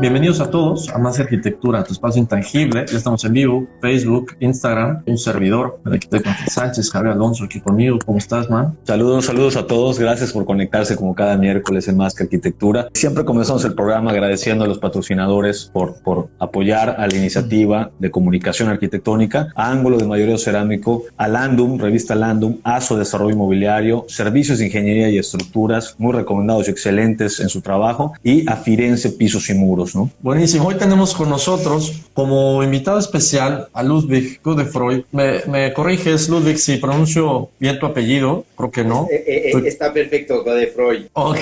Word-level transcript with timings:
Bienvenidos 0.00 0.40
a 0.40 0.48
todos 0.48 0.88
a 0.90 0.98
Más 0.98 1.18
Arquitectura, 1.18 1.82
tu 1.82 1.92
espacio 1.92 2.22
intangible. 2.22 2.86
Ya 2.88 2.96
estamos 2.96 3.24
en 3.24 3.32
vivo, 3.32 3.66
Facebook, 3.82 4.36
Instagram, 4.38 5.02
un 5.04 5.18
servidor, 5.18 5.80
el 5.84 5.94
arquitecto 5.94 6.30
Sánchez, 6.46 6.92
Javier 6.92 7.14
Alonso 7.14 7.42
aquí 7.42 7.60
conmigo. 7.60 7.98
¿Cómo 8.06 8.18
estás, 8.18 8.48
man? 8.48 8.78
Saludos, 8.84 9.24
saludos 9.24 9.56
a 9.56 9.66
todos. 9.66 9.98
Gracias 9.98 10.32
por 10.32 10.44
conectarse 10.44 10.94
como 10.94 11.16
cada 11.16 11.36
miércoles 11.36 11.88
en 11.88 11.96
Más 11.96 12.14
Arquitectura. 12.20 12.86
Siempre 12.94 13.24
comenzamos 13.24 13.64
el 13.64 13.74
programa 13.74 14.12
agradeciendo 14.12 14.64
a 14.64 14.68
los 14.68 14.78
patrocinadores 14.78 15.68
por, 15.72 16.00
por 16.02 16.28
apoyar 16.38 16.94
a 16.96 17.08
la 17.08 17.16
iniciativa 17.16 17.90
de 17.98 18.12
comunicación 18.12 18.68
arquitectónica, 18.68 19.48
Ángulo 19.56 19.98
de 19.98 20.06
Mayoreo 20.06 20.38
Cerámico, 20.38 21.06
a 21.16 21.26
Landum, 21.26 21.76
revista 21.76 22.14
Landum, 22.14 22.58
ASO 22.62 22.96
Desarrollo 22.96 23.34
Inmobiliario, 23.34 24.04
Servicios 24.06 24.60
de 24.60 24.66
Ingeniería 24.66 25.10
y 25.10 25.18
Estructuras, 25.18 25.96
muy 25.98 26.12
recomendados 26.12 26.68
y 26.68 26.70
excelentes 26.70 27.40
en 27.40 27.48
su 27.48 27.62
trabajo, 27.62 28.12
y 28.22 28.48
a 28.48 28.54
Firenze 28.54 29.10
Pisos 29.10 29.50
y 29.50 29.54
Muros. 29.54 29.87
Buenísimo. 30.20 30.66
Hoy 30.66 30.74
tenemos 30.76 31.14
con 31.14 31.28
nosotros 31.28 32.02
como 32.14 32.62
invitado 32.62 32.98
especial 32.98 33.68
a 33.72 33.82
Ludwig 33.82 34.40
Godefroy. 34.42 35.04
Me, 35.12 35.40
me 35.46 35.72
corriges, 35.72 36.28
Ludwig, 36.28 36.58
si 36.58 36.76
pronuncio 36.76 37.50
bien 37.58 37.78
tu 37.78 37.86
apellido. 37.86 38.44
Creo 38.56 38.70
que 38.70 38.84
no. 38.84 39.06
Eh, 39.10 39.24
eh, 39.26 39.52
eh, 39.54 39.62
está 39.66 39.92
perfecto, 39.92 40.42
Godefroy. 40.42 41.08
Ok. 41.12 41.38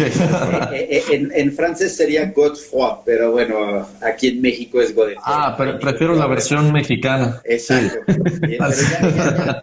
en, 0.73 1.33
en, 1.35 1.53
francés 1.53 1.97
sería 1.97 2.33
Godefroy, 2.35 2.99
pero 3.05 3.33
bueno, 3.33 3.87
aquí 4.03 4.29
en 4.29 4.41
México 4.41 4.81
es 4.81 4.95
Godefroy. 4.95 5.23
Ah, 5.25 5.55
pero 5.57 5.79
prefiero 5.79 6.15
la 6.15 6.27
versión 6.27 6.73
mexicana. 6.73 7.41
Exacto. 7.45 7.97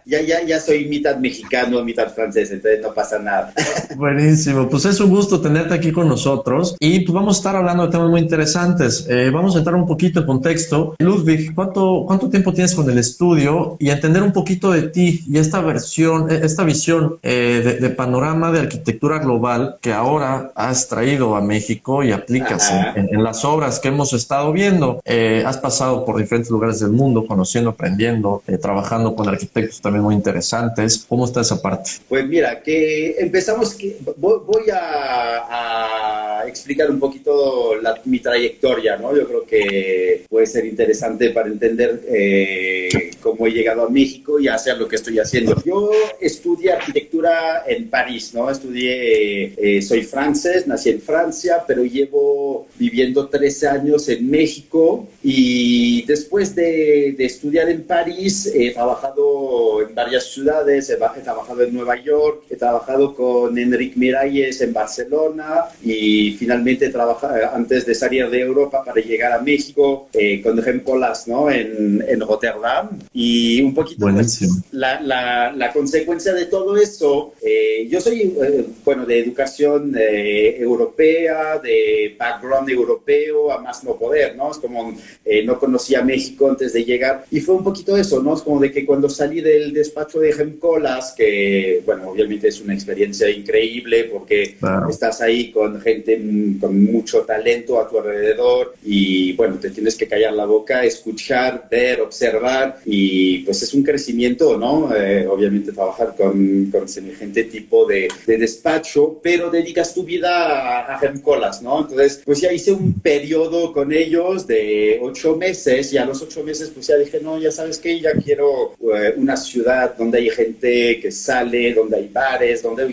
ya, 0.04 0.20
ya, 0.20 0.42
ya, 0.42 0.60
soy 0.60 0.86
mitad 0.86 1.16
mexicano, 1.16 1.82
mitad 1.84 2.12
francés, 2.12 2.50
entonces 2.50 2.80
no 2.82 2.92
pasa 2.92 3.18
nada. 3.18 3.52
Buenísimo. 3.96 4.68
Pues 4.68 4.84
es 4.84 5.00
un 5.00 5.10
gusto 5.10 5.40
tenerte 5.40 5.74
aquí 5.74 5.92
con 5.92 6.08
nosotros 6.08 6.76
y 6.80 7.00
pues 7.00 7.14
vamos 7.14 7.36
a 7.36 7.38
estar 7.38 7.56
hablando 7.56 7.86
de 7.86 7.92
temas 7.92 8.10
muy 8.10 8.20
interesantes 8.20 8.73
eh, 8.80 9.30
vamos 9.32 9.54
a 9.54 9.58
entrar 9.58 9.76
un 9.76 9.86
poquito 9.86 10.20
en 10.20 10.26
contexto. 10.26 10.96
Ludwig, 10.98 11.54
¿cuánto, 11.54 12.04
¿cuánto 12.06 12.28
tiempo 12.28 12.52
tienes 12.52 12.74
con 12.74 12.88
el 12.90 12.98
estudio 12.98 13.76
y 13.78 13.90
entender 13.90 14.22
un 14.22 14.32
poquito 14.32 14.72
de 14.72 14.82
ti 14.82 15.24
y 15.28 15.38
esta 15.38 15.60
versión, 15.60 16.30
eh, 16.30 16.40
esta 16.42 16.64
visión 16.64 17.18
eh, 17.22 17.78
de, 17.80 17.90
panorama 17.90 18.50
de 18.50 18.60
arquitectura 18.60 19.18
global 19.18 19.76
que 19.80 19.92
ahora 19.92 20.50
has 20.54 20.88
traído 20.88 21.36
a 21.36 21.40
México 21.40 22.02
y 22.02 22.10
aplicas 22.10 22.72
en, 22.96 23.22
las 23.22 23.44
obras 23.44 23.78
que 23.78 23.88
hemos 23.88 24.12
estado 24.12 24.52
viendo? 24.52 25.00
has 25.04 25.58
pasado 25.58 26.04
por 26.04 26.18
diferentes 26.18 26.50
lugares 26.50 26.80
del 26.80 26.90
mundo, 26.90 27.26
conociendo, 27.26 27.70
aprendiendo, 27.70 28.42
trabajando 28.60 29.14
con 29.14 29.28
arquitectos 29.28 29.80
también 29.80 30.02
muy 30.02 30.14
interesantes. 30.14 31.04
¿Cómo 31.08 31.24
está 31.24 31.42
esa 31.42 31.60
parte? 31.62 31.90
Pues 32.08 32.26
mira, 32.26 32.60
que 32.62 33.16
empezamos, 33.18 33.74
que 33.74 33.98
voy, 34.16 34.70
a, 34.70 36.40
a, 36.40 36.46
explicar 36.46 36.90
un 36.90 36.98
poquito 36.98 37.76
la, 37.80 38.00
mi 38.04 38.18
trayectoria 38.18 38.63
¿no? 39.00 39.14
Yo 39.14 39.26
creo 39.26 39.44
que 39.44 40.24
puede 40.28 40.46
ser 40.46 40.64
interesante 40.64 41.30
para 41.30 41.48
entender 41.48 42.00
eh, 42.08 43.10
cómo 43.20 43.46
he 43.46 43.50
llegado 43.50 43.86
a 43.86 43.90
México 43.90 44.40
y 44.40 44.48
hacer 44.48 44.78
lo 44.78 44.88
que 44.88 44.96
estoy 44.96 45.18
haciendo. 45.18 45.54
Yo 45.64 45.90
estudié 46.20 46.72
arquitectura 46.72 47.64
en 47.66 47.88
París, 47.88 48.32
¿no? 48.32 48.50
Estudié, 48.50 49.54
eh, 49.56 49.82
soy 49.82 50.02
francés, 50.02 50.66
nací 50.66 50.90
en 50.90 51.00
Francia, 51.00 51.62
pero 51.66 51.84
llevo 51.84 52.66
viviendo 52.78 53.28
13 53.28 53.68
años 53.68 54.08
en 54.08 54.30
México 54.30 55.08
y 55.22 56.02
después 56.06 56.54
de, 56.54 57.14
de 57.16 57.24
estudiar 57.24 57.68
en 57.68 57.82
París 57.84 58.50
he 58.54 58.72
trabajado 58.72 59.82
en 59.82 59.94
varias 59.94 60.24
ciudades, 60.32 60.88
he, 60.90 60.94
he, 60.94 61.20
trabajado 61.22 61.62
en 61.62 61.74
Nueva 61.74 61.96
York, 62.02 62.44
he 62.50 62.56
trabajado 62.56 63.14
con 63.14 63.56
Enrique 63.58 63.98
Miralles 63.98 64.60
en 64.60 64.72
Barcelona 64.72 65.66
y 65.82 66.32
finalmente 66.32 66.88
trabajado 66.88 67.34
antes 67.52 67.84
de 67.84 67.94
salir 67.94 68.28
de 68.30 68.44
Europa 68.54 68.82
para 68.84 69.00
llegar 69.00 69.32
a 69.32 69.40
México 69.40 70.08
eh, 70.12 70.40
con 70.42 70.56
Rempolas 70.62 71.26
¿no? 71.28 71.50
en, 71.50 72.04
en, 72.06 72.20
Rotterdam. 72.20 72.90
Y 73.12 73.60
un 73.62 73.74
poquito 73.74 74.06
pues, 74.06 74.40
la, 74.72 75.00
la, 75.00 75.52
la, 75.52 75.72
consecuencia 75.72 76.32
de 76.32 76.46
todo 76.46 76.76
eso, 76.76 77.34
eh, 77.42 77.86
yo 77.90 78.00
soy, 78.00 78.34
eh, 78.42 78.64
bueno, 78.84 79.04
de 79.04 79.18
educación 79.18 79.94
europea, 79.96 81.58
de 81.58 82.14
background 82.18 82.70
europeo, 82.70 83.52
a 83.52 83.60
más 83.60 83.84
no 83.84 83.96
poder, 83.96 84.36
¿no? 84.36 84.50
Es 84.50 84.58
como 84.58 84.96
no 85.44 85.58
conocía 85.58 86.02
México 86.02 86.48
antes 86.48 86.72
de 86.72 86.84
llegar. 86.84 87.24
Y 87.30 87.40
fue 87.40 87.54
un 87.54 87.64
poquito 87.64 87.96
eso, 87.96 88.22
¿no? 88.22 88.34
Es 88.34 88.42
como 88.42 88.60
de 88.60 88.70
que 88.70 88.86
cuando 88.86 89.08
salí 89.08 89.40
del 89.40 89.72
despacho 89.72 90.20
de 90.20 90.32
Remcolas, 90.32 91.12
que, 91.16 91.82
bueno, 91.84 92.10
obviamente 92.10 92.48
es 92.48 92.60
una 92.60 92.74
experiencia 92.74 93.28
increíble 93.28 94.04
porque 94.04 94.56
estás 94.88 95.20
ahí 95.20 95.50
con 95.50 95.80
gente 95.80 96.20
con 96.60 96.84
mucho 96.84 97.22
talento 97.22 97.80
a 97.80 97.88
tu 97.88 97.98
alrededor 97.98 98.43
y 98.84 99.32
bueno, 99.34 99.58
te 99.58 99.70
tienes 99.70 99.96
que 99.96 100.06
callar 100.06 100.32
la 100.32 100.46
boca, 100.46 100.84
escuchar, 100.84 101.66
ver, 101.70 102.00
observar 102.00 102.78
y 102.84 103.38
pues 103.40 103.62
es 103.62 103.74
un 103.74 103.82
crecimiento, 103.82 104.56
¿no? 104.56 104.94
Eh, 104.94 105.26
obviamente 105.26 105.72
trabajar 105.72 106.14
con, 106.16 106.70
con 106.70 106.88
semejante 106.88 107.44
tipo 107.44 107.86
de, 107.86 108.08
de, 108.26 108.38
despacho, 108.38 109.20
pero 109.22 109.50
dedicas 109.50 109.94
tu 109.94 110.04
vida 110.04 110.84
a, 110.84 110.94
a 110.96 111.14
colas, 111.22 111.62
¿no? 111.62 111.80
Entonces, 111.80 112.22
pues 112.24 112.40
ya 112.40 112.52
hice 112.52 112.72
un 112.72 113.00
periodo 113.00 113.72
con 113.72 113.92
ellos 113.92 114.46
de 114.46 114.98
ocho 115.02 115.36
meses 115.36 115.92
y 115.92 115.98
a 115.98 116.04
los 116.04 116.20
ocho 116.22 116.42
meses 116.42 116.70
pues 116.74 116.86
ya 116.86 116.96
dije, 116.96 117.20
no, 117.20 117.38
ya 117.38 117.50
sabes 117.50 117.78
que 117.78 118.00
ya 118.00 118.12
quiero 118.12 118.74
eh, 118.94 119.14
una 119.16 119.36
ciudad 119.36 119.96
donde 119.96 120.18
hay 120.18 120.30
gente 120.30 121.00
que 121.00 121.10
sale, 121.10 121.74
donde 121.74 121.96
hay 121.96 122.08
bares, 122.08 122.62
donde, 122.62 122.84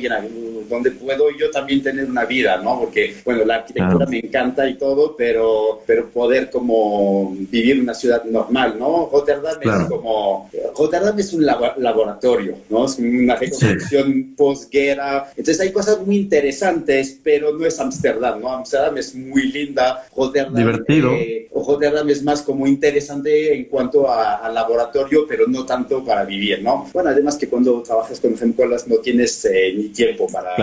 donde 0.69 0.91
puedo 0.91 1.29
yo 1.37 1.49
también 1.51 1.81
tener 1.83 2.05
una 2.05 2.25
vida, 2.25 2.57
¿no? 2.57 2.79
Porque, 2.79 3.15
bueno, 3.25 3.45
la 3.45 3.55
arquitectura 3.55 4.05
me 4.05 4.19
encanta 4.19 4.67
y 4.67 4.75
todo, 4.75 5.15
pero 5.15 5.40
pero, 5.85 6.09
poder 6.09 6.49
como 6.49 7.35
vivir 7.49 7.79
una 7.81 7.93
ciudad 7.93 8.23
normal, 8.25 8.77
¿no? 8.77 9.09
Rotterdam 9.11 9.57
es 9.61 9.87
como, 9.89 10.49
Rotterdam 10.77 11.19
es 11.19 11.33
un 11.33 11.45
laboratorio, 11.45 12.57
¿no? 12.69 12.85
Es 12.85 12.97
una 12.99 13.35
reconstrucción 13.35 14.33
posguerra, 14.35 15.29
entonces 15.35 15.59
hay 15.59 15.71
cosas 15.71 15.99
muy 16.05 16.17
interesantes, 16.17 17.19
pero 17.23 17.57
no 17.57 17.65
es 17.65 17.79
Ámsterdam, 17.79 18.41
¿no? 18.41 18.53
Ámsterdam 18.53 18.97
es 18.97 19.15
muy 19.15 19.51
linda, 19.51 20.03
Rotterdam, 20.15 20.55
Divertido. 20.55 21.11
Eh, 21.11 21.47
Rotterdam 21.53 22.09
es 22.09 22.23
más 22.23 22.41
como 22.41 22.67
interesante 22.67 23.53
en 23.53 23.65
cuanto 23.65 24.11
al 24.11 24.53
laboratorio, 24.53 25.25
pero 25.27 25.45
no 25.47 25.65
tanto 25.65 26.03
para 26.03 26.23
vivir, 26.25 26.61
¿no? 26.61 26.89
Bueno, 26.93 27.09
además 27.09 27.37
que 27.37 27.47
cuando 27.47 27.81
trabajas 27.81 28.19
con 28.19 28.37
Gemcolas 28.37 28.87
no 28.87 28.97
tienes 28.97 29.45
eh, 29.45 29.73
ni 29.75 29.89
tiempo 29.89 30.27
para, 30.27 30.55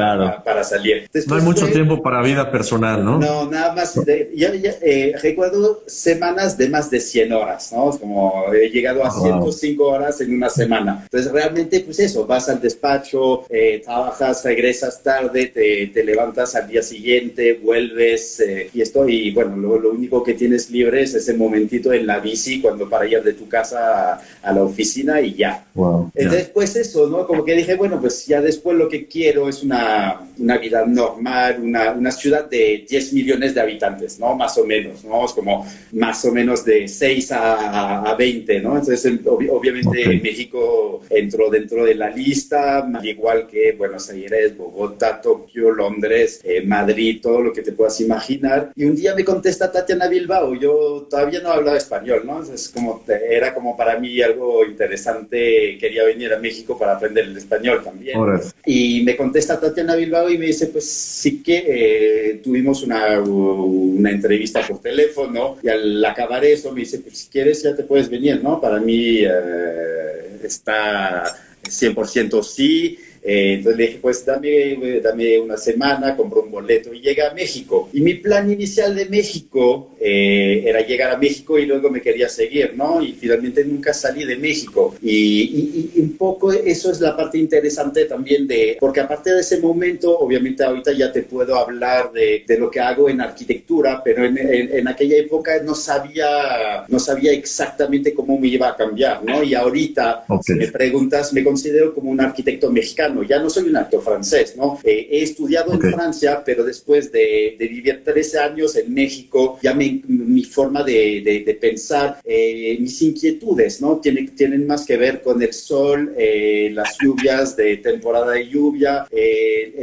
para, 0.43 0.64
salir. 0.64 1.08
no 1.26 1.37
hay 1.37 1.43
mucho 1.43 1.67
tiempo 1.69 2.02
para 2.02 2.23
vida 2.23 2.50
personal, 2.50 3.05
¿no? 3.05 3.19
No, 3.19 3.50
nada 3.50 3.75
más, 3.75 3.94
ya, 4.35 4.50
eh, 4.64 5.14
recuerdo 5.22 5.82
semanas 5.87 6.58
de 6.58 6.69
más 6.69 6.90
de 6.90 7.00
100 7.00 7.32
horas, 7.32 7.72
¿no? 7.72 7.90
Como 7.99 8.52
he 8.52 8.69
llegado 8.69 9.05
a 9.05 9.10
100 9.10 9.28
105 9.43 9.84
horas 9.84 10.20
en 10.20 10.34
una 10.34 10.49
semana. 10.49 11.02
Entonces, 11.05 11.32
realmente, 11.32 11.81
pues 11.81 11.99
eso, 12.00 12.26
vas 12.26 12.49
al 12.49 12.60
despacho, 12.60 13.44
eh, 13.50 13.82
trabajas, 13.84 14.44
regresas 14.44 15.02
tarde, 15.02 15.46
te, 15.46 15.88
te, 15.88 16.05
levantas 16.05 16.55
al 16.55 16.69
día 16.69 16.82
siguiente, 16.82 17.55
vuelves 17.55 18.40
eh, 18.40 18.70
y 18.72 18.81
esto, 18.81 19.08
y 19.08 19.31
bueno, 19.32 19.56
lo, 19.56 19.78
lo, 19.78 19.90
único 19.90 20.22
que 20.22 20.34
tienes 20.34 20.70
libre 20.70 21.02
es 21.02 21.14
ese 21.14 21.34
momentito 21.34 21.93
en 21.93 22.06
la 22.06 22.19
bici 22.19 22.61
cuando 22.61 22.88
para 22.88 23.06
ir 23.06 23.22
de 23.22 23.34
tu 23.34 23.49
casa 23.49 24.12
a, 24.12 24.22
a 24.43 24.52
la 24.52 24.62
oficina 24.62 25.20
y 25.20 25.34
ya. 25.34 25.64
Wow, 25.75 26.11
Entonces, 26.14 26.50
pues 26.52 26.76
eso, 26.76 27.08
¿no? 27.08 27.26
Como 27.26 27.44
que 27.44 27.54
dije, 27.54 27.75
bueno, 27.75 28.00
pues 28.00 28.26
ya 28.26 28.40
después 28.40 28.76
lo 28.76 28.88
que 28.88 29.06
quiero 29.06 29.49
es 29.49 29.62
una, 29.62 30.20
una 30.38 30.58
vida 30.58 30.84
normal, 30.87 31.58
una, 31.62 31.93
una 31.93 32.11
ciudad 32.11 32.49
de 32.49 32.84
10 32.88 33.12
millones 33.12 33.54
de 33.54 33.61
habitantes, 33.61 34.19
¿no? 34.19 34.34
Más 34.34 34.48
o 34.56 34.65
menos, 34.65 35.05
¿no? 35.05 35.27
Es 35.27 35.33
como 35.33 35.67
más 35.93 36.25
o 36.25 36.33
menos 36.33 36.65
de 36.65 36.89
6 36.89 37.33
a, 37.33 38.11
a 38.11 38.15
20, 38.15 38.61
¿no? 38.61 38.79
Entonces, 38.79 39.12
obviamente 39.27 40.21
México 40.23 41.03
entró 41.11 41.50
dentro 41.50 41.85
de 41.85 41.95
la 41.95 42.11
lista, 42.11 42.79
al 42.79 43.06
igual 43.06 43.47
que 43.47 43.73
Buenos 43.73 44.09
Aires, 44.11 44.56
Bogotá, 44.56 45.21
Tokio, 45.21 45.71
Londres, 45.71 46.41
eh, 46.45 46.62
Madrid, 46.62 47.21
todo 47.23 47.43
lo 47.43 47.53
que 47.53 47.62
te 47.62 47.73
puedas 47.73 48.00
imaginar. 48.00 48.73
Y 48.75 48.85
un 48.85 48.97
día 48.97 49.15
me 49.15 49.25
contesta 49.25 49.71
Tatiana 49.71 50.09
Bilbao, 50.09 50.55
yo 50.55 51.06
todavía 51.11 51.41
no 51.41 51.50
hablaba 51.50 51.77
español, 51.77 52.23
¿no? 52.25 52.41
Entonces, 52.41 52.69
como 52.69 53.03
era 53.09 53.55
como 53.55 53.77
para 53.77 53.99
mí 53.99 54.21
algo 54.23 54.65
interesante, 54.65 55.77
quería 55.79 56.05
venir 56.05 56.33
a 56.33 56.39
México 56.39 56.79
para 56.79 56.95
aprender 56.95 57.25
el 57.25 57.37
español 57.37 57.83
también. 57.83 58.19
Y 58.65 59.03
me 59.03 59.17
contesta 59.17 59.59
Tatiana 59.59 59.97
Bilbao 59.97 60.31
y 60.31 60.39
me 60.39 60.47
dice, 60.47 60.67
pues 60.67 60.85
sí 60.89 61.43
que 61.43 61.65
eh, 61.67 62.41
tuvimos 62.43 62.83
una, 62.83 63.21
una 63.21 64.11
entrevista 64.11 64.38
por 64.67 64.81
teléfono 64.81 65.56
y 65.62 65.69
al 65.69 66.05
acabar 66.05 66.44
eso 66.44 66.73
me 66.73 66.81
dice, 66.81 66.99
pues 66.99 67.19
si 67.19 67.29
quieres 67.29 67.62
ya 67.62 67.75
te 67.75 67.85
puedes 67.85 68.08
venir, 68.08 68.43
¿no? 68.43 68.61
Para 68.61 68.79
mí 68.81 69.20
eh, 69.23 70.38
está 70.43 71.25
100% 71.62 72.43
sí 72.43 72.99
eh, 73.23 73.55
entonces 73.55 73.79
le 73.79 73.87
dije, 73.87 73.99
pues 74.00 74.25
dame, 74.25 75.00
dame 75.03 75.38
una 75.38 75.56
semana, 75.56 76.17
compro 76.17 76.43
un 76.43 76.50
boleto 76.50 76.93
y 76.93 77.00
llega 77.00 77.31
a 77.31 77.35
México. 77.35 77.88
Y 77.93 78.00
mi 78.00 78.15
plan 78.15 78.50
inicial 78.50 78.94
de 78.94 79.06
México 79.06 79.91
eh, 80.00 80.62
era 80.67 80.81
llegar 80.81 81.11
a 81.11 81.19
México 81.19 81.59
y 81.59 81.67
luego 81.67 81.91
me 81.91 82.00
quería 82.00 82.29
seguir, 82.29 82.75
¿no? 82.76 83.03
Y 83.03 83.12
finalmente 83.12 83.65
nunca 83.65 83.93
salí 83.93 84.25
de 84.25 84.37
México. 84.37 84.94
Y, 85.03 85.91
un 85.99 86.17
poco 86.17 86.53
eso 86.53 86.91
es 86.91 87.00
la 87.00 87.17
parte 87.17 87.38
interesante 87.38 88.05
también 88.05 88.47
de, 88.47 88.76
porque 88.79 89.00
aparte 89.00 89.32
de 89.32 89.41
ese 89.41 89.59
momento, 89.59 90.19
obviamente 90.19 90.64
ahorita 90.64 90.93
ya 90.93 91.12
te 91.12 91.23
puedo 91.23 91.56
hablar 91.56 92.12
de, 92.12 92.44
de 92.47 92.59
lo 92.59 92.71
que 92.71 92.81
hago 92.81 93.09
en 93.09 93.21
arquitectura, 93.21 94.00
pero 94.05 94.25
en, 94.25 94.38
en, 94.38 94.88
aquella 94.88 95.17
época 95.17 95.61
no 95.62 95.75
sabía, 95.75 96.85
no 96.88 96.99
sabía 96.99 97.32
exactamente 97.32 98.14
cómo 98.14 98.38
me 98.38 98.49
iba 98.49 98.69
a 98.69 98.76
cambiar, 98.76 99.25
¿no? 99.25 99.43
Y 99.43 99.55
ahorita, 99.55 100.25
si 100.43 100.55
me 100.55 100.69
preguntas, 100.69 101.32
me 101.32 101.44
considero 101.44 101.94
como 101.94 102.11
un 102.11 102.21
arquitecto 102.21 102.71
mexicano 102.71 103.07
ya 103.26 103.38
no 103.38 103.50
soy 103.50 103.69
un 103.69 103.76
actor 103.76 104.02
francés, 104.02 104.55
¿no? 104.56 104.78
Eh, 104.84 105.08
he 105.10 105.22
estudiado 105.22 105.72
en 105.72 105.81
Francia, 105.81 106.43
pero 106.44 106.64
después 106.64 107.10
de, 107.12 107.56
vivir 107.58 108.02
13 108.05 108.38
años 108.38 108.76
en 108.76 108.93
México, 108.93 109.58
ya 109.62 109.75
mi 109.75 110.44
forma 110.44 110.82
de, 110.82 111.43
de, 111.44 111.55
pensar, 111.55 112.20
eh, 112.25 112.76
mis 112.81 113.00
inquietudes, 113.02 113.81
¿no? 113.81 113.99
Tienen, 113.99 114.34
tienen 114.34 114.66
más 114.66 114.84
que 114.87 114.96
ver 114.96 115.22
con 115.22 115.43
el 115.43 115.52
sol, 115.52 116.14
eh, 116.16 116.70
las 116.72 116.96
lluvias 117.00 117.56
de 117.56 117.78
temporada 117.78 118.32
de 118.32 118.49
lluvia, 118.49 119.06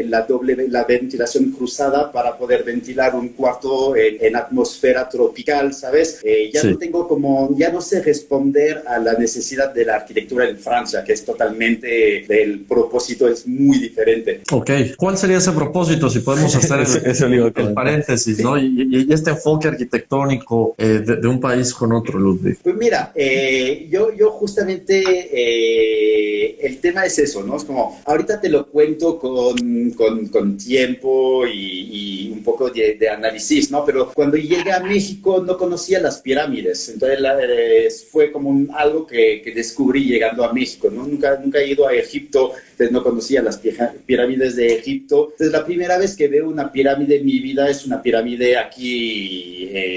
la 0.06 0.22
doble, 0.22 0.68
la 0.70 0.84
ventilación 0.84 1.52
cruzada 1.52 2.12
para 2.12 2.38
poder 2.38 2.64
ventilar 2.64 3.16
un 3.16 3.30
cuarto 3.30 3.96
en, 3.96 4.36
atmósfera 4.36 5.08
tropical, 5.08 5.74
¿sabes? 5.74 6.22
ya 6.52 6.64
no 6.64 6.78
tengo 6.78 7.08
como, 7.08 7.56
ya 7.58 7.72
no 7.72 7.82
sé 7.82 8.02
responder 8.02 8.84
a 8.88 9.00
la 9.00 9.14
necesidad 9.14 9.74
de 9.74 9.86
la 9.86 9.96
arquitectura 9.96 10.48
en 10.48 10.58
Francia, 10.58 11.04
que 11.04 11.14
es 11.14 11.24
totalmente 11.24 12.26
el 12.42 12.62
propósito 12.62 13.15
es 13.22 13.48
muy 13.48 13.80
diferente. 13.80 14.42
Ok, 14.52 14.70
¿cuál 14.98 15.18
sería 15.18 15.38
ese 15.38 15.52
propósito 15.52 16.10
si 16.10 16.20
podemos 16.20 16.56
hacer 16.56 16.86
el, 17.32 17.74
paréntesis, 17.74 18.40
¿no? 18.40 18.58
Y, 18.58 19.08
este 19.12 19.32
enfoque 19.32 19.68
arquitectónico 19.68 20.76
eh, 20.78 21.04
de, 21.06 21.28
un 21.28 21.40
país 21.40 21.74
con 21.74 21.94
otro, 21.94 22.20
Ludwig. 22.20 22.58
Pues 22.62 22.76
mira, 22.76 23.12
eh, 23.16 23.88
yo, 23.90 24.14
yo 24.14 24.32
justamente 24.32 25.04
eh, 25.32 26.58
el 26.62 26.80
tema 26.80 27.06
es 27.06 27.18
eso, 27.20 27.44
¿no? 27.44 27.56
Es 27.56 27.64
como, 27.64 28.02
ahorita 28.06 28.40
te 28.42 28.50
lo 28.50 28.68
cuento 28.68 29.18
con, 29.18 29.92
con, 29.92 30.28
con 30.28 30.58
tiempo 30.58 31.46
y, 31.48 32.32
un 32.32 32.44
poco 32.44 32.70
de, 32.70 32.96
de, 32.96 33.10
análisis, 33.10 33.72
¿no? 33.72 33.86
Pero 33.86 34.12
cuando 34.14 34.38
llegué 34.38 34.72
a 34.72 34.80
México 34.80 35.44
no 35.46 35.58
conocía 35.58 36.00
las 36.00 36.20
pirámides, 36.20 36.90
entonces 36.90 38.06
fue 38.12 38.32
como 38.32 38.50
un, 38.50 38.70
algo 38.74 39.06
que, 39.06 39.42
que, 39.44 39.52
descubrí 39.52 40.06
llegando 40.06 40.44
a 40.44 40.54
México, 40.54 40.90
¿no? 40.92 41.06
Nunca, 41.06 41.40
nunca 41.42 41.60
he 41.60 41.72
ido 41.72 41.88
a 41.88 41.94
Egipto, 41.94 42.52
entonces 42.72 42.92
no 42.92 43.04
conocía 43.06 43.44
las 43.44 43.62
pirámides 44.08 44.56
de 44.56 44.66
Egipto. 44.74 45.30
Entonces, 45.34 45.52
la 45.52 45.64
primera 45.64 46.00
vez 46.00 46.16
que 46.16 46.28
veo 46.28 46.50
una 46.50 46.72
pirámide 46.72 47.18
en 47.18 47.26
mi 47.28 47.40
vida 47.40 47.70
es 47.70 47.86
una 47.86 48.02
pirámide 48.02 48.58
aquí, 48.58 49.70
eh, 49.72 49.96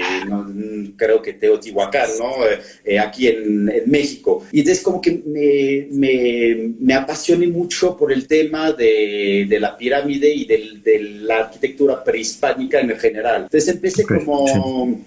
creo 0.95 1.19
que 1.19 1.33
Teotihuacán, 1.33 2.09
¿no? 2.19 2.45
Eh, 2.45 2.59
eh, 2.85 2.99
aquí 2.99 3.27
en, 3.27 3.65
México. 3.87 4.45
Y 4.51 4.59
entonces 4.59 4.83
como 4.83 5.01
que 5.01 5.23
me, 5.25 5.87
me, 5.89 6.73
me 6.79 6.93
apasioné 6.93 7.47
mucho 7.47 7.97
por 7.97 8.11
el 8.11 8.27
tema 8.27 8.71
de, 8.73 9.47
de 9.49 9.59
la 9.59 9.75
pirámide 9.75 10.31
y 10.31 10.45
del, 10.45 10.83
de 10.83 10.99
la 10.99 11.37
arquitectura 11.45 12.03
prehispánica 12.03 12.79
en 12.79 12.95
general. 12.99 13.43
Entonces 13.43 13.69
empecé 13.69 14.05
como, 14.05 14.45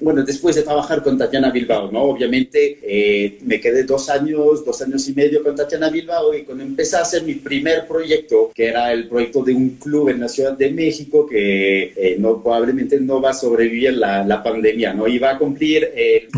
bueno, 0.01 0.25
después 0.25 0.57
de 0.57 0.63
trabajar 0.63 1.03
con 1.05 1.17
Tatiana 1.17 1.51
Bilbao, 1.51 1.93
¿no? 1.93 2.03
Obviamente 2.03 3.39
me 3.43 3.61
quedé 3.61 3.85
dos 3.85 4.09
años, 4.09 4.65
dos 4.65 4.83
años 4.83 5.09
y 5.09 5.13
medio 5.15 5.45
con 5.45 5.55
Tatiana 5.55 5.89
Bilbao 5.89 6.35
y 6.35 6.43
cuando 6.43 6.65
empecé 6.65 6.97
a 6.97 7.03
hacer 7.03 7.23
mi 7.23 7.35
primer 7.35 7.87
proyecto, 7.93 8.51
que 8.55 8.69
era 8.69 8.93
el 8.93 9.09
proyecto 9.09 9.43
de 9.43 9.55
un 9.55 9.71
club 9.77 10.09
en 10.09 10.21
la 10.21 10.29
Ciudad 10.29 10.57
de 10.57 10.71
México 10.71 11.27
que 11.27 11.93
eh, 11.97 12.17
no, 12.19 12.43
probablemente 12.43 12.99
no 13.01 13.21
va 13.21 13.31
a 13.31 13.35
sobrevivir 13.35 13.95
la, 13.95 14.25
la 14.25 14.43
pandemia, 14.43 14.93
¿no? 14.95 15.07
Y 15.07 15.19
va 15.19 15.33
a 15.33 15.39
cumplir, 15.39 15.91
eh, 15.95 16.29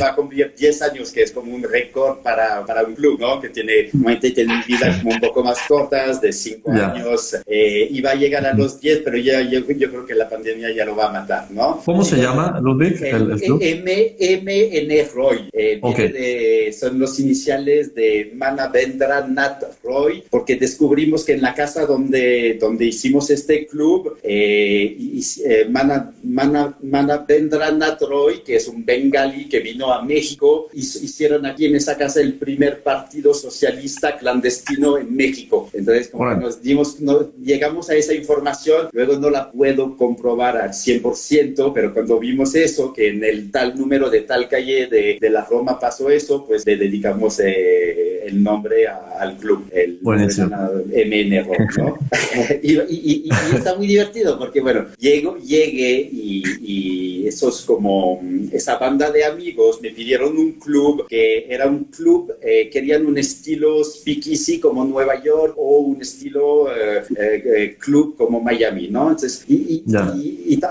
va 0.00 0.08
a 0.08 0.14
cumplir 0.14 0.52
10 0.56 0.82
años, 0.82 1.12
que 1.12 1.22
es 1.22 1.32
como 1.32 1.54
un 1.54 1.62
récord 1.62 2.18
para, 2.18 2.64
para 2.66 2.84
un 2.84 2.94
club, 2.94 3.20
¿no? 3.20 3.40
Que 3.40 3.48
tiene, 3.48 3.90
tiene 4.20 4.62
vidas 4.66 4.98
como 4.98 5.14
un 5.14 5.20
poco 5.20 5.44
más 5.44 5.58
cortas, 5.68 6.20
de 6.20 6.32
5 6.32 6.70
años, 6.72 7.36
eh, 7.46 7.88
y 7.90 8.00
va 8.00 8.10
a 8.10 8.14
llegar 8.14 8.44
a 8.46 8.54
los 8.54 8.80
10, 8.80 9.02
pero 9.04 9.16
ya 9.18 9.40
yo, 9.42 9.60
yo, 9.60 9.90
creo 9.90 10.06
que 10.06 10.14
la 10.14 10.28
pandemia 10.28 10.74
ya 10.74 10.84
lo 10.84 10.96
va 10.96 11.08
a 11.08 11.12
matar, 11.12 11.50
¿no? 11.50 11.80
¿Cómo 11.84 12.04
se 12.04 12.16
llama, 12.16 12.58
Ludwig? 12.60 13.02
El, 13.02 13.32
el, 13.32 13.40
club? 13.40 13.58
M, 13.62 14.16
M, 14.18 15.08
Roy. 15.14 15.48
Okay. 15.80 16.72
son 16.72 16.98
los 16.98 17.18
iniciales 17.20 17.94
de 17.94 18.32
Manavendra 18.34 19.26
Nat 19.26 19.62
Roy, 19.82 20.24
porque 20.30 20.56
descubrimos 21.04 21.24
que 21.24 21.32
en 21.34 21.42
la 21.42 21.54
casa 21.54 21.86
donde, 21.86 22.56
donde 22.60 22.86
hicimos 22.86 23.30
este 23.30 23.66
club, 23.66 24.16
eh, 24.22 24.96
y, 24.98 25.20
eh, 25.44 25.66
Mana, 25.68 26.12
Mana, 26.22 26.76
Roy, 28.00 28.42
que 28.44 28.56
es 28.56 28.68
un 28.68 28.84
bengalí 28.84 29.48
que 29.48 29.60
vino 29.60 29.92
a 29.92 30.02
México, 30.02 30.68
hicieron 30.72 31.46
aquí 31.46 31.66
en 31.66 31.76
esa 31.76 31.96
casa 31.96 32.20
el 32.20 32.34
primer 32.34 32.82
partido 32.82 33.34
socialista 33.34 34.16
clandestino 34.16 34.98
en 34.98 35.14
México. 35.14 35.70
Entonces, 35.72 36.08
como 36.08 36.34
nos 36.34 36.62
dimos, 36.62 37.00
no, 37.00 37.32
llegamos 37.42 37.90
a 37.90 37.94
esa 37.94 38.14
información, 38.14 38.88
luego 38.92 39.18
no 39.18 39.30
la 39.30 39.50
puedo 39.50 39.96
comprobar 39.96 40.56
al 40.56 40.70
100%, 40.70 41.72
pero 41.74 41.92
cuando 41.92 42.18
vimos 42.18 42.54
eso, 42.54 42.92
que 42.92 43.08
en 43.08 43.24
el 43.24 43.50
tal 43.50 43.76
número 43.76 44.10
de 44.10 44.20
tal 44.20 44.48
calle 44.48 44.86
de, 44.86 45.18
de 45.20 45.30
la 45.30 45.44
Roma 45.44 45.78
pasó 45.78 46.10
eso, 46.10 46.44
pues 46.46 46.64
le 46.66 46.76
dedicamos 46.76 47.40
eh, 47.40 48.22
el 48.26 48.42
nombre 48.42 48.86
al 48.86 49.36
club, 49.36 49.68
el 49.72 49.98
MN 50.02 50.30
Rock, 51.42 51.78
¿no? 51.78 51.98
y, 52.62 52.72
y, 52.72 53.28
está 53.54 53.74
muy 53.74 53.86
divertido 53.86 54.38
porque, 54.38 54.60
bueno, 54.60 54.86
llego, 54.98 55.36
llegué 55.38 56.08
y, 56.12 57.24
esos 57.26 57.62
como, 57.62 58.22
esa 58.52 58.76
banda 58.76 59.10
de 59.10 59.24
amigos 59.24 59.80
me 59.80 59.90
pidieron 59.90 60.36
un 60.36 60.52
club 60.52 61.06
que 61.08 61.46
era 61.48 61.66
un 61.66 61.84
club, 61.84 62.34
eh, 62.42 62.68
querían 62.70 63.06
un 63.06 63.16
estilo 63.16 63.82
speakeasy 63.82 64.60
como 64.60 64.84
Nueva 64.84 65.22
York 65.22 65.54
o 65.56 65.78
un 65.78 66.02
estilo 66.02 66.68
eh, 66.70 67.02
eh, 67.16 67.76
club 67.78 68.14
como 68.16 68.40
Miami, 68.42 68.88
¿no? 68.88 69.08
Entonces, 69.08 69.42
y, 69.48 69.82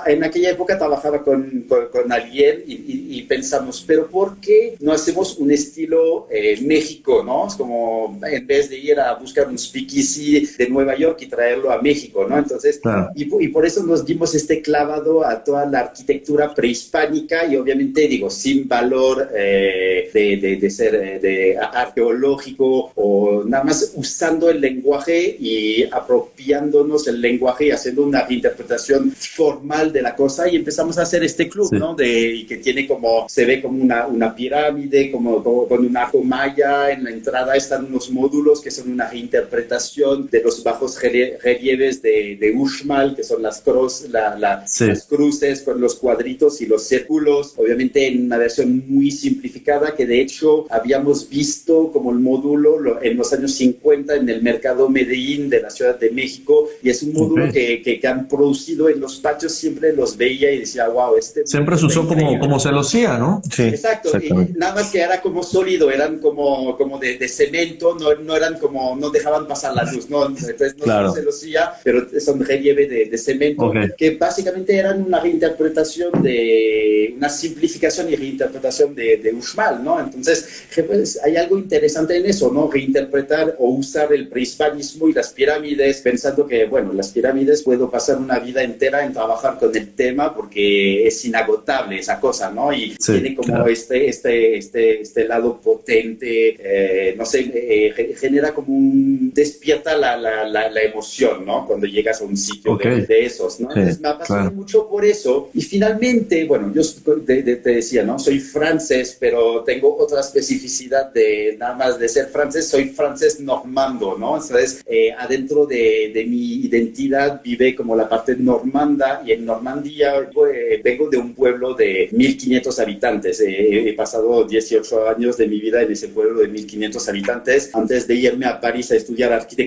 en 0.05 0.23
aquella 0.23 0.51
época 0.51 0.77
trabajaba 0.77 1.23
con, 1.23 1.65
con, 1.67 2.11
alguien 2.11 2.63
y, 2.67 3.21
pensamos, 3.23 3.83
pero 3.85 4.07
¿por 4.07 4.37
qué 4.37 4.75
no 4.79 4.91
hacemos 4.91 5.37
un 5.37 5.51
estilo 5.51 6.27
México, 6.61 7.23
¿no? 7.25 7.33
¿no? 7.33 7.47
Es 7.47 7.55
como 7.55 8.19
en 8.23 8.47
vez 8.47 8.69
de 8.69 8.77
ir 8.77 8.99
a 8.99 9.13
buscar 9.15 9.47
un 9.47 9.57
speakeasy 9.57 10.12
de 10.17 10.67
Nueva 10.69 10.95
York 10.95 11.19
y 11.21 11.27
traerlo 11.27 11.71
a 11.71 11.81
México, 11.81 12.25
¿no? 12.27 12.37
Entonces, 12.37 12.79
y, 13.15 13.29
y, 13.43 13.47
por 13.49 13.65
eso 13.65 13.83
nos 13.83 14.05
dimos 14.05 14.35
este 14.35 14.61
clavado 14.61 15.25
a 15.25 15.43
toda 15.43 15.65
la 15.65 15.79
arquitectura 15.79 16.53
prehispánica 16.53 17.45
y 17.45 17.55
obviamente, 17.55 18.07
digo, 18.07 18.29
sin 18.29 18.67
valor 18.67 19.29
eh, 19.35 20.09
de, 20.13 20.57
de, 20.57 20.69
ser 20.69 20.95
eh, 20.95 21.19
de 21.19 21.57
arqueológico 21.57 22.91
o 22.95 23.43
nada 23.45 23.63
más 23.63 23.93
usando 23.95 24.49
el 24.49 24.61
lenguaje 24.61 25.35
y 25.39 25.83
apropiándonos 25.91 27.07
el 27.07 27.21
lenguaje 27.21 27.67
y 27.67 27.71
haciendo 27.71 28.03
una 28.03 28.25
interpretación 28.29 29.11
formal 29.11 29.91
de 29.91 30.01
la 30.01 30.15
cosa 30.15 30.47
y 30.47 30.55
empezamos 30.55 30.97
a 30.97 31.03
hacer 31.03 31.23
este 31.23 31.49
club, 31.49 31.71
¿no? 31.73 31.95
De, 31.95 32.45
que 32.47 32.57
tiene 32.57 32.87
como, 32.87 33.27
se 33.29 33.45
ve 33.45 33.61
como 33.61 33.81
una, 33.81 34.07
una 34.07 34.33
pirámide, 34.35 35.11
como, 35.11 35.43
con 35.43 35.85
un 35.85 35.97
arco 35.97 36.21
maya, 36.23 36.91
en 36.91 37.03
la 37.03 37.11
entrada 37.11 37.55
están 37.55 37.85
unos 37.85 38.09
módulos 38.09 38.61
que 38.61 38.71
son 38.71 38.91
una 38.91 39.09
reinterpretación 39.09 40.02
de 40.15 40.41
los 40.41 40.63
bajos 40.63 41.01
relieves 41.01 42.01
de, 42.01 42.37
de 42.39 42.51
Uxmal, 42.55 43.15
que 43.15 43.23
son 43.23 43.41
las, 43.41 43.61
cruz, 43.61 44.07
la, 44.09 44.37
las 44.37 45.05
cruces 45.07 45.61
con 45.61 45.79
los 45.79 45.95
cuadritos 45.95 46.61
y 46.61 46.65
los 46.65 46.83
círculos, 46.83 47.53
obviamente 47.57 48.07
en 48.07 48.25
una 48.25 48.37
versión 48.37 48.83
muy 48.87 49.11
simplificada 49.11 49.95
que 49.95 50.05
de 50.05 50.21
hecho 50.21 50.65
habíamos 50.69 51.29
visto 51.29 51.91
como 51.91 52.11
el 52.11 52.19
módulo 52.19 53.01
en 53.01 53.17
los 53.17 53.33
años 53.33 53.53
50 53.55 54.15
en 54.15 54.29
el 54.29 54.41
mercado 54.41 54.89
Medellín 54.89 55.49
de 55.49 55.61
la 55.61 55.69
Ciudad 55.69 55.99
de 55.99 56.11
México 56.11 56.69
y 56.81 56.89
es 56.89 57.03
un 57.03 57.13
módulo 57.13 57.51
que, 57.51 57.81
que, 57.81 58.07
han 58.07 58.27
producido 58.27 58.89
en 58.89 58.99
los 58.99 59.17
patios, 59.17 59.53
siempre 59.53 59.93
los 59.93 60.17
veía 60.17 60.51
y 60.51 60.59
decía, 60.59 60.89
wow, 60.89 61.15
este... 61.17 61.47
Siempre 61.47 61.77
se 61.77 61.85
usó 61.85 62.05
como, 62.05 62.37
como 62.37 62.59
celosía, 62.59 63.17
¿no? 63.17 63.41
Sí, 63.49 63.63
Exacto, 63.63 64.11
nada 64.55 64.75
más 64.75 64.91
que 64.91 64.99
era 64.99 65.21
como 65.21 65.41
sólido, 65.41 65.89
eran 65.89 66.19
como, 66.19 66.77
como 66.77 66.97
de, 66.99 67.17
de 67.17 67.27
cemento, 67.27 67.95
no, 67.99 68.13
no, 68.15 68.35
eran 68.35 68.59
como, 68.59 68.95
no 68.95 69.09
dejaban 69.09 69.47
pasar 69.47 69.73
la 69.73 69.82
luz, 69.91 70.09
¿no? 70.09 70.27
Entonces 70.27 70.75
no 70.77 70.83
claro. 70.83 71.11
celosía, 71.13 71.73
pero 71.83 72.07
son 72.19 72.43
relieve 72.43 72.87
de, 72.87 73.05
de 73.05 73.17
cemento, 73.17 73.71
que 73.97 74.11
básicamente 74.11 74.75
eran 74.75 75.01
una 75.03 75.19
reinterpretación 75.19 76.21
de, 76.21 77.13
una 77.17 77.29
simplificación 77.29 78.11
y 78.11 78.15
reinterpretación 78.15 78.95
de, 78.95 79.17
de 79.17 79.33
Uxmal, 79.33 79.83
¿no? 79.83 79.99
Entonces, 79.99 80.65
pues, 80.87 81.19
hay 81.23 81.37
algo 81.37 81.57
interesante 81.57 82.17
en 82.17 82.25
eso, 82.25 82.51
¿no? 82.51 82.69
Reinterpretar 82.69 83.55
o 83.59 83.69
usar 83.69 84.13
el 84.13 84.27
prehispanismo 84.27 85.07
y 85.07 85.13
las 85.13 85.29
pirámides, 85.29 86.01
pensando 86.01 86.47
que, 86.47 86.65
bueno, 86.65 86.93
las 86.93 87.09
pirámides 87.09 87.63
puedo 87.63 87.89
pasar 87.89 88.17
una 88.17 88.39
vida 88.39 88.63
entera 88.63 89.05
en 89.05 89.13
trabajar 89.13 89.57
con 89.59 89.75
el 89.75 89.93
tema 89.93 90.33
porque 90.35 91.07
es 91.07 91.23
inagotable 91.25 91.99
esa 91.99 92.19
cosa, 92.19 92.51
¿no? 92.51 92.73
Y 92.73 92.95
tiene 92.95 93.35
como 93.35 93.67
este, 93.67 94.07
este, 94.07 94.57
este, 94.57 95.01
este 95.01 95.27
lado 95.27 95.59
potente, 95.59 96.55
eh, 96.59 97.15
no 97.17 97.25
sé, 97.25 97.51
eh, 97.53 98.15
genera 98.19 98.53
como 98.53 98.73
un, 98.73 99.31
despierta 99.73 99.97
la, 99.97 100.17
la, 100.17 100.69
la, 100.69 100.81
emoción, 100.81 101.45
¿no? 101.45 101.65
Cuando 101.65 101.87
llegas 101.87 102.21
a 102.21 102.25
un 102.25 102.35
sitio 102.37 102.77
de, 102.77 103.25
esos, 103.25 103.59
¿no? 103.59 103.69
Entonces 103.69 103.99
me 103.99 104.09
ha 104.09 104.49
mucho 104.49 104.87
por 104.87 105.05
eso. 105.05 105.49
Y 105.53 105.61
finalmente, 105.61 106.45
bueno, 106.45 106.71
yo 106.73 106.81
te, 107.25 107.41
decía, 107.43 108.03
¿no? 108.03 108.19
Soy 108.19 108.39
francés, 108.39 109.17
pero 109.19 109.63
tengo 109.63 109.95
otra 109.97 110.21
especificidad 110.21 111.11
de 111.11 111.55
nada 111.59 111.75
más 111.75 111.99
de 111.99 112.09
ser 112.09 112.27
francés, 112.27 112.67
soy 112.67 112.89
francés 112.89 113.39
normando, 113.39 114.17
¿no? 114.17 114.35
Entonces, 114.35 114.83
eh, 114.85 115.11
adentro 115.17 115.65
de, 115.65 116.11
de, 116.13 116.23
mi 116.25 116.65
identidad 116.65 117.41
vive 117.43 117.75
como 117.75 117.95
la 117.95 118.07
parte 118.07 118.35
normanda 118.35 119.21
y 119.25 119.33
en 119.33 119.45
Normandía 119.45 120.29
pues, 120.33 120.81
vengo 120.81 121.09
de 121.09 121.17
un 121.17 121.33
pueblo 121.33 121.73
de 121.73 122.09
1500 122.11 122.79
habitantes. 122.79 123.39
Eh, 123.41 123.89
he 123.89 123.93
pasado 123.93 124.43
18 124.43 125.09
años 125.09 125.37
de 125.37 125.47
mi 125.47 125.59
vida 125.59 125.81
en 125.81 125.91
ese 125.91 126.07
pueblo 126.07 126.39
de 126.39 126.47
1500 126.47 127.09
habitantes 127.09 127.69
antes 127.73 128.07
de 128.07 128.15
irme 128.15 128.45
a 128.45 128.59
París 128.59 128.91
a 128.91 128.95
estudiar 128.95 129.33
arquitectura. 129.33 129.62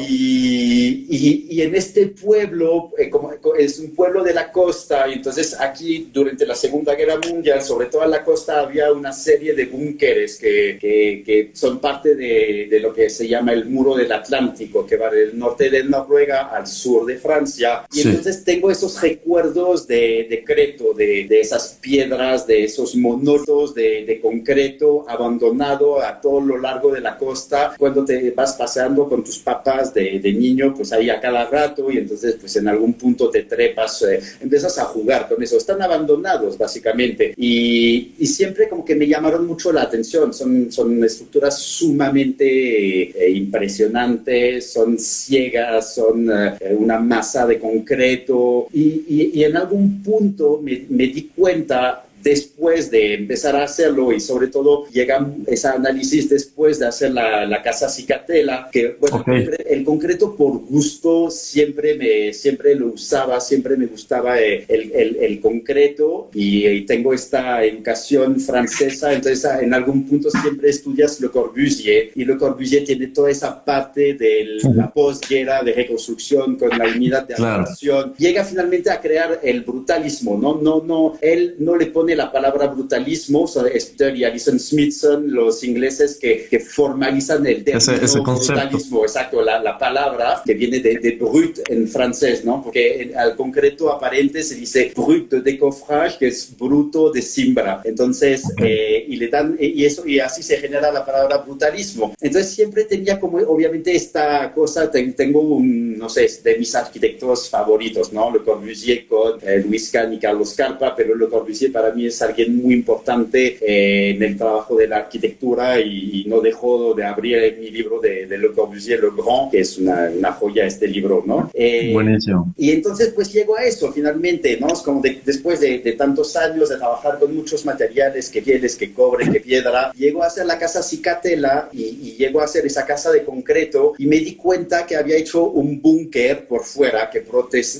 Y, 0.00 1.06
y, 1.08 1.46
y, 1.50 1.62
en 1.62 1.74
este 1.74 2.06
pueblo, 2.06 2.90
eh, 2.98 3.10
como, 3.10 3.32
es 3.58 3.78
un 3.78 3.94
pueblo 3.94 4.22
de 4.22 4.34
la 4.34 4.52
costa, 4.52 5.08
y 5.08 5.14
entonces 5.14 5.56
aquí 5.58 6.10
durante 6.12 6.46
la 6.46 6.54
Segunda 6.54 6.94
Guerra 6.94 7.18
Mundial, 7.28 7.62
sobre 7.62 7.86
todo 7.86 8.04
en 8.04 8.10
la 8.10 8.24
costa, 8.24 8.60
había 8.60 8.92
una 8.92 9.12
serie 9.12 9.54
de 9.54 9.66
búnkeres 9.66 10.36
que, 10.36 10.78
que, 10.80 11.22
que, 11.24 11.50
son 11.54 11.78
parte 11.78 12.14
de, 12.14 12.68
de, 12.70 12.80
lo 12.80 12.92
que 12.92 13.10
se 13.10 13.26
llama 13.26 13.52
el 13.52 13.66
muro 13.66 13.94
del 13.94 14.12
Atlántico, 14.12 14.86
que 14.86 14.96
va 14.96 15.10
del 15.10 15.38
norte 15.38 15.70
de 15.70 15.84
Noruega 15.84 16.48
al 16.48 16.66
sur 16.66 17.06
de 17.06 17.16
Francia. 17.16 17.86
Y 17.92 18.02
entonces 18.02 18.44
tengo 18.44 18.70
esos 18.70 19.00
recuerdos 19.00 19.86
de 19.86 20.26
decreto, 20.28 20.92
de, 20.94 21.26
de, 21.28 21.40
esas 21.40 21.78
piedras, 21.80 22.46
de 22.46 22.64
esos 22.64 22.94
monotos 22.96 23.74
de, 23.74 24.04
de, 24.04 24.20
concreto 24.20 25.04
abandonado 25.08 26.00
a 26.00 26.20
todo 26.20 26.40
lo 26.40 26.58
largo 26.58 26.92
de 26.92 27.00
la 27.00 27.16
costa, 27.16 27.74
cuando 27.78 28.04
te 28.04 28.30
vas 28.30 28.54
paseando 28.54 29.08
con 29.08 29.15
tus 29.22 29.38
papás 29.38 29.92
de, 29.92 30.20
de 30.20 30.32
niño, 30.32 30.74
pues 30.76 30.92
ahí 30.92 31.10
a 31.10 31.20
cada 31.20 31.46
rato, 31.46 31.90
y 31.90 31.98
entonces 31.98 32.36
pues 32.40 32.56
en 32.56 32.68
algún 32.68 32.94
punto 32.94 33.30
te 33.30 33.42
trepas, 33.42 34.02
eh, 34.02 34.20
empiezas 34.40 34.78
a 34.78 34.84
jugar 34.84 35.28
con 35.28 35.42
eso. 35.42 35.56
Están 35.56 35.82
abandonados 35.82 36.56
básicamente 36.58 37.34
y, 37.36 38.14
y, 38.18 38.26
siempre 38.26 38.68
como 38.68 38.84
que 38.84 38.94
me 38.94 39.06
llamaron 39.06 39.46
mucho 39.46 39.72
la 39.72 39.82
atención. 39.82 40.32
Son, 40.32 40.70
son 40.70 41.02
estructuras 41.04 41.58
sumamente 41.58 42.46
eh, 42.46 43.30
impresionantes, 43.30 44.72
son 44.72 44.98
ciegas, 44.98 45.94
son 45.94 46.30
eh, 46.30 46.74
una 46.76 46.98
masa 46.98 47.46
de 47.46 47.58
concreto 47.58 48.68
y, 48.72 49.04
y, 49.08 49.30
y 49.34 49.44
en 49.44 49.56
algún 49.56 50.02
punto 50.02 50.60
me, 50.62 50.86
me 50.88 51.06
di 51.06 51.30
cuenta 51.34 52.05
después 52.26 52.90
de 52.90 53.14
empezar 53.14 53.54
a 53.54 53.62
hacerlo 53.62 54.12
y 54.12 54.18
sobre 54.18 54.48
todo 54.48 54.88
llega 54.88 55.24
ese 55.46 55.68
análisis 55.68 56.28
después 56.28 56.80
de 56.80 56.88
hacer 56.88 57.12
la, 57.12 57.46
la 57.46 57.62
casa 57.62 57.88
cicatela, 57.88 58.68
que 58.72 58.96
bueno, 58.98 59.24
el 59.64 59.84
concreto 59.84 60.34
por 60.34 60.58
gusto 60.66 61.30
siempre, 61.30 61.94
me, 61.94 62.32
siempre 62.32 62.74
lo 62.74 62.88
usaba, 62.88 63.40
siempre 63.40 63.76
me 63.76 63.86
gustaba 63.86 64.40
eh, 64.40 64.64
el, 64.66 64.90
el, 64.92 65.16
el 65.16 65.40
concreto 65.40 66.28
y, 66.34 66.66
tengo 66.86 67.12
esta 67.12 67.64
educación 67.64 68.40
francesa, 68.40 69.12
entonces 69.12 69.44
ah, 69.44 69.60
en 69.60 69.72
algún 69.74 70.06
punto 70.06 70.30
siempre 70.30 70.70
estudias 70.70 71.20
Le 71.20 71.28
Corbusier 71.28 72.10
y 72.14 72.24
Le 72.24 72.36
Corbusier 72.36 72.84
tiene 72.84 73.08
toda 73.08 73.30
esa 73.30 73.64
parte 73.64 74.14
de 74.14 74.58
la 74.74 74.92
posguerra 74.92 75.62
de 75.62 75.72
reconstrucción 75.72 76.56
con 76.56 76.70
la 76.70 76.86
unidad 76.86 77.26
de 77.26 77.34
habitación. 77.34 78.14
Llega 78.18 78.44
finalmente 78.44 78.90
a 78.90 79.00
crear 79.00 79.40
el 79.42 79.62
brutalismo, 79.62 80.38
¿no? 80.38 80.60
No, 80.60 80.82
no, 80.84 81.18
él 81.20 81.56
no 81.58 81.76
le 81.76 81.86
pone 81.86 82.15
la 82.16 82.32
palabra 82.32 82.66
brutalismo, 82.66 83.46
son 83.46 83.66
Esther 83.72 84.16
y 84.16 84.24
Alison 84.24 84.58
Smithson, 84.58 85.32
los 85.32 85.62
ingleses 85.64 86.16
que, 86.16 86.46
que 86.50 86.60
formalizan 86.60 87.46
el 87.46 87.64
término 87.64 88.22
brutalismo, 88.24 89.02
exacto, 89.02 89.42
la, 89.42 89.60
la, 89.60 89.78
palabra 89.78 90.42
que 90.44 90.54
viene 90.54 90.80
de, 90.80 90.98
de, 90.98 91.12
brut 91.12 91.58
en 91.68 91.86
francés, 91.88 92.44
¿no? 92.44 92.62
Porque 92.62 93.12
al 93.16 93.36
concreto 93.36 93.92
aparente 93.92 94.42
se 94.42 94.54
dice 94.54 94.92
brut 94.94 95.30
de 95.30 95.40
décoffrage, 95.42 96.18
que 96.18 96.28
es 96.28 96.56
bruto 96.58 97.10
de 97.10 97.22
simbra. 97.22 97.82
Entonces, 97.84 98.42
eh, 98.62 99.04
y 99.06 99.16
le 99.16 99.28
dan, 99.28 99.56
y 99.60 99.84
eso, 99.84 100.06
y 100.06 100.18
así 100.18 100.42
se 100.42 100.56
genera 100.56 100.90
la 100.90 101.04
palabra 101.04 101.38
brutalismo. 101.38 102.14
Entonces, 102.20 102.52
siempre 102.52 102.84
tenía 102.84 103.20
como, 103.20 103.38
obviamente, 103.38 103.94
esta 103.94 104.52
cosa, 104.52 104.90
tengo 104.90 105.40
un, 105.40 105.98
no 105.98 106.08
sé, 106.08 106.28
de 106.42 106.56
mis 106.56 106.74
arquitectos 106.74 107.50
favoritos, 107.50 108.12
¿no? 108.12 108.32
Le 108.32 108.42
Corbusier 108.42 109.06
con 109.06 109.38
eh, 109.42 109.62
Luis 109.66 109.90
Kahn 109.90 110.12
y 110.12 110.18
Carlos 110.18 110.54
Carpa, 110.54 110.94
pero 110.96 111.14
Le 111.14 111.28
Corbusier 111.28 111.72
para 111.72 111.92
mí 111.92 112.05
es 112.06 112.22
alguien 112.22 112.56
muy 112.56 112.74
importante 112.74 113.58
eh, 113.60 114.10
en 114.10 114.22
el 114.22 114.36
trabajo 114.36 114.76
de 114.76 114.88
la 114.88 114.98
arquitectura 114.98 115.80
y, 115.80 116.24
no 116.26 116.40
dejo 116.40 116.94
de 116.94 117.04
abrir 117.04 117.56
mi 117.60 117.70
libro 117.70 118.00
de, 118.00 118.26
de 118.26 118.38
Le 118.38 118.52
Corbusier, 118.52 119.00
Le 119.00 119.10
Grand, 119.10 119.50
que 119.50 119.60
es 119.60 119.78
una, 119.78 120.10
una 120.16 120.32
joya 120.32 120.66
este 120.66 120.88
libro, 120.88 121.22
¿no? 121.24 121.50
Eh, 121.54 121.90
Buenísimo. 121.92 122.52
Y 122.56 122.72
entonces 122.72 123.12
pues 123.14 123.32
llego 123.32 123.56
a 123.56 123.64
eso 123.64 123.92
finalmente, 123.92 124.58
¿no? 124.58 124.66
Es 124.68 124.80
como 124.80 125.00
después 125.24 125.60
de, 125.60 125.78
de, 125.78 125.92
tantos 125.92 126.34
años 126.36 126.68
de 126.68 126.78
trabajar 126.78 127.18
con 127.18 127.34
muchos 127.34 127.64
materiales, 127.64 128.28
que 128.28 128.42
pieles, 128.42 128.74
que 128.74 128.92
cobre, 128.92 129.30
que 129.30 129.40
piedra, 129.40 129.92
llego 129.92 130.22
a 130.22 130.26
hacer 130.26 130.46
la 130.46 130.58
casa 130.58 130.82
Cicatela 130.82 131.68
y, 131.72 131.82
y 131.82 132.16
llego 132.16 132.40
a 132.40 132.44
hacer 132.44 132.66
esa 132.66 132.84
casa 132.84 133.12
de 133.12 133.22
concreto 133.22 133.94
y 133.98 134.06
me 134.06 134.16
di 134.16 134.34
cuenta 134.34 134.86
que 134.86 134.96
había 134.96 135.16
hecho 135.16 135.44
un 135.50 135.80
búnker 135.80 136.46
por 136.46 136.64
fuera 136.64 137.10
que, 137.10 137.24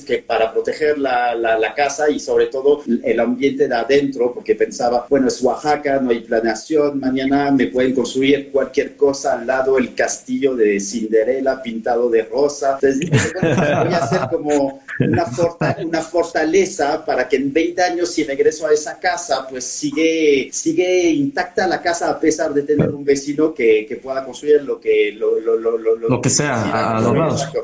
que 0.05 0.17
para 0.19 0.51
proteger 0.53 0.97
la, 0.97 1.35
la, 1.35 1.57
la 1.57 1.73
casa 1.73 2.09
y 2.09 2.19
sobre 2.19 2.47
todo 2.47 2.83
el 3.03 3.19
ambiente 3.19 3.67
de 3.67 3.75
adentro 3.75 4.06
porque 4.33 4.55
pensaba, 4.55 5.05
bueno, 5.09 5.27
es 5.27 5.41
Oaxaca, 5.41 5.99
no 5.99 6.11
hay 6.11 6.21
planeación, 6.21 6.99
mañana 6.99 7.51
me 7.51 7.67
pueden 7.67 7.93
construir 7.93 8.49
cualquier 8.51 8.95
cosa 8.95 9.33
al 9.33 9.47
lado 9.47 9.77
el 9.77 9.93
castillo 9.93 10.55
de 10.55 10.79
Cinderella 10.79 11.61
pintado 11.61 12.09
de 12.09 12.23
rosa. 12.23 12.77
Entonces, 12.81 13.09
voy 13.41 13.93
a 13.93 13.97
hacer 14.03 14.21
como 14.31 14.81
una, 14.99 15.25
una 15.83 16.01
fortaleza 16.01 17.03
para 17.05 17.27
que 17.27 17.37
en 17.37 17.53
20 17.53 17.81
años 17.81 18.11
si 18.11 18.23
regreso 18.23 18.67
a 18.67 18.73
esa 18.73 18.99
casa, 18.99 19.47
pues 19.49 19.63
sigue, 19.63 20.49
sigue 20.51 21.09
intacta 21.11 21.67
la 21.67 21.81
casa 21.81 22.09
a 22.09 22.19
pesar 22.19 22.53
de 22.53 22.63
tener 22.63 22.89
un 22.89 23.03
vecino 23.03 23.53
que, 23.53 23.85
que 23.87 23.97
pueda 23.97 24.23
construir 24.23 24.63
lo 24.63 24.79
que, 24.79 25.11
lo, 25.13 25.39
lo, 25.39 25.57
lo, 25.57 25.77
lo 25.77 26.21
que 26.21 26.29
sea. 26.29 26.99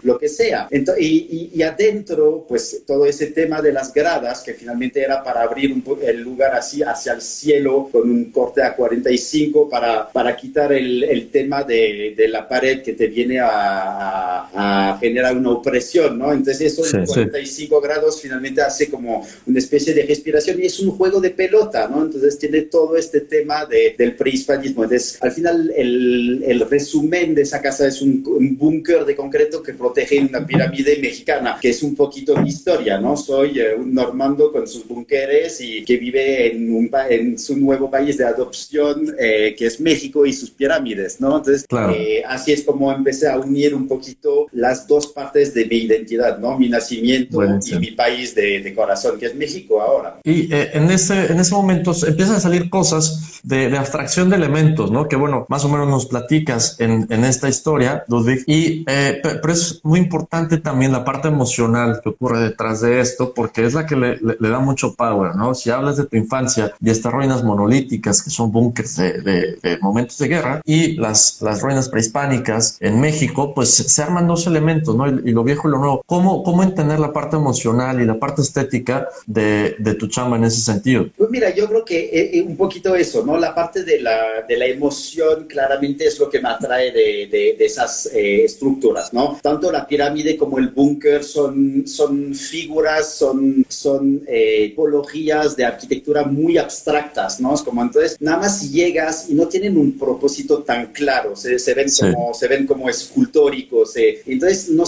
Lo 0.02 0.18
que 0.18 0.30
sea. 0.30 0.68
Entonces, 0.70 1.04
y, 1.04 1.52
y, 1.54 1.64
adentro, 1.64 2.46
pues 2.48 2.84
todo 2.86 3.06
ese 3.06 3.28
tema 3.28 3.62
de 3.62 3.72
las 3.72 3.94
gradas, 3.94 4.42
que 4.42 4.54
finalmente 4.54 5.02
era 5.02 5.24
para 5.24 5.44
abrir 5.44 5.72
un, 5.72 5.84
el 6.02 6.22
lugar 6.34 6.56
así 6.56 6.82
hacia 6.82 7.13
el 7.13 7.22
cielo 7.22 7.90
con 7.92 8.10
un 8.10 8.25
corte 8.25 8.62
a 8.62 8.75
45 8.75 9.70
para, 9.70 10.10
para 10.12 10.36
quitar 10.36 10.74
el, 10.74 11.04
el 11.04 11.30
tema 11.30 11.63
de, 11.63 12.13
de, 12.18 12.28
la 12.28 12.48
pared 12.48 12.82
que 12.82 12.94
te 12.94 13.08
viene 13.08 13.40
a, 13.40 14.50
a, 14.54 14.98
generar 15.00 15.38
una 15.38 15.52
opresión, 15.52 16.18
¿no? 16.18 16.32
Entonces 16.34 16.74
esos 16.74 16.92
45 16.92 17.80
grados 17.82 18.22
finalmente 18.22 18.62
hace 18.62 18.90
como 18.90 19.25
una 19.46 19.60
especie 19.60 19.94
de 19.94 20.04
respiración 20.04 20.62
y 20.62 20.66
es 20.66 20.80
un 20.80 20.92
juego 20.92 21.22
de 21.22 21.30
pelota, 21.30 21.88
¿no? 21.88 22.04
Entonces 22.04 22.38
tiene 22.40 22.63
todo 22.63 22.98
este 22.98 23.22
tema 23.22 23.66
de, 23.66 23.96
del 23.98 24.16
prehispanismo. 24.16 24.84
Entonces 24.84 25.18
al 25.22 25.32
final 25.32 25.72
el, 25.75 26.44
el 26.46 26.70
resumen 26.70 27.36
de 27.36 27.44
esa 27.44 27.62
casa 27.62 27.88
es 27.88 28.02
un, 28.02 28.24
un 28.25 28.58
búnker 28.58 29.06
de 29.06 29.16
concreto 29.16 29.62
que 29.62 29.74
protege 29.74 30.20
una 30.20 30.46
pirámide 30.46 30.98
mexicana, 30.98 31.58
que 31.62 31.70
es 31.70 31.84
un 31.84 31.96
poquito 31.96 32.36
mi 32.38 32.50
historia, 32.50 33.00
¿no? 33.00 33.16
Soy 33.16 33.60
eh, 33.60 33.75
un 33.75 33.94
normando 33.94 34.52
con 34.52 34.68
sus 34.68 34.88
búnkeres 34.88 35.62
y 35.62 35.84
que 35.84 35.98
vive 35.98 36.23
en, 36.24 36.74
un, 36.74 36.89
en 37.10 37.38
su 37.38 37.58
nuevo 37.58 37.89
país 37.89 38.18
de 38.18 38.25
adopción, 38.25 39.15
eh, 39.20 39.56
que 39.58 39.65
es 39.65 39.80
México 39.80 40.25
y 40.25 40.34
sus 40.34 40.50
pirámides, 40.51 41.20
¿no? 41.20 41.38
Entonces, 41.38 41.65
eh, 41.96 42.24
así 42.27 42.51
es 42.51 42.63
como 42.63 42.92
empecé 42.92 43.30
a 43.30 43.38
unir 43.38 43.75
un 43.75 43.88
poquito 43.88 44.48
las 44.51 44.88
dos 44.88 45.08
partes 45.08 45.53
de 45.53 45.65
mi 45.65 45.77
identidad, 45.77 46.39
¿no? 46.39 46.58
Mi 46.58 46.70
nacimiento 46.70 47.42
y 47.44 47.75
mi 47.80 47.92
país 47.92 48.36
de, 48.36 48.62
de, 48.62 48.74
corazón, 48.74 49.20
que 49.20 49.27
es 49.27 49.36
México 49.36 49.82
ahora. 49.82 50.20
Y 50.24 50.50
en, 50.51 50.89
ese, 50.92 51.32
en 51.32 51.39
ese 51.39 51.53
momento 51.53 51.94
empiezan 52.06 52.36
a 52.36 52.39
salir 52.39 52.70
cosas 52.70 53.39
de, 53.44 53.70
de, 53.70 53.77
abstracción 53.77 54.30
de 54.30 54.38
elementos, 54.38 54.92
¿no? 54.92 55.08
Que 55.08 55.15
bueno, 55.15 55.46
más 55.50 55.63
o 55.65 55.70
menos 55.70 55.88
nos 55.88 56.06
platicas 56.06 56.80
en, 56.80 57.08
en 57.10 57.24
esta 57.24 57.50
historia, 57.50 58.03
Ludwig. 58.08 58.44
Y, 58.48 58.84
pero 58.84 59.51
es 59.51 59.80
muy 59.84 60.00
importante 60.00 60.58
también 60.58 60.92
la 60.92 61.03
parte 61.06 61.27
emocional 61.27 62.00
que 62.01 62.10
ocurre 62.10 62.39
detrás 62.39 62.82
de 62.82 63.00
esto, 63.00 63.34
porque 63.34 63.65
es 63.65 63.74
la 63.74 63.86
que 63.86 63.96
le, 63.96 64.18
le, 64.22 64.50
da 64.50 64.60
mucho 64.60 64.96
power, 64.96 65.36
¿no? 65.36 65.56
Si 65.56 65.70
hablas 65.70 65.98
de 65.98 66.06
tu 66.13 66.17
infancia 66.17 66.72
y 66.79 66.91
estas 66.91 67.12
ruinas 67.12 67.43
monolíticas 67.43 68.22
que 68.22 68.29
son 68.29 68.51
búnkers 68.51 68.98
de, 68.98 69.58
de, 69.62 69.77
momentos 69.82 70.17
de 70.20 70.27
guerra 70.27 70.62
y 70.63 70.96
las, 70.98 71.41
las 71.41 71.62
ruinas 71.62 71.89
prehispánicas 71.89 72.77
en 72.79 73.01
México, 73.01 73.53
pues 73.55 73.70
se 73.72 74.01
arman 74.01 74.27
dos 74.27 74.46
elementos, 74.46 74.96
¿no? 74.96 75.08
Y, 75.08 75.34
lo 75.34 75.43
viejo 75.43 75.67
y 75.67 75.72
lo 75.72 75.79
nuevo. 75.79 76.03
¿Cómo, 76.05 76.43
¿Cómo 76.43 76.62
entender 76.62 77.00
la 77.00 77.12
parte 77.12 77.36
emocional 77.36 78.00
y 78.00 78.05
la 78.05 78.20
parte 78.20 78.43
estética 78.43 79.10
de, 79.25 79.75
de 79.79 79.96
tu 79.96 80.08
chamba 80.08 80.38
en 80.38 80.43
ese 80.43 80.62
sentido? 80.62 81.08
Pues 81.17 81.32
mira, 81.32 81.53
yo 81.55 81.67
creo 81.67 81.84
que 81.84 82.00
eh, 82.00 82.38
eh, 82.38 82.41
un 82.43 82.55
poquito 82.55 82.96
eso, 82.96 83.25
¿no? 83.25 83.39
La 83.39 83.55
parte 83.55 83.84
de 83.84 84.00
la, 84.00 84.43
de 84.48 84.55
la 84.55 84.67
emoción 84.67 85.48
claramente 85.48 86.05
es 86.05 86.20
lo 86.20 86.29
que 86.29 86.39
me 86.39 86.50
atrae 86.50 86.91
de, 86.91 87.55
de 87.58 87.65
esas 87.65 88.05
eh, 88.13 88.43
estructuras, 88.43 89.12
¿no? 89.12 89.39
Tanto 89.41 89.72
la 89.72 89.88
pirámide 89.88 90.38
como 90.38 90.60
el 90.60 90.67
búnker 90.67 91.24
son, 91.24 91.88
son 91.88 92.36
figuras, 92.36 93.15
son, 93.15 93.65
son 93.67 94.22
eh, 94.27 94.74
tipologías 94.84 95.55
de 95.55 95.65
arquitectura 95.65 96.02
muy 96.25 96.57
abstractas, 96.57 97.39
¿no? 97.39 97.53
Es 97.53 97.62
como 97.62 97.81
entonces, 97.81 98.17
nada 98.19 98.38
más 98.38 98.72
llegas 98.72 99.27
y 99.29 99.33
no 99.33 99.48
tienen 99.48 99.77
un 99.77 99.98
propósito 99.98 100.63
tan 100.63 100.91
claro, 100.91 101.36
se, 101.36 101.60
se 101.60 101.74
ven, 101.74 101.88
como, 102.00 102.33
se 102.33 102.48
ven 102.48 102.65
como 102.65 102.89
escultóricos, 102.89 103.95
eh. 103.98 104.22
entonces 104.25 104.69
no, 104.69 104.83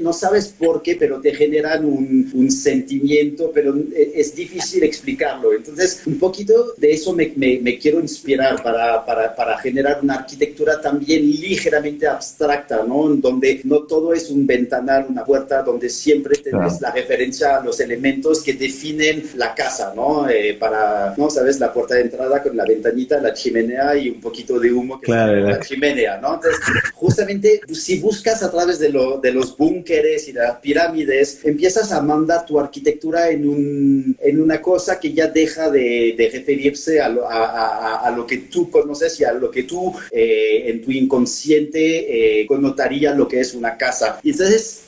no 0.00 0.12
sabes 0.12 0.48
por 0.48 0.82
qué, 0.82 0.96
pero 0.96 1.20
te 1.20 1.34
generan 1.34 1.84
un, 1.84 2.30
un 2.34 2.50
sentimiento, 2.50 3.50
pero 3.52 3.76
eh, 3.76 4.12
es 4.14 4.34
difícil 4.34 4.82
explicarlo. 4.82 5.52
Entonces, 5.52 6.02
un 6.06 6.18
poquito 6.18 6.74
de 6.76 6.92
eso 6.92 7.12
me, 7.12 7.32
me, 7.36 7.58
me 7.60 7.78
quiero 7.78 8.00
inspirar 8.00 8.62
para, 8.62 9.04
para, 9.04 9.34
para 9.34 9.58
generar 9.58 10.00
una 10.02 10.14
arquitectura 10.14 10.80
también 10.80 11.22
ligeramente 11.22 12.06
abstracta, 12.06 12.84
¿no? 12.86 13.08
Donde 13.16 13.60
no 13.64 13.80
todo 13.82 14.12
es 14.12 14.30
un 14.30 14.46
ventanal, 14.46 15.06
una 15.08 15.24
puerta, 15.24 15.62
donde 15.62 15.88
siempre 15.88 16.36
tienes 16.36 16.80
la 16.80 16.90
referencia 16.90 17.56
a 17.56 17.64
los 17.64 17.80
elementos 17.80 18.42
que 18.42 18.54
definen 18.54 19.30
la 19.36 19.54
casa, 19.54 19.92
¿no? 19.94 20.28
Eh, 20.28 20.53
para, 20.54 21.14
¿no? 21.16 21.30
¿Sabes? 21.30 21.60
La 21.60 21.72
puerta 21.72 21.94
de 21.94 22.02
entrada 22.02 22.42
con 22.42 22.56
la 22.56 22.64
ventanita, 22.64 23.20
la 23.20 23.32
chimenea 23.32 23.96
y 23.96 24.10
un 24.10 24.20
poquito 24.20 24.58
de 24.58 24.72
humo 24.72 25.00
que 25.00 25.06
claro, 25.06 25.40
la 25.40 25.60
chimenea, 25.60 26.18
¿no? 26.18 26.34
Entonces, 26.34 26.60
justamente, 26.94 27.60
si 27.72 28.00
buscas 28.00 28.42
a 28.42 28.50
través 28.50 28.78
de, 28.78 28.88
lo, 28.90 29.18
de 29.18 29.32
los 29.32 29.56
búnkeres 29.56 30.28
y 30.28 30.32
las 30.32 30.58
pirámides, 30.58 31.40
empiezas 31.44 31.92
a 31.92 32.00
mandar 32.00 32.46
tu 32.46 32.58
arquitectura 32.58 33.30
en, 33.30 33.48
un, 33.48 34.16
en 34.20 34.40
una 34.40 34.60
cosa 34.60 34.98
que 34.98 35.12
ya 35.12 35.28
deja 35.28 35.70
de, 35.70 36.14
de 36.16 36.30
referirse 36.32 37.00
a 37.00 37.08
lo, 37.08 37.28
a, 37.28 37.44
a, 37.44 38.06
a 38.06 38.10
lo, 38.10 38.26
que 38.26 38.38
tú 38.38 38.70
conoces 38.70 39.18
y 39.20 39.24
a 39.24 39.32
lo 39.32 39.50
que 39.50 39.64
tú 39.64 39.94
eh, 40.10 40.64
en 40.66 40.82
tu 40.82 40.90
inconsciente 40.90 42.40
eh, 42.40 42.46
connotaría 42.46 43.14
lo 43.14 43.28
que 43.28 43.40
es 43.40 43.54
una 43.54 43.76
casa. 43.76 44.20
Y 44.22 44.30
entonces, 44.30 44.82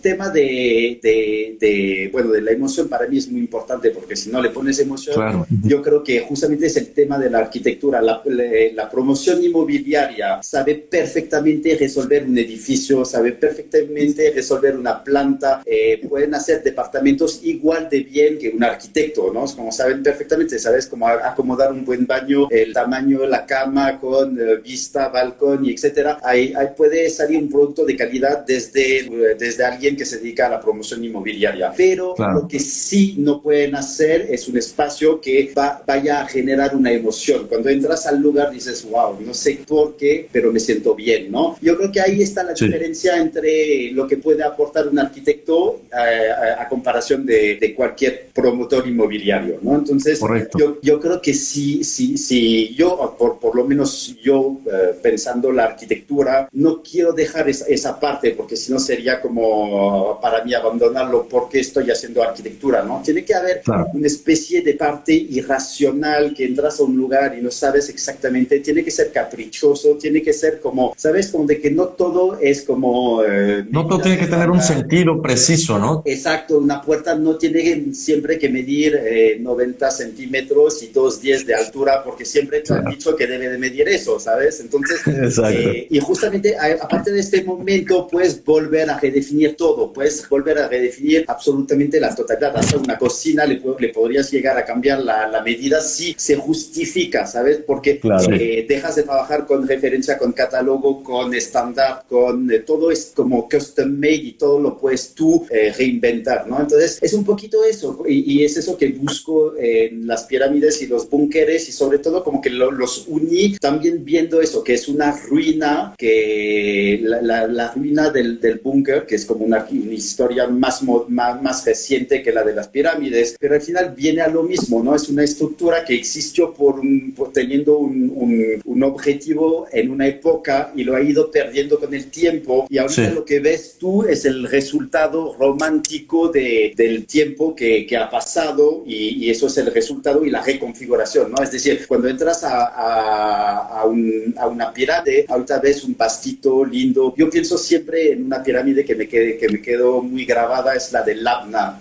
el 0.00 0.16
tema 0.16 0.30
de, 0.30 0.98
de, 1.02 1.56
de, 1.60 2.08
bueno, 2.10 2.30
de 2.30 2.40
la 2.40 2.52
emoción 2.52 2.88
para 2.88 3.06
mí 3.06 3.18
es 3.18 3.28
muy 3.28 3.40
importante 3.40 3.90
porque 3.90 4.16
si 4.16 4.30
no 4.30 4.40
le 4.40 4.48
pones 4.48 4.78
emoción, 4.78 5.14
claro. 5.14 5.46
yo 5.62 5.82
creo 5.82 6.02
que 6.02 6.20
justamente 6.20 6.66
es 6.66 6.76
el 6.78 6.88
tema 6.88 7.18
de 7.18 7.28
la 7.28 7.40
arquitectura. 7.40 8.00
La, 8.00 8.22
la, 8.24 8.90
promoción 8.90 9.42
inmobiliaria 9.44 10.42
sabe 10.42 10.74
perfectamente 10.74 11.76
resolver 11.76 12.24
un 12.24 12.36
edificio, 12.38 13.04
sabe 13.04 13.32
perfectamente 13.32 14.32
resolver 14.34 14.74
una 14.76 15.04
planta, 15.04 15.62
eh, 15.66 16.00
pueden 16.08 16.34
hacer 16.34 16.62
departamentos 16.62 17.40
igual 17.44 17.88
de 17.90 18.00
bien 18.00 18.38
que 18.38 18.48
un 18.48 18.64
arquitecto, 18.64 19.30
¿no? 19.32 19.44
Como 19.54 19.70
saben 19.70 20.02
perfectamente, 20.02 20.58
sabes 20.58 20.86
cómo 20.86 21.08
acomodar 21.08 21.72
un 21.72 21.84
buen 21.84 22.06
baño, 22.06 22.48
el 22.50 22.72
tamaño 22.72 23.26
la 23.26 23.44
cama 23.44 24.00
con 24.00 24.40
eh, 24.40 24.56
vista, 24.56 25.08
balcón 25.08 25.64
y 25.66 25.72
etcétera. 25.72 26.18
Ahí, 26.22 26.52
ahí 26.56 26.68
puede 26.76 27.10
salir 27.10 27.38
un 27.38 27.50
producto 27.50 27.84
de 27.84 27.96
calidad 27.96 28.44
desde, 28.46 29.36
desde 29.38 29.64
alguien 29.64 29.89
que 29.96 30.04
se 30.04 30.18
dedica 30.18 30.46
a 30.46 30.50
la 30.50 30.60
promoción 30.60 31.04
inmobiliaria. 31.04 31.72
Pero 31.76 32.14
claro. 32.14 32.42
lo 32.42 32.48
que 32.48 32.58
sí 32.58 33.16
no 33.18 33.40
pueden 33.40 33.74
hacer 33.74 34.26
es 34.30 34.48
un 34.48 34.56
espacio 34.58 35.20
que 35.20 35.52
va, 35.56 35.82
vaya 35.86 36.22
a 36.22 36.26
generar 36.26 36.74
una 36.74 36.92
emoción. 36.92 37.46
Cuando 37.48 37.68
entras 37.68 38.06
al 38.06 38.20
lugar 38.20 38.50
dices, 38.50 38.86
wow, 38.88 39.18
no 39.20 39.34
sé 39.34 39.60
por 39.66 39.96
qué, 39.96 40.28
pero 40.30 40.52
me 40.52 40.60
siento 40.60 40.94
bien, 40.94 41.30
¿no? 41.30 41.56
Yo 41.60 41.76
creo 41.76 41.92
que 41.92 42.00
ahí 42.00 42.22
está 42.22 42.42
la 42.42 42.56
sí. 42.56 42.66
diferencia 42.66 43.16
entre 43.16 43.90
lo 43.92 44.06
que 44.06 44.16
puede 44.16 44.42
aportar 44.42 44.88
un 44.88 44.98
arquitecto 44.98 45.82
eh, 45.92 46.30
a, 46.30 46.62
a, 46.62 46.68
comparación 46.68 47.26
de, 47.26 47.56
de, 47.56 47.74
cualquier 47.74 48.28
promotor 48.32 48.86
inmobiliario, 48.86 49.58
¿no? 49.62 49.76
Entonces, 49.76 50.20
yo, 50.58 50.78
yo, 50.82 51.00
creo 51.00 51.20
que 51.20 51.34
sí, 51.34 51.84
sí, 51.84 52.16
sí, 52.16 52.74
yo, 52.74 53.16
por, 53.18 53.38
por 53.38 53.56
lo 53.56 53.64
menos 53.64 54.16
yo, 54.22 54.60
eh, 54.66 54.94
pensando 55.02 55.52
la 55.52 55.64
arquitectura, 55.64 56.48
no 56.52 56.82
quiero 56.82 57.12
dejar 57.12 57.48
esa, 57.48 57.66
esa 57.66 57.98
parte 57.98 58.32
porque 58.32 58.56
si 58.56 58.72
no 58.72 58.78
sería 58.78 59.20
como 59.20 59.79
para 60.20 60.44
mí 60.44 60.54
abandonarlo 60.54 61.26
porque 61.28 61.60
estoy 61.60 61.90
haciendo 61.90 62.22
arquitectura, 62.22 62.82
¿no? 62.82 63.02
Tiene 63.04 63.24
que 63.24 63.34
haber 63.34 63.62
claro. 63.62 63.88
una 63.92 64.06
especie 64.06 64.62
de 64.62 64.74
parte 64.74 65.12
irracional 65.12 66.34
que 66.34 66.44
entras 66.44 66.80
a 66.80 66.84
un 66.84 66.96
lugar 66.96 67.36
y 67.38 67.42
no 67.42 67.50
sabes 67.50 67.88
exactamente, 67.88 68.60
tiene 68.60 68.84
que 68.84 68.90
ser 68.90 69.12
caprichoso, 69.12 69.96
tiene 69.96 70.22
que 70.22 70.32
ser 70.32 70.60
como, 70.60 70.94
¿sabes? 70.96 71.28
Como 71.28 71.46
de 71.46 71.60
que 71.60 71.70
no 71.70 71.88
todo 71.88 72.38
es 72.40 72.62
como... 72.62 73.22
Eh, 73.24 73.64
no 73.70 73.86
todo 73.86 74.00
tiene 74.00 74.18
que 74.18 74.26
tener 74.26 74.50
un 74.50 74.60
sentido 74.60 75.20
preciso, 75.20 75.78
¿no? 75.78 76.02
Exacto, 76.04 76.58
una 76.58 76.82
puerta 76.82 77.14
no 77.14 77.36
tiene 77.36 77.92
siempre 77.92 78.38
que 78.38 78.48
medir 78.48 78.98
eh, 79.02 79.38
90 79.40 79.90
centímetros 79.90 80.82
y 80.82 80.92
2,10 80.92 81.44
de 81.44 81.54
altura 81.54 82.02
porque 82.04 82.24
siempre 82.24 82.60
te 82.60 82.66
claro. 82.66 82.86
han 82.86 82.94
dicho 82.94 83.16
que 83.16 83.26
debe 83.26 83.48
de 83.48 83.58
medir 83.58 83.88
eso, 83.88 84.18
¿sabes? 84.18 84.60
Entonces, 84.60 85.00
eh, 85.06 85.86
y 85.90 86.00
justamente 86.00 86.56
aparte 86.58 87.12
de 87.12 87.20
este 87.20 87.42
momento, 87.44 88.06
puedes 88.06 88.42
volver 88.44 88.90
a 88.90 88.98
redefinir 88.98 89.56
todo, 89.56 89.69
puedes 89.92 90.28
volver 90.28 90.58
a 90.58 90.68
redefinir 90.68 91.24
absolutamente 91.28 92.00
la 92.00 92.14
totalidad, 92.14 92.56
hasta 92.56 92.78
una 92.78 92.98
cocina 92.98 93.44
le, 93.44 93.60
le 93.78 93.88
podrías 93.88 94.30
llegar 94.30 94.56
a 94.58 94.64
cambiar 94.64 95.00
la, 95.00 95.26
la, 95.26 95.42
medida 95.42 95.80
si 95.80 96.14
se 96.16 96.36
justifica, 96.36 97.26
¿sabes? 97.26 97.58
Porque 97.66 97.98
claro. 97.98 98.34
eh, 98.34 98.64
dejas 98.68 98.96
de 98.96 99.02
trabajar 99.02 99.46
con 99.46 99.66
referencia, 99.66 100.18
con 100.18 100.32
catálogo, 100.32 101.02
con 101.02 101.34
estándar, 101.34 102.04
con 102.08 102.50
eh, 102.50 102.60
todo 102.60 102.90
es 102.90 103.12
como 103.14 103.48
custom 103.48 103.90
made 103.98 104.14
y 104.14 104.32
todo 104.32 104.60
lo 104.60 104.78
puedes 104.78 105.14
tú 105.14 105.46
eh, 105.50 105.72
reinventar, 105.76 106.46
¿no? 106.46 106.60
Entonces, 106.60 106.98
es 107.00 107.12
un 107.14 107.24
poquito 107.24 107.64
eso 107.64 108.04
y, 108.06 108.40
y, 108.40 108.44
es 108.44 108.56
eso 108.56 108.76
que 108.76 108.88
busco 108.88 109.54
en 109.56 110.06
las 110.06 110.24
pirámides 110.24 110.82
y 110.82 110.86
los 110.86 111.08
búnkeres 111.08 111.68
y 111.68 111.72
sobre 111.72 111.98
todo 111.98 112.22
como 112.22 112.40
que 112.40 112.50
lo, 112.50 112.70
los 112.70 113.04
uní 113.08 113.56
también 113.58 114.04
viendo 114.04 114.40
eso, 114.40 114.62
que 114.62 114.74
es 114.74 114.88
una 114.88 115.16
ruina, 115.16 115.94
que 115.96 117.00
la, 117.02 117.22
la, 117.22 117.46
la 117.46 117.72
ruina 117.72 118.10
del, 118.10 118.40
del 118.40 118.58
búnker, 118.58 119.06
que 119.06 119.14
es 119.14 119.26
como 119.26 119.44
una, 119.44 119.59
una 119.70 119.92
historia 119.92 120.46
más, 120.46 120.82
más, 120.82 121.42
más, 121.42 121.64
reciente 121.64 122.22
que 122.22 122.32
la 122.32 122.42
de 122.42 122.54
las 122.54 122.68
pirámides, 122.68 123.36
pero 123.38 123.54
al 123.54 123.60
final 123.60 123.94
viene 123.96 124.22
a 124.22 124.28
lo 124.28 124.42
mismo, 124.42 124.82
¿no? 124.82 124.94
Es 124.94 125.08
una 125.08 125.24
estructura 125.24 125.84
que 125.84 125.94
existió 125.94 126.52
por, 126.52 126.80
un, 126.80 127.12
por 127.16 127.32
teniendo 127.32 127.78
un, 127.78 128.10
un, 128.14 128.62
un, 128.64 128.82
objetivo 128.82 129.66
en 129.72 129.90
una 129.90 130.06
época 130.06 130.72
y 130.74 130.84
lo 130.84 130.96
ha 130.96 131.02
ido 131.02 131.30
perdiendo 131.30 131.78
con 131.78 131.92
el 131.94 132.06
tiempo 132.06 132.66
y 132.68 132.78
ahorita 132.78 133.08
sí. 133.08 133.14
lo 133.14 133.24
que 133.24 133.40
ves 133.40 133.76
tú 133.78 134.04
es 134.04 134.24
el 134.24 134.48
resultado 134.48 135.36
romántico 135.38 136.28
de, 136.28 136.72
del 136.76 137.04
tiempo 137.06 137.54
que, 137.54 137.86
que 137.86 137.96
ha 137.96 138.08
pasado 138.08 138.82
y, 138.86 139.24
y, 139.24 139.30
eso 139.30 139.46
es 139.46 139.58
el 139.58 139.72
resultado 139.72 140.24
y 140.24 140.30
la 140.30 140.42
reconfiguración, 140.42 141.30
¿no? 141.32 141.42
Es 141.42 141.52
decir, 141.52 141.84
cuando 141.86 142.08
entras 142.08 142.42
a, 142.44 142.66
a, 142.66 143.80
a, 143.80 143.84
un, 143.84 144.34
a 144.36 144.46
una 144.46 144.72
pirámide, 144.72 145.26
ahorita 145.28 145.58
ves 145.58 145.84
un 145.84 145.94
pastito 145.94 146.64
lindo. 146.64 147.14
Yo 147.16 147.28
pienso 147.30 147.58
siempre 147.58 148.12
en 148.12 148.24
una 148.24 148.42
pirámide 148.42 148.84
que 148.84 148.94
me 148.94 149.06
quede, 149.06 149.36
que 149.36 149.48
me 149.50 149.60
quedó 149.60 150.02
muy 150.02 150.24
grabada 150.24 150.74
es 150.74 150.92
la 150.92 151.02
de 151.02 151.14
Labna, 151.16 151.80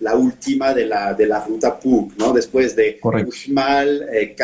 la 0.00 0.14
última 0.14 0.72
de 0.74 0.86
la, 0.86 1.14
de 1.14 1.26
la 1.26 1.44
ruta 1.44 1.78
Pug, 1.78 2.12
¿no? 2.18 2.32
Después 2.32 2.76
de 2.76 2.98
Uxmal, 3.02 4.08
eh, 4.12 4.36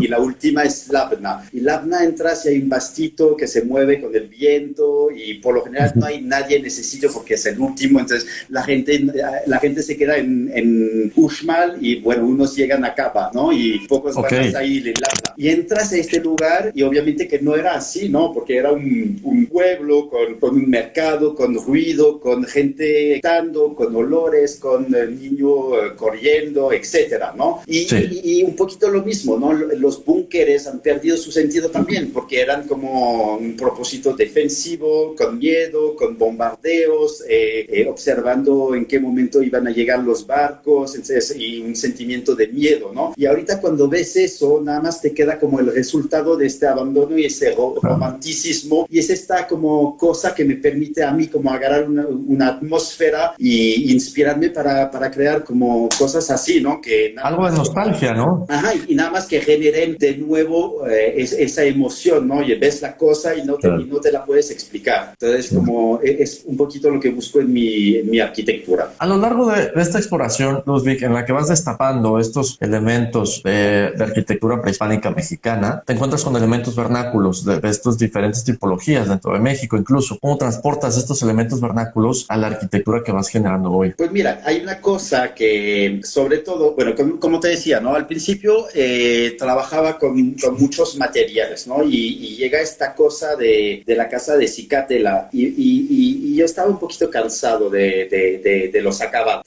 y 0.00 0.08
la 0.08 0.20
última 0.20 0.62
es 0.64 0.88
Labna. 0.88 1.48
Y 1.52 1.60
Labna 1.60 2.04
entras 2.04 2.46
y 2.46 2.50
hay 2.50 2.58
un 2.58 2.68
bastito 2.68 3.36
que 3.36 3.46
se 3.46 3.62
mueve 3.62 4.00
con 4.00 4.14
el 4.14 4.28
viento 4.28 5.08
y 5.14 5.34
por 5.34 5.54
lo 5.54 5.64
general 5.64 5.92
no 5.96 6.06
hay 6.06 6.20
nadie 6.20 6.58
en 6.58 6.66
ese 6.66 6.82
sitio 6.82 7.10
porque 7.12 7.34
es 7.34 7.46
el 7.46 7.58
último, 7.58 8.00
entonces 8.00 8.28
la 8.48 8.62
gente, 8.62 9.04
la 9.46 9.58
gente 9.58 9.82
se 9.82 9.96
queda 9.96 10.16
en, 10.16 10.50
en 10.54 11.12
Uxmal 11.14 11.78
y 11.80 12.00
bueno, 12.00 12.26
unos 12.26 12.56
llegan 12.56 12.84
a 12.84 12.94
Capa, 12.94 13.30
¿no? 13.34 13.52
Y 13.52 13.86
pocos 13.88 14.14
van 14.14 14.56
a 14.56 14.64
ir 14.64 14.88
en 14.88 14.94
Labna. 14.94 15.34
Y 15.36 15.48
entras 15.48 15.92
a 15.92 15.96
este 15.96 16.20
lugar 16.20 16.72
y 16.74 16.82
obviamente 16.82 17.26
que 17.26 17.40
no 17.40 17.54
era 17.54 17.74
así, 17.74 18.08
¿no? 18.08 18.32
Porque 18.32 18.56
era 18.56 18.72
un, 18.72 19.20
un 19.22 19.46
pueblo 19.46 20.08
con, 20.08 20.38
con, 20.38 20.56
un 20.56 20.68
mercado, 20.68 21.34
con 21.40 21.54
ruido, 21.54 22.20
con 22.20 22.44
gente 22.44 23.14
estando, 23.14 23.74
con 23.74 23.96
olores, 23.96 24.56
con 24.56 24.94
el 24.94 25.18
niño 25.18 25.74
eh, 25.74 25.96
corriendo, 25.96 26.70
etcétera, 26.70 27.32
¿no? 27.34 27.62
Y, 27.66 27.86
y, 28.22 28.42
un 28.42 28.54
poquito 28.54 28.90
lo 28.90 29.02
mismo, 29.02 29.38
¿no? 29.38 29.54
Los 29.54 30.04
búnkeres 30.04 30.66
han 30.66 30.80
perdido 30.80 31.16
su 31.16 31.32
sentido 31.32 31.70
también, 31.70 32.10
porque 32.12 32.42
eran 32.42 32.68
como 32.68 33.38
un 33.38 33.56
propósito 33.56 34.12
defensivo, 34.14 35.16
con 35.16 35.38
miedo, 35.38 35.96
con 35.96 36.18
bombardeos, 36.18 37.24
eh, 37.26 37.64
eh, 37.70 37.88
observando 37.88 38.74
en 38.74 38.84
qué 38.84 39.00
momento 39.00 39.42
iban 39.42 39.66
a 39.66 39.70
llegar 39.70 40.00
los 40.00 40.26
barcos, 40.26 40.94
y 41.38 41.62
un 41.62 41.74
sentimiento 41.74 42.34
de 42.34 42.48
miedo, 42.48 42.92
¿no? 42.94 43.14
Y 43.16 43.24
ahorita 43.24 43.62
cuando 43.62 43.88
ves 43.88 44.14
eso, 44.16 44.60
nada 44.62 44.82
más 44.82 45.00
te 45.00 45.14
queda 45.14 45.38
como 45.38 45.58
el 45.58 45.72
resultado 45.72 46.36
de 46.36 46.48
este 46.48 46.66
abandono 46.66 47.16
y 47.16 47.24
ese 47.24 47.52
romanticismo, 47.52 48.86
y 48.90 48.98
es 48.98 49.08
esta 49.08 49.46
como 49.46 49.96
cosa 49.96 50.34
que 50.34 50.44
me 50.44 50.56
permite 50.56 51.02
a 51.02 51.12
mí 51.12 51.29
como 51.30 51.52
agarrar 51.52 51.88
una, 51.88 52.06
una 52.06 52.48
atmósfera 52.48 53.34
y 53.38 53.92
inspirarme 53.92 54.50
para, 54.50 54.90
para, 54.90 55.10
crear 55.10 55.44
como 55.44 55.88
cosas 55.98 56.30
así, 56.30 56.60
¿no? 56.60 56.80
Que 56.80 57.14
Algo 57.22 57.50
de 57.50 57.56
nostalgia, 57.56 58.12
¿no? 58.12 58.46
Ajá, 58.48 58.72
y 58.86 58.94
nada 58.94 59.10
más 59.10 59.26
que 59.26 59.40
generen 59.40 59.96
de 59.98 60.16
nuevo 60.16 60.86
eh, 60.86 61.14
esa 61.16 61.64
emoción, 61.64 62.28
¿no? 62.28 62.42
Y 62.42 62.54
ves 62.54 62.82
la 62.82 62.96
cosa 62.96 63.34
y 63.34 63.44
no 63.44 63.54
te, 63.54 63.68
y 63.68 63.84
no 63.84 63.98
te 63.98 64.12
la 64.12 64.24
puedes 64.24 64.50
explicar. 64.50 65.14
Entonces, 65.18 65.52
como 65.54 66.00
e, 66.02 66.22
es 66.22 66.42
un 66.44 66.56
poquito 66.56 66.90
lo 66.90 67.00
que 67.00 67.10
busco 67.10 67.40
en 67.40 67.52
mi, 67.52 67.96
en 67.96 68.10
mi 68.10 68.20
arquitectura. 68.20 68.92
A 68.98 69.06
lo 69.06 69.16
largo 69.16 69.50
de, 69.50 69.70
esta 69.76 69.98
exploración, 69.98 70.62
Ludwig, 70.66 71.02
en 71.04 71.14
la 71.14 71.24
que 71.24 71.32
vas 71.32 71.48
destapando 71.48 72.18
estos 72.18 72.58
elementos 72.60 73.42
de, 73.42 73.92
de 73.96 74.04
arquitectura 74.04 74.60
prehispánica 74.60 75.10
mexicana, 75.10 75.82
te 75.86 75.92
encuentras 75.92 76.24
con 76.24 76.36
elementos 76.36 76.76
vernáculos 76.76 77.44
de, 77.44 77.60
de 77.60 77.68
estas 77.68 77.98
diferentes 77.98 78.44
tipologías 78.44 79.08
dentro 79.08 79.32
de 79.32 79.40
México, 79.40 79.76
incluso. 79.76 80.18
¿Cómo 80.20 80.36
transportas 80.36 80.96
estos 80.96 81.19
elementos 81.22 81.60
vernáculos 81.60 82.26
a 82.28 82.36
la 82.36 82.48
arquitectura 82.48 83.02
que 83.04 83.12
vas 83.12 83.28
generando 83.28 83.70
hoy? 83.72 83.92
Pues 83.96 84.10
mira, 84.10 84.40
hay 84.44 84.60
una 84.60 84.80
cosa 84.80 85.34
que 85.34 86.00
sobre 86.02 86.38
todo, 86.38 86.74
bueno, 86.74 86.94
como, 87.18 87.40
te 87.40 87.48
decía, 87.48 87.80
¿no? 87.80 87.94
Al 87.94 88.06
principio 88.06 88.66
eh, 88.74 89.36
trabajaba 89.38 89.98
con, 89.98 90.34
con, 90.34 90.60
muchos 90.60 90.96
materiales, 90.96 91.66
¿no? 91.66 91.82
Y, 91.84 92.36
llega 92.40 92.60
esta 92.60 92.94
cosa 92.94 93.36
de, 93.36 93.82
de, 93.84 93.94
la 93.94 94.08
casa 94.08 94.36
de 94.36 94.48
Cicatela 94.48 95.28
y, 95.30 95.46
y, 95.46 96.34
yo 96.34 96.46
estaba 96.46 96.70
un 96.70 96.78
poquito 96.78 97.10
cansado 97.10 97.68
de, 97.68 98.70
de 98.72 98.80
los 98.82 99.00
acabados. 99.02 99.42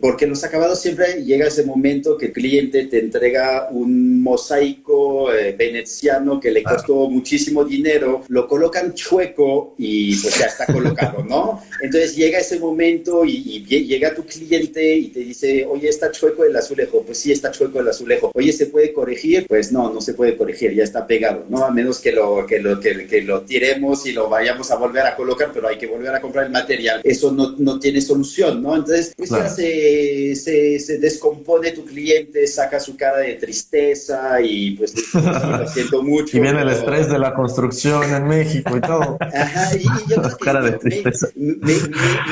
Porque 0.00 0.26
los 0.26 0.44
acabados 0.44 0.80
siempre 0.80 1.24
llega 1.24 1.46
ese 1.46 1.64
momento 1.64 2.16
que 2.18 2.26
el 2.26 2.32
cliente 2.32 2.86
te 2.86 2.98
entrega 2.98 3.68
un 3.70 4.22
mosaico 4.22 5.32
eh, 5.32 5.54
veneciano 5.56 6.40
que 6.40 6.50
le 6.50 6.62
costó 6.62 7.08
muchísimo 7.08 7.64
dinero, 7.64 8.22
lo 8.28 8.46
colocan 8.46 8.94
chueco 8.94 9.74
y 9.78 10.16
pues 10.20 10.38
ya 10.38 10.46
está 10.46 10.63
colocado, 10.66 11.24
¿no? 11.24 11.62
Entonces 11.80 12.16
llega 12.16 12.38
ese 12.38 12.58
momento 12.58 13.24
y, 13.24 13.64
llega 13.64 14.14
tu 14.14 14.24
cliente 14.24 14.96
y 14.96 15.08
te 15.08 15.20
dice, 15.20 15.66
oye, 15.68 15.88
está 15.88 16.10
chueco 16.10 16.44
el 16.44 16.56
azulejo. 16.56 17.02
Pues 17.02 17.18
sí, 17.18 17.32
está 17.32 17.50
chueco 17.50 17.80
el 17.80 17.88
azulejo. 17.88 18.30
Oye, 18.34 18.52
¿se 18.52 18.66
puede 18.66 18.92
corregir? 18.92 19.46
Pues 19.46 19.72
no, 19.72 19.92
no 19.92 20.00
se 20.00 20.14
puede 20.14 20.36
corregir, 20.36 20.74
ya 20.74 20.84
está 20.84 21.06
pegado, 21.06 21.44
¿no? 21.48 21.64
A 21.64 21.70
menos 21.70 21.98
que 21.98 22.12
lo, 22.12 22.46
que 22.46 22.60
lo, 22.60 22.80
que, 22.80 23.22
lo 23.22 23.42
tiremos 23.42 24.06
y 24.06 24.12
lo 24.12 24.28
vayamos 24.28 24.70
a 24.70 24.76
volver 24.76 25.06
a 25.06 25.16
colocar, 25.16 25.50
pero 25.52 25.68
hay 25.68 25.76
que 25.76 25.86
volver 25.86 26.14
a 26.14 26.20
comprar 26.20 26.46
el 26.46 26.52
material. 26.52 27.00
Eso 27.04 27.32
no, 27.32 27.54
no 27.58 27.78
tiene 27.78 28.00
solución, 28.00 28.62
¿no? 28.62 28.74
Entonces, 28.76 29.12
pues 29.16 29.30
ya 29.30 29.48
se, 29.48 30.34
se, 30.36 30.78
se, 30.78 30.98
descompone 30.98 31.72
tu 31.72 31.84
cliente, 31.84 32.46
saca 32.46 32.80
su 32.80 32.96
cara 32.96 33.18
de 33.18 33.34
tristeza 33.34 34.40
y 34.40 34.72
pues 34.72 34.94
lo 35.14 35.68
siento 35.68 36.02
mucho. 36.02 36.36
Y 36.36 36.40
viene 36.40 36.62
el 36.62 36.68
estrés 36.68 37.08
de 37.08 37.18
la 37.18 37.34
construcción 37.34 38.14
en 38.14 38.26
México 38.26 38.76
y 38.76 38.80
todo. 38.80 39.16
Ajá, 39.20 39.76
y, 39.76 39.82
yo 39.82 40.16
creo 40.22 40.36
que 40.36 40.44
cara 40.54 40.70
de 40.70 40.78
tristeza. 40.78 41.28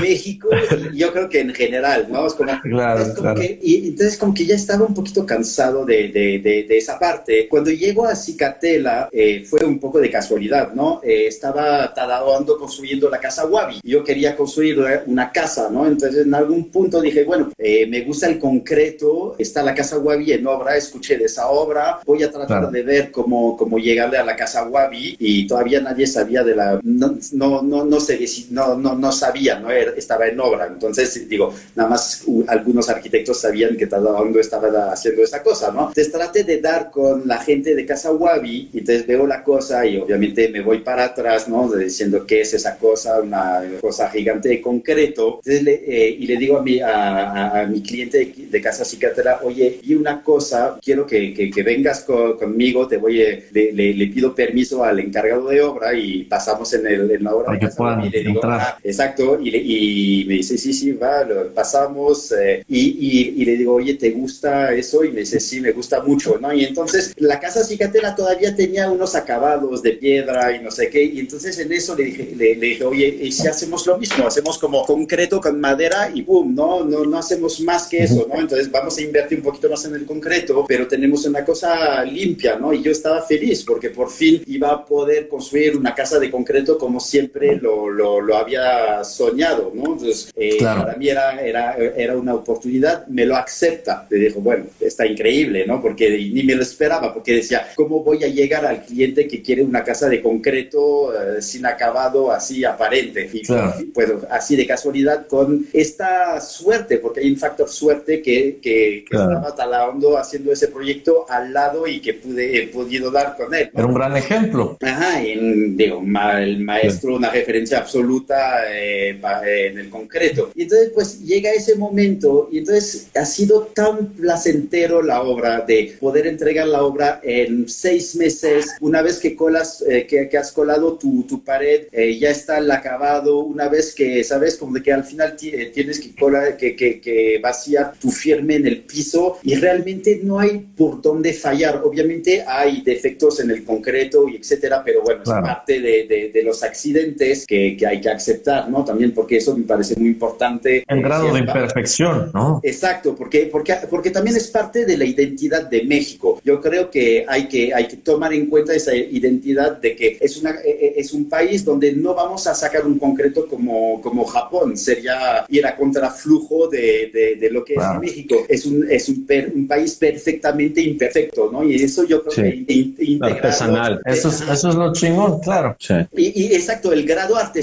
México, 0.00 0.48
yo 0.94 1.12
creo 1.12 1.28
que 1.28 1.40
en 1.40 1.54
general, 1.54 2.08
¿no? 2.10 2.26
Es 2.26 2.34
como, 2.34 2.52
claro, 2.62 3.14
claro. 3.14 3.40
Que, 3.40 3.58
y 3.62 3.88
entonces 3.88 4.16
como 4.16 4.34
que 4.34 4.46
ya 4.46 4.54
estaba 4.54 4.84
un 4.84 4.94
poquito 4.94 5.26
cansado 5.26 5.84
de, 5.84 6.08
de, 6.08 6.38
de, 6.42 6.76
esa 6.76 6.98
parte. 6.98 7.48
Cuando 7.48 7.70
llego 7.70 8.06
a 8.06 8.14
Cicatela 8.14 9.08
eh, 9.12 9.44
fue 9.44 9.64
un 9.64 9.78
poco 9.78 9.98
de 10.00 10.10
casualidad, 10.10 10.72
¿no? 10.72 11.00
Eh, 11.02 11.26
estaba 11.26 11.92
Tadaoando 11.94 12.58
construyendo 12.58 13.08
la 13.10 13.18
casa 13.18 13.46
Wabi. 13.46 13.80
Yo 13.82 14.02
quería 14.02 14.36
construir 14.36 14.80
una 15.06 15.30
casa, 15.30 15.68
¿no? 15.70 15.86
Entonces 15.86 16.26
en 16.26 16.34
algún 16.34 16.70
punto 16.70 17.00
dije, 17.00 17.24
bueno, 17.24 17.50
eh, 17.58 17.86
me 17.86 18.02
gusta 18.02 18.28
el 18.28 18.38
concreto, 18.38 19.36
está 19.38 19.62
la 19.62 19.74
casa 19.74 19.98
Wabi 19.98 20.32
en 20.32 20.46
obra, 20.46 20.76
escuché 20.76 21.18
de 21.18 21.24
esa 21.24 21.48
obra, 21.48 22.00
voy 22.04 22.22
a 22.22 22.30
tratar 22.30 22.70
de 22.70 22.82
ver 22.82 23.10
cómo, 23.10 23.56
cómo 23.56 23.78
llegarle 23.78 24.18
a 24.18 24.24
la 24.24 24.36
casa 24.36 24.64
Wabi 24.64 25.16
y 25.18 25.46
todavía 25.46 25.80
nadie 25.80 26.06
sabía 26.06 26.42
de 26.42 26.54
la... 26.54 26.80
No, 26.82 27.14
no, 27.32 27.62
no, 27.62 27.84
no, 27.84 28.00
sé, 28.00 28.11
no, 28.50 28.76
no, 28.76 28.94
no 28.94 29.12
sabía, 29.12 29.58
¿no? 29.58 29.70
Estaba 29.70 30.26
en 30.26 30.38
obra. 30.40 30.66
Entonces, 30.66 31.28
digo, 31.28 31.54
nada 31.74 31.90
más 31.90 32.24
algunos 32.48 32.88
arquitectos 32.88 33.40
sabían 33.40 33.76
que 33.76 33.86
Tadaondo 33.86 34.40
estaba 34.40 34.92
haciendo 34.92 35.22
esa 35.22 35.42
cosa, 35.42 35.70
¿no? 35.70 35.88
Entonces 35.88 36.12
traté 36.12 36.44
de 36.44 36.60
dar 36.60 36.90
con 36.90 37.26
la 37.26 37.38
gente 37.38 37.74
de 37.74 37.86
Casa 37.86 38.12
Wabi 38.12 38.70
y 38.72 38.78
entonces 38.78 39.06
veo 39.06 39.26
la 39.26 39.42
cosa 39.42 39.86
y 39.86 39.98
obviamente 39.98 40.48
me 40.48 40.60
voy 40.60 40.78
para 40.78 41.04
atrás, 41.04 41.48
¿no? 41.48 41.70
Diciendo 41.70 42.24
qué 42.26 42.42
es 42.42 42.54
esa 42.54 42.76
cosa, 42.78 43.20
una 43.20 43.62
cosa 43.80 44.08
gigante 44.10 44.48
de 44.48 44.60
concreto. 44.60 45.40
Entonces, 45.44 45.80
eh, 45.86 46.16
y 46.18 46.26
le 46.26 46.36
digo 46.36 46.58
a 46.58 46.62
mi, 46.62 46.80
a, 46.80 47.66
mi 47.70 47.82
cliente 47.82 48.32
de, 48.36 48.62
Casa 48.62 48.84
Cicatera, 48.84 49.40
oye, 49.42 49.80
vi 49.82 49.94
una 49.94 50.22
cosa, 50.22 50.78
quiero 50.80 51.04
que, 51.04 51.34
que, 51.34 51.62
vengas 51.62 52.00
conmigo, 52.02 52.86
te 52.86 52.96
voy, 52.96 53.20
a, 53.22 53.40
le, 53.50 53.72
le, 53.72 54.06
pido 54.06 54.34
permiso 54.34 54.84
al 54.84 55.00
encargado 55.00 55.48
de 55.48 55.60
obra 55.62 55.94
y 55.94 56.24
pasamos 56.24 56.72
en, 56.74 56.86
el, 56.86 57.10
en 57.10 57.24
la 57.24 57.34
obra. 57.34 57.58
Y 58.04 58.10
le 58.10 58.24
digo, 58.24 58.40
ah, 58.44 58.78
exacto, 58.82 59.38
y, 59.42 59.50
y, 59.56 60.24
me 60.24 60.34
dice, 60.34 60.58
sí, 60.58 60.72
sí, 60.72 60.92
va, 60.92 61.24
lo 61.24 61.52
pasamos, 61.52 62.32
eh, 62.32 62.64
y, 62.68 63.40
y, 63.40 63.44
le 63.44 63.56
digo, 63.56 63.74
oye, 63.74 63.94
¿te 63.94 64.10
gusta 64.10 64.72
eso? 64.74 65.04
Y 65.04 65.12
me 65.12 65.20
dice, 65.20 65.40
sí, 65.40 65.60
me 65.60 65.72
gusta 65.72 66.02
mucho, 66.02 66.38
¿no? 66.38 66.52
Y 66.52 66.64
entonces 66.64 67.12
la 67.16 67.40
casa 67.40 67.64
cicatera 67.64 68.14
todavía 68.14 68.54
tenía 68.54 68.90
unos 68.90 69.14
acabados 69.14 69.82
de 69.82 69.92
piedra 69.92 70.54
y 70.54 70.62
no 70.62 70.70
sé 70.70 70.88
qué, 70.88 71.02
y 71.02 71.20
entonces 71.20 71.58
en 71.58 71.72
eso 71.72 71.94
le 71.96 72.04
dije, 72.04 72.32
le, 72.36 72.54
dije 72.54 72.84
oye, 72.84 73.18
¿y 73.22 73.32
si 73.32 73.46
hacemos 73.46 73.86
lo 73.86 73.98
mismo? 73.98 74.26
Hacemos 74.26 74.58
como 74.58 74.84
concreto 74.84 75.40
con 75.40 75.60
madera 75.60 76.10
y 76.14 76.22
boom, 76.22 76.54
¿no? 76.54 76.84
No, 76.84 77.04
no 77.04 77.18
hacemos 77.18 77.60
más 77.60 77.86
que 77.86 78.04
eso, 78.04 78.26
¿no? 78.28 78.40
Entonces 78.40 78.70
vamos 78.70 78.96
a 78.98 79.02
invertir 79.02 79.38
un 79.38 79.44
poquito 79.44 79.68
más 79.68 79.84
en 79.84 79.94
el 79.94 80.04
concreto, 80.04 80.64
pero 80.66 80.86
tenemos 80.86 81.24
una 81.26 81.44
cosa 81.44 82.04
limpia, 82.04 82.56
¿no? 82.56 82.72
Y 82.72 82.82
yo 82.82 82.90
estaba 82.90 83.22
feliz 83.22 83.64
porque 83.64 83.90
por 83.90 84.10
fin 84.10 84.42
iba 84.46 84.70
a 84.70 84.84
poder 84.84 85.28
construir 85.28 85.76
una 85.76 85.94
casa 85.94 86.18
de 86.18 86.30
concreto 86.30 86.78
como 86.78 87.00
siempre 87.00 87.56
lo, 87.56 87.91
lo, 87.92 88.20
lo 88.20 88.36
había 88.36 89.04
soñado, 89.04 89.72
¿no? 89.74 89.92
Entonces, 89.92 90.32
eh, 90.36 90.58
para 90.60 90.94
mí 90.96 91.08
era, 91.08 91.40
era, 91.40 91.76
era 91.76 92.16
una 92.16 92.34
oportunidad, 92.34 93.06
me 93.06 93.26
lo 93.26 93.36
acepta. 93.36 94.06
Le 94.10 94.18
dijo, 94.18 94.40
bueno, 94.40 94.66
está 94.80 95.06
increíble, 95.06 95.66
¿no? 95.66 95.80
Porque 95.80 96.10
ni 96.32 96.42
me 96.42 96.54
lo 96.54 96.62
esperaba, 96.62 97.12
porque 97.12 97.34
decía, 97.34 97.68
¿cómo 97.74 98.02
voy 98.02 98.24
a 98.24 98.28
llegar 98.28 98.64
al 98.66 98.84
cliente 98.84 99.28
que 99.28 99.42
quiere 99.42 99.62
una 99.62 99.84
casa 99.84 100.08
de 100.08 100.20
concreto 100.20 101.12
eh, 101.14 101.42
sin 101.42 101.66
acabado 101.66 102.32
así 102.32 102.64
aparente? 102.64 103.30
Y 103.32 103.84
pues, 103.86 104.10
así 104.30 104.56
de 104.56 104.66
casualidad, 104.66 105.26
con 105.26 105.66
esta 105.72 106.40
suerte, 106.40 106.98
porque 106.98 107.20
hay 107.20 107.30
un 107.30 107.36
factor 107.36 107.68
suerte 107.68 108.22
que, 108.22 108.58
que, 108.62 109.04
que 109.08 109.16
estaba 109.16 109.54
talaando 109.54 110.18
haciendo 110.18 110.52
ese 110.52 110.68
proyecto 110.68 111.26
al 111.28 111.52
lado 111.52 111.86
y 111.86 112.00
que 112.00 112.14
pude, 112.14 112.62
he 112.62 112.66
podido 112.68 113.10
dar 113.10 113.36
con 113.36 113.54
él. 113.54 113.70
Era 113.74 113.86
un 113.86 113.94
gran 113.94 114.16
ejemplo. 114.16 114.76
Ajá, 114.80 115.22
y, 115.22 115.72
digo, 115.74 116.02
el 116.38 116.60
maestro, 116.60 117.16
una 117.16 117.30
referencia 117.30 117.81
absoluta 117.82 118.64
eh, 118.72 119.10
en 119.10 119.78
el 119.78 119.90
concreto. 119.90 120.50
Y 120.54 120.62
entonces, 120.62 120.90
pues 120.94 121.20
llega 121.20 121.50
ese 121.50 121.76
momento 121.76 122.48
y 122.50 122.58
entonces 122.58 123.08
ha 123.14 123.24
sido 123.24 123.70
tan 123.74 124.08
placentero 124.14 125.02
la 125.02 125.22
obra 125.22 125.60
de 125.60 125.96
poder 126.00 126.26
entregar 126.26 126.66
la 126.66 126.82
obra 126.82 127.20
en 127.22 127.68
seis 127.68 128.16
meses, 128.16 128.74
una 128.80 129.02
vez 129.02 129.18
que 129.18 129.36
colas, 129.36 129.84
eh, 129.88 130.06
que, 130.06 130.28
que, 130.28 130.38
has 130.38 130.52
colado 130.52 130.98
tu, 130.98 131.24
tu 131.24 131.44
pared, 131.44 131.86
eh, 131.92 132.18
ya 132.18 132.30
está 132.30 132.58
el 132.58 132.70
acabado, 132.70 133.38
una 133.38 133.68
vez 133.68 133.94
que, 133.94 134.24
sabes, 134.24 134.56
como 134.56 134.74
de 134.74 134.82
que 134.82 134.92
al 134.92 135.04
final 135.04 135.36
tienes 135.36 136.00
que, 136.00 136.14
colar, 136.14 136.56
que, 136.56 136.74
que, 136.74 137.00
que 137.00 137.38
vaciar 137.42 137.94
tu 138.00 138.10
firme 138.10 138.56
en 138.56 138.66
el 138.66 138.82
piso 138.82 139.38
y 139.42 139.54
realmente 139.54 140.20
no 140.22 140.38
hay 140.38 140.58
por 140.76 141.00
dónde 141.00 141.32
fallar. 141.32 141.82
Obviamente 141.84 142.44
hay 142.46 142.82
defectos 142.82 143.40
en 143.40 143.50
el 143.50 143.64
concreto 143.64 144.28
y 144.28 144.36
etcétera, 144.36 144.82
pero 144.84 145.02
bueno, 145.02 145.22
es 145.22 145.30
parte 145.30 145.80
de, 145.80 146.06
de, 146.06 146.30
de 146.32 146.42
los 146.42 146.62
accidentes 146.62 147.46
que, 147.46 147.71
que 147.76 147.86
hay 147.86 148.00
que 148.00 148.10
aceptar, 148.10 148.68
¿no? 148.68 148.84
También 148.84 149.12
porque 149.12 149.36
eso 149.36 149.56
me 149.56 149.64
parece 149.64 149.94
muy 149.96 150.08
importante. 150.08 150.84
El 150.86 151.02
grado 151.02 151.32
de 151.32 151.40
imperfección, 151.40 152.30
¿no? 152.34 152.60
Exacto, 152.62 153.14
porque, 153.14 153.48
porque, 153.50 153.74
porque 153.88 154.10
también 154.10 154.36
es 154.36 154.48
parte 154.48 154.84
de 154.84 154.96
la 154.96 155.04
identidad 155.04 155.68
de 155.68 155.84
México. 155.84 156.40
Yo 156.44 156.60
creo 156.60 156.90
que 156.90 157.24
hay 157.28 157.48
que, 157.48 157.74
hay 157.74 157.88
que 157.88 157.96
tomar 157.96 158.32
en 158.32 158.46
cuenta 158.46 158.74
esa 158.74 158.94
identidad 158.94 159.78
de 159.78 159.96
que 159.96 160.18
es, 160.20 160.36
una, 160.36 160.50
e, 160.64 160.70
e, 160.70 160.94
es 160.96 161.12
un 161.12 161.28
país 161.28 161.64
donde 161.64 161.92
no 161.92 162.14
vamos 162.14 162.46
a 162.46 162.54
sacar 162.54 162.86
un 162.86 162.98
concreto 162.98 163.46
como, 163.46 164.00
como 164.00 164.24
Japón, 164.24 164.76
sería 164.76 165.44
ir 165.48 165.66
a 165.66 165.76
contraflujo 165.76 166.68
de, 166.68 167.10
de, 167.12 167.36
de 167.36 167.50
lo 167.50 167.64
que 167.64 167.74
es 167.74 168.00
México. 168.00 168.36
Es 168.48 168.66
un, 168.66 168.86
es 168.90 169.08
un, 169.08 169.26
un, 169.54 169.66
país 169.66 169.94
perfectamente 169.94 170.80
imperfecto, 170.80 171.50
¿no? 171.50 171.62
Y 171.64 171.76
eso 171.76 172.04
yo 172.04 172.22
creo 172.22 172.34
que 172.66 173.18
Artesanal. 173.22 174.00
Eso 174.04 174.28
es, 174.28 174.40
eso 174.42 174.68
es 174.68 174.74
lo 174.74 174.92
chingón, 174.92 175.40
claro. 175.40 175.76
Y, 176.16 176.42
y, 176.42 176.54
exacto, 176.54 176.92
el 176.92 177.06
grado 177.06 177.36
artesanal, 177.36 177.61